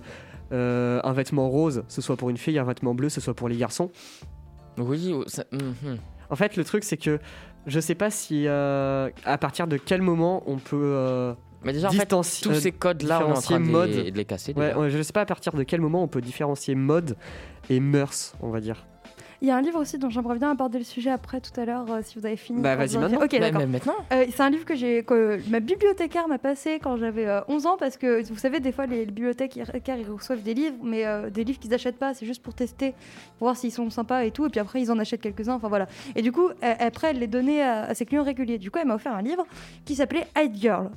euh, 0.53 1.01
un 1.05 1.13
vêtement 1.13 1.49
rose, 1.49 1.85
ce 1.89 2.01
soit 2.01 2.17
pour 2.17 2.31
une 2.31 2.37
fille, 2.37 2.59
un 2.59 2.65
vêtement 2.65 2.95
bleu, 2.95 3.09
ce 3.09 3.21
soit 3.21 3.35
pour 3.35 3.49
les 3.49 3.57
garçons. 3.57 3.91
Oui, 4.79 5.13
oh, 5.15 5.25
ça- 5.27 5.45
mhm. 5.53 5.99
En 6.31 6.37
fait, 6.37 6.57
le 6.57 6.65
truc, 6.65 6.85
c'est 6.85 6.97
que 6.97 7.19
je 7.67 7.81
sais 7.81 7.95
pas 7.95 8.11
si, 8.11 8.47
euh, 8.47 9.11
à 9.25 9.39
partir 9.39 9.67
de 9.67 9.77
quel 9.77 10.03
moment 10.03 10.43
on 10.47 10.57
peut 10.57 10.81
euh, 10.83 11.35
Mais 11.63 11.73
déjà, 11.73 11.89
en 11.89 11.93
fait, 11.93 12.07
tous 12.07 12.55
ces 12.55 12.73
codes-là, 12.73 13.25
on 13.27 13.35
est 13.35 13.37
en 13.37 13.41
train 13.41 13.61
de 13.61 13.65
différencier 13.65 13.95
les, 13.95 14.03
mode. 14.03 14.13
de 14.13 14.17
les 14.17 14.25
casser. 14.25 14.55
Ouais, 14.55 14.75
ouais, 14.75 14.91
je 14.91 15.03
sais 15.03 15.13
pas 15.13 15.23
à 15.23 15.27
partir 15.27 15.53
de 15.53 15.63
quel 15.63 15.81
moment 15.81 16.03
on 16.03 16.09
peut 16.09 16.21
différencier 16.21 16.75
mode 16.75 17.17
et 17.71 17.81
mœurs, 17.81 18.35
on 18.41 18.51
va 18.51 18.61
dire. 18.61 18.87
Il 19.43 19.49
y 19.49 19.51
a 19.51 19.57
un 19.57 19.61
livre 19.61 19.81
aussi 19.81 19.99
dont 19.99 20.09
j'aimerais 20.09 20.39
bien 20.39 20.53
aborder 20.53 20.79
le 20.79 20.85
sujet 20.85 21.11
après 21.11 21.41
tout 21.41 21.51
à 21.61 21.65
l'heure, 21.65 21.85
euh, 21.91 22.01
si 22.05 22.17
vous 22.17 22.25
avez 22.25 22.37
fini. 22.37 22.63
Bah, 22.63 22.77
vas-y 22.77 22.97
maintenant. 22.97 23.19
Ok, 23.23 23.33
Bah, 23.33 23.39
d'accord. 23.41 23.59
même 23.61 23.71
maintenant 23.71 23.97
Euh, 24.13 24.25
c'est 24.31 24.41
un 24.41 24.51
livre 24.51 24.65
que, 24.65 24.77
j'ai, 24.77 25.03
que 25.03 25.41
ma 25.51 25.59
bibliothécaire 25.59 26.29
m'a 26.29 26.39
passé 26.39 26.79
quand 26.81 26.97
j'avais 26.97 27.27
euh, 27.27 27.41
11 27.49 27.67
ans 27.67 27.77
parce 27.77 27.97
que 27.97 28.23
vous 28.29 28.39
savez 28.39 28.61
des 28.61 28.71
fois 28.71 28.87
les, 28.87 28.99
les 29.05 29.07
bibliothécaires 29.11 29.99
ils 29.99 30.09
reçoivent 30.09 30.43
des 30.45 30.55
livres 30.55 30.77
mais 30.85 31.05
euh, 31.05 31.29
des 31.29 31.43
livres 31.43 31.59
qu'ils 31.59 31.73
n'achètent 31.73 31.99
pas 31.99 32.15
c'est 32.15 32.25
juste 32.25 32.41
pour 32.41 32.55
tester 32.55 32.93
pour 33.39 33.47
voir 33.49 33.57
s'ils 33.57 33.73
sont 33.73 33.91
sympas 33.91 34.23
et 34.23 34.31
tout 34.31 34.47
et 34.47 34.49
puis 34.49 34.61
après 34.61 34.81
ils 34.81 34.93
en 34.93 34.99
achètent 35.01 35.21
quelques-uns 35.23 35.55
enfin 35.55 35.67
voilà 35.69 35.89
et 36.15 36.23
du 36.23 36.31
coup 36.31 36.49
euh, 36.49 36.75
après 36.79 37.09
elle 37.11 37.19
les 37.19 37.27
donnait 37.27 37.63
à, 37.63 37.83
à 37.83 37.95
ses 37.95 38.07
clients 38.07 38.23
réguliers 38.23 38.59
du 38.59 38.71
coup 38.71 38.79
elle 38.79 38.87
m'a 38.87 38.95
offert 38.95 39.15
un 39.15 39.23
livre 39.23 39.45
qui 39.85 39.97
s'appelait 39.97 40.27
Hide 40.39 40.55
Girl 40.55 40.91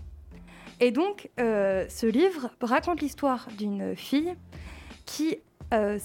et 0.79 0.91
donc 0.91 1.29
euh, 1.39 1.85
ce 1.89 2.05
livre 2.05 2.51
raconte 2.61 3.01
l'histoire 3.01 3.47
d'une 3.57 3.95
fille 3.95 4.35
qui 5.07 5.37
euh, 5.79 5.97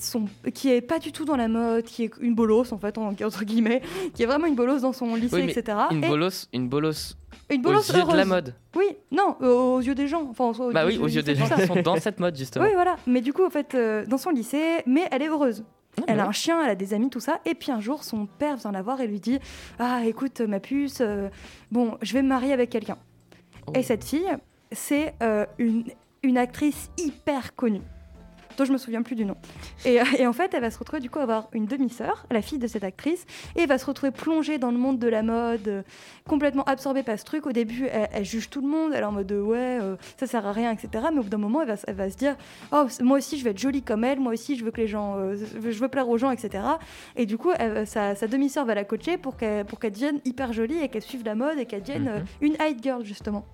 qui 0.54 0.70
est 0.70 0.80
pas 0.80 0.98
du 0.98 1.12
tout 1.12 1.24
dans 1.24 1.36
la 1.36 1.48
mode, 1.48 1.84
qui 1.84 2.04
est 2.04 2.10
une 2.20 2.34
bolosse 2.34 2.72
en 2.72 2.78
fait, 2.78 2.98
en- 2.98 3.08
entre 3.12 3.44
guillemets, 3.44 3.82
qui 4.14 4.22
est 4.22 4.26
vraiment 4.26 4.46
une 4.46 4.54
bolosse 4.54 4.82
dans 4.82 4.92
son 4.92 5.14
lycée, 5.14 5.36
Oui, 5.36 5.42
mais 5.46 5.52
etc. 5.52 5.78
Une 5.90 6.04
Et- 6.04 6.08
bolosse, 6.08 6.48
une 6.52 6.68
bolosse 6.68 7.16
une 7.50 7.66
aux 7.66 7.72
yeux 7.72 8.04
de 8.04 8.16
la 8.16 8.24
mode. 8.24 8.54
Oui, 8.76 8.86
non, 9.10 9.36
euh, 9.42 9.52
aux 9.52 9.80
yeux 9.80 9.94
des 9.94 10.06
gens. 10.06 10.26
Enfin, 10.30 10.46
aux, 10.64 10.72
Bah 10.72 10.84
oui, 10.86 10.98
aux 10.98 11.06
yeux 11.08 11.22
des 11.22 11.34
gens 11.34 11.48
qui 11.48 11.66
sont 11.66 11.82
dans 11.82 11.96
cette 11.96 12.20
mode, 12.20 12.36
justement. 12.36 12.64
Oui, 12.64 12.70
voilà. 12.74 12.96
Mais 13.08 13.20
du 13.20 13.32
coup, 13.32 13.44
en 13.44 13.50
fait, 13.50 13.74
euh, 13.74 14.06
dans 14.06 14.18
son 14.18 14.30
lycée, 14.30 14.82
mais 14.86 15.08
elle 15.10 15.22
est 15.22 15.28
heureuse. 15.28 15.64
Ah, 15.98 16.04
Elle 16.06 16.16
bah 16.18 16.24
a 16.24 16.28
un 16.28 16.32
chien, 16.32 16.62
elle 16.62 16.70
a 16.70 16.74
des 16.76 16.94
amis, 16.94 17.10
tout 17.10 17.18
ça. 17.18 17.40
Et 17.44 17.54
puis 17.56 17.72
un 17.72 17.80
jour, 17.80 18.04
son 18.04 18.26
père 18.26 18.56
vient 18.56 18.70
la 18.70 18.82
voir 18.82 19.00
et 19.00 19.08
lui 19.08 19.18
dit 19.18 19.38
Ah, 19.80 20.02
écoute, 20.06 20.40
ma 20.40 20.60
puce, 20.60 21.02
bon, 21.72 21.96
je 22.02 22.12
vais 22.12 22.22
me 22.22 22.28
marier 22.28 22.52
avec 22.52 22.70
quelqu'un. 22.70 22.96
Oh. 23.66 23.72
Et 23.74 23.82
cette 23.82 24.04
fille, 24.04 24.30
c'est 24.70 25.14
une, 25.58 25.84
une 26.22 26.38
actrice 26.38 26.90
hyper 26.98 27.56
connue, 27.56 27.82
dont 28.56 28.64
je 28.64 28.72
me 28.72 28.78
souviens 28.78 29.02
plus 29.02 29.16
du 29.16 29.24
nom. 29.24 29.36
Et, 29.84 30.00
euh, 30.00 30.04
et 30.18 30.26
en 30.26 30.32
fait, 30.32 30.52
elle 30.54 30.60
va 30.60 30.70
se 30.70 30.78
retrouver 30.78 31.00
du 31.00 31.08
coup 31.10 31.18
à 31.18 31.22
avoir 31.22 31.48
une 31.52 31.66
demi-sœur, 31.66 32.26
la 32.30 32.42
fille 32.42 32.58
de 32.58 32.66
cette 32.66 32.84
actrice, 32.84 33.24
et 33.56 33.62
elle 33.62 33.68
va 33.68 33.78
se 33.78 33.86
retrouver 33.86 34.10
plongée 34.12 34.58
dans 34.58 34.70
le 34.70 34.78
monde 34.78 34.98
de 34.98 35.08
la 35.08 35.22
mode, 35.22 35.68
euh, 35.68 35.82
complètement 36.28 36.64
absorbée 36.64 37.02
par 37.02 37.18
ce 37.18 37.24
truc. 37.24 37.46
Au 37.46 37.52
début, 37.52 37.86
elle, 37.90 38.08
elle 38.12 38.24
juge 38.24 38.50
tout 38.50 38.60
le 38.60 38.68
monde, 38.68 38.92
elle 38.94 39.02
est 39.02 39.06
en 39.06 39.12
mode 39.12 39.30
euh, 39.32 39.42
ouais, 39.42 39.78
euh, 39.80 39.96
ça 40.18 40.26
sert 40.26 40.46
à 40.46 40.52
rien, 40.52 40.70
etc. 40.72 41.04
Mais 41.12 41.20
au 41.20 41.22
bout 41.22 41.28
d'un 41.28 41.38
moment, 41.38 41.62
elle 41.62 41.68
va, 41.68 41.74
s- 41.74 41.84
elle 41.88 41.94
va 41.94 42.10
se 42.10 42.16
dire 42.16 42.36
oh, 42.72 42.86
moi 43.02 43.18
aussi, 43.18 43.38
je 43.38 43.44
vais 43.44 43.50
être 43.50 43.58
jolie 43.58 43.82
comme 43.82 44.04
elle, 44.04 44.20
moi 44.20 44.32
aussi, 44.32 44.56
je 44.56 44.64
veux 44.64 44.70
que 44.70 44.80
les 44.80 44.86
gens, 44.88 45.16
euh, 45.18 45.36
je 45.36 45.68
veux 45.78 45.88
plaire 45.88 46.08
aux 46.08 46.18
gens, 46.18 46.30
etc. 46.30 46.62
Et 47.16 47.26
du 47.26 47.38
coup, 47.38 47.50
elle- 47.58 47.86
sa, 47.86 48.14
sa 48.14 48.26
demi-sœur 48.26 48.64
va 48.66 48.74
la 48.74 48.84
coacher 48.84 49.16
pour 49.18 49.36
qu'elle 49.36 49.64
pour 49.64 49.78
qu'elle 49.80 49.92
devienne 49.92 50.20
hyper 50.24 50.52
jolie 50.52 50.78
et 50.82 50.88
qu'elle 50.88 51.02
suive 51.02 51.24
la 51.24 51.34
mode 51.34 51.58
et 51.58 51.66
qu'elle 51.66 51.82
devienne 51.82 52.00
Mhm. 52.00 52.24
une 52.40 52.52
hide 52.60 52.82
girl 52.82 53.04
justement. 53.04 53.44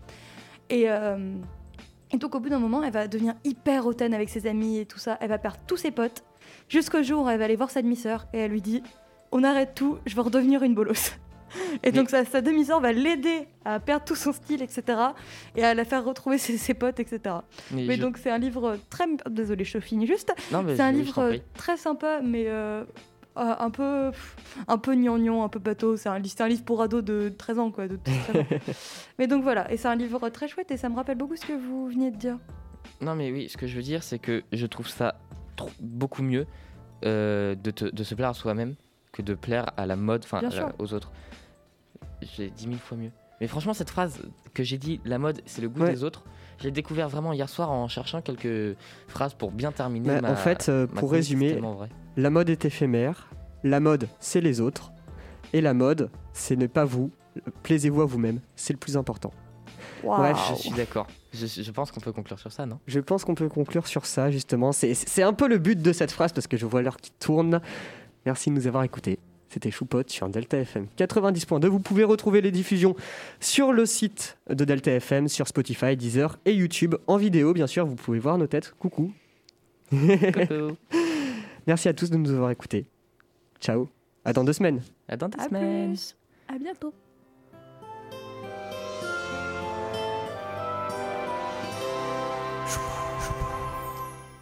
Et, 0.70 0.86
et 2.16 2.18
donc 2.18 2.34
au 2.34 2.40
bout 2.40 2.48
d'un 2.48 2.58
moment, 2.58 2.82
elle 2.82 2.92
va 2.92 3.06
devenir 3.08 3.34
hyper 3.44 3.86
hautaine 3.86 4.14
avec 4.14 4.28
ses 4.28 4.46
amis 4.46 4.78
et 4.78 4.86
tout 4.86 4.98
ça. 4.98 5.16
Elle 5.20 5.28
va 5.28 5.38
perdre 5.38 5.58
tous 5.66 5.76
ses 5.76 5.90
potes 5.90 6.24
jusqu'au 6.68 7.02
jour 7.02 7.24
où 7.24 7.28
elle 7.28 7.38
va 7.38 7.44
aller 7.44 7.56
voir 7.56 7.70
sa 7.70 7.82
demi-sœur 7.82 8.26
et 8.32 8.38
elle 8.38 8.50
lui 8.50 8.62
dit 8.62 8.82
on 9.32 9.44
arrête 9.44 9.74
tout, 9.74 9.98
je 10.06 10.14
veux 10.16 10.22
redevenir 10.22 10.62
une 10.62 10.74
bolosse. 10.74 11.12
Et 11.82 11.86
Mais- 11.86 11.92
donc 11.92 12.10
sa, 12.10 12.24
sa 12.24 12.40
demi-sœur 12.40 12.80
va 12.80 12.92
l'aider 12.92 13.46
à 13.64 13.78
perdre 13.80 14.04
tout 14.04 14.16
son 14.16 14.32
style, 14.32 14.62
etc. 14.62 14.82
Et 15.56 15.64
à 15.64 15.74
la 15.74 15.84
faire 15.84 16.04
retrouver 16.04 16.38
ses, 16.44 16.56
ses 16.58 16.74
potes, 16.74 16.98
etc. 17.00 17.36
Mais 17.70 17.84
Mais 17.86 17.96
je- 17.96 18.00
donc 18.02 18.18
c'est 18.18 18.30
un 18.30 18.38
livre 18.38 18.78
très... 18.90 19.04
Désolée, 19.30 19.64
je 19.64 19.78
finis 19.78 20.06
juste. 20.06 20.32
C'est 20.50 20.80
un 20.80 20.92
livre 20.92 21.34
très 21.54 21.76
sympa, 21.76 22.20
mais 22.22 22.44
euh, 22.48 22.84
euh, 23.38 23.54
un 23.58 23.70
peu 23.70 24.10
un 24.68 24.78
peu 24.78 24.94
gnangnan, 24.94 25.44
un 25.44 25.48
peu 25.48 25.58
bateau. 25.58 25.96
C'est 25.96 26.08
un, 26.08 26.14
un 26.14 26.48
livre 26.48 26.64
pour 26.64 26.82
ados 26.82 27.02
de 27.04 27.28
13 27.36 27.58
ans, 27.58 27.70
quoi. 27.70 27.88
De 27.88 27.96
13 27.96 28.16
ans. 28.36 28.46
mais 29.18 29.26
donc 29.26 29.42
voilà, 29.42 29.70
et 29.72 29.76
c'est 29.76 29.88
un 29.88 29.96
livre 29.96 30.28
très 30.30 30.48
chouette 30.48 30.70
et 30.70 30.76
ça 30.76 30.88
me 30.88 30.96
rappelle 30.96 31.18
beaucoup 31.18 31.36
ce 31.36 31.46
que 31.46 31.52
vous 31.52 31.88
veniez 31.88 32.10
de 32.10 32.16
dire. 32.16 32.38
Non, 33.00 33.14
mais 33.14 33.30
oui, 33.32 33.48
ce 33.48 33.56
que 33.56 33.66
je 33.66 33.76
veux 33.76 33.82
dire, 33.82 34.02
c'est 34.02 34.18
que 34.18 34.42
je 34.52 34.66
trouve 34.66 34.88
ça 34.88 35.16
trop- 35.56 35.70
beaucoup 35.80 36.22
mieux 36.22 36.46
euh, 37.04 37.54
de, 37.54 37.70
te- 37.70 37.84
de 37.94 38.02
se 38.04 38.14
plaire 38.14 38.30
à 38.30 38.34
soi-même 38.34 38.74
que 39.12 39.22
de 39.22 39.34
plaire 39.34 39.66
à 39.76 39.86
la 39.86 39.96
mode, 39.96 40.22
enfin 40.24 40.40
aux 40.78 40.92
autres. 40.94 41.10
J'ai 42.22 42.50
dix 42.50 42.66
mille 42.66 42.78
fois 42.78 42.96
mieux. 42.96 43.10
Mais 43.40 43.46
franchement, 43.46 43.74
cette 43.74 43.90
phrase 43.90 44.22
que 44.54 44.62
j'ai 44.62 44.78
dit, 44.78 45.00
la 45.04 45.18
mode, 45.18 45.42
c'est 45.44 45.60
le 45.60 45.68
goût 45.68 45.82
Ouais. 45.82 45.90
des 45.92 46.04
autres, 46.04 46.24
j'ai 46.58 46.70
découvert 46.70 47.08
vraiment 47.08 47.32
hier 47.32 47.48
soir 47.48 47.70
en 47.70 47.88
cherchant 47.88 48.22
quelques 48.22 48.76
phrases 49.08 49.34
pour 49.34 49.50
bien 49.50 49.72
terminer. 49.72 50.20
Ma- 50.20 50.32
en 50.32 50.36
fait, 50.36 50.68
euh, 50.68 50.86
pour 50.86 51.10
c'est 51.10 51.16
résumer, 51.16 51.60
la 52.16 52.30
mode 52.30 52.50
est 52.50 52.64
éphémère, 52.64 53.28
la 53.64 53.80
mode 53.80 54.08
c'est 54.20 54.40
les 54.40 54.60
autres, 54.60 54.92
et 55.52 55.60
la 55.60 55.74
mode 55.74 56.10
ce 56.32 56.54
n'est 56.54 56.68
pas 56.68 56.84
vous. 56.84 57.10
Plaisez-vous 57.62 58.00
à 58.02 58.06
vous-même, 58.06 58.40
c'est 58.56 58.72
le 58.72 58.78
plus 58.78 58.96
important. 58.96 59.30
Bref, 60.02 60.38
Je 60.50 60.54
suis 60.54 60.70
d'accord. 60.70 61.06
Je, 61.34 61.46
je 61.46 61.70
pense 61.70 61.90
qu'on 61.90 62.00
peut 62.00 62.12
conclure 62.12 62.38
sur 62.38 62.52
ça, 62.52 62.64
non? 62.64 62.78
Je 62.86 63.00
pense 63.00 63.24
qu'on 63.24 63.34
peut 63.34 63.48
conclure 63.48 63.86
sur 63.86 64.06
ça 64.06 64.30
justement. 64.30 64.72
C'est- 64.72 64.94
C'est 64.94 65.22
un 65.22 65.32
peu 65.32 65.48
le 65.48 65.58
but 65.58 65.80
de 65.80 65.92
cette 65.92 66.12
phrase 66.12 66.32
parce 66.32 66.46
que 66.46 66.56
je 66.56 66.64
vois 66.64 66.80
l'heure 66.82 66.96
qui 66.96 67.10
tourne. 67.10 67.60
Merci 68.24 68.50
de 68.50 68.54
nous 68.54 68.66
avoir 68.66 68.84
écoutés. 68.84 69.18
C'était 69.48 69.70
Choupot 69.70 70.02
sur 70.08 70.28
Delta 70.28 70.58
FM 70.58 70.86
90.2. 70.98 71.66
Vous 71.68 71.78
pouvez 71.80 72.04
retrouver 72.04 72.40
les 72.40 72.50
diffusions 72.50 72.94
sur 73.40 73.72
le 73.72 73.86
site 73.86 74.38
de 74.50 74.64
Delta 74.64 74.90
FM, 74.92 75.28
sur 75.28 75.46
Spotify, 75.48 75.96
Deezer 75.96 76.36
et 76.44 76.52
YouTube 76.52 76.96
en 77.06 77.16
vidéo. 77.16 77.52
Bien 77.54 77.66
sûr, 77.66 77.86
vous 77.86 77.94
pouvez 77.94 78.18
voir 78.18 78.38
nos 78.38 78.46
têtes. 78.46 78.74
Coucou. 78.78 79.12
Coucou. 79.90 80.76
Merci 81.66 81.88
à 81.88 81.94
tous 81.94 82.10
de 82.10 82.16
nous 82.16 82.30
avoir 82.30 82.50
écoutés. 82.50 82.86
Ciao. 83.60 83.88
À 84.24 84.32
dans 84.32 84.44
deux 84.44 84.52
semaines. 84.52 84.82
À 85.08 85.16
dans 85.16 85.28
deux 85.28 85.38
À 85.40 85.44
semaines. 85.44 85.92
plus. 85.92 86.16
À 86.48 86.58
bientôt. 86.58 86.92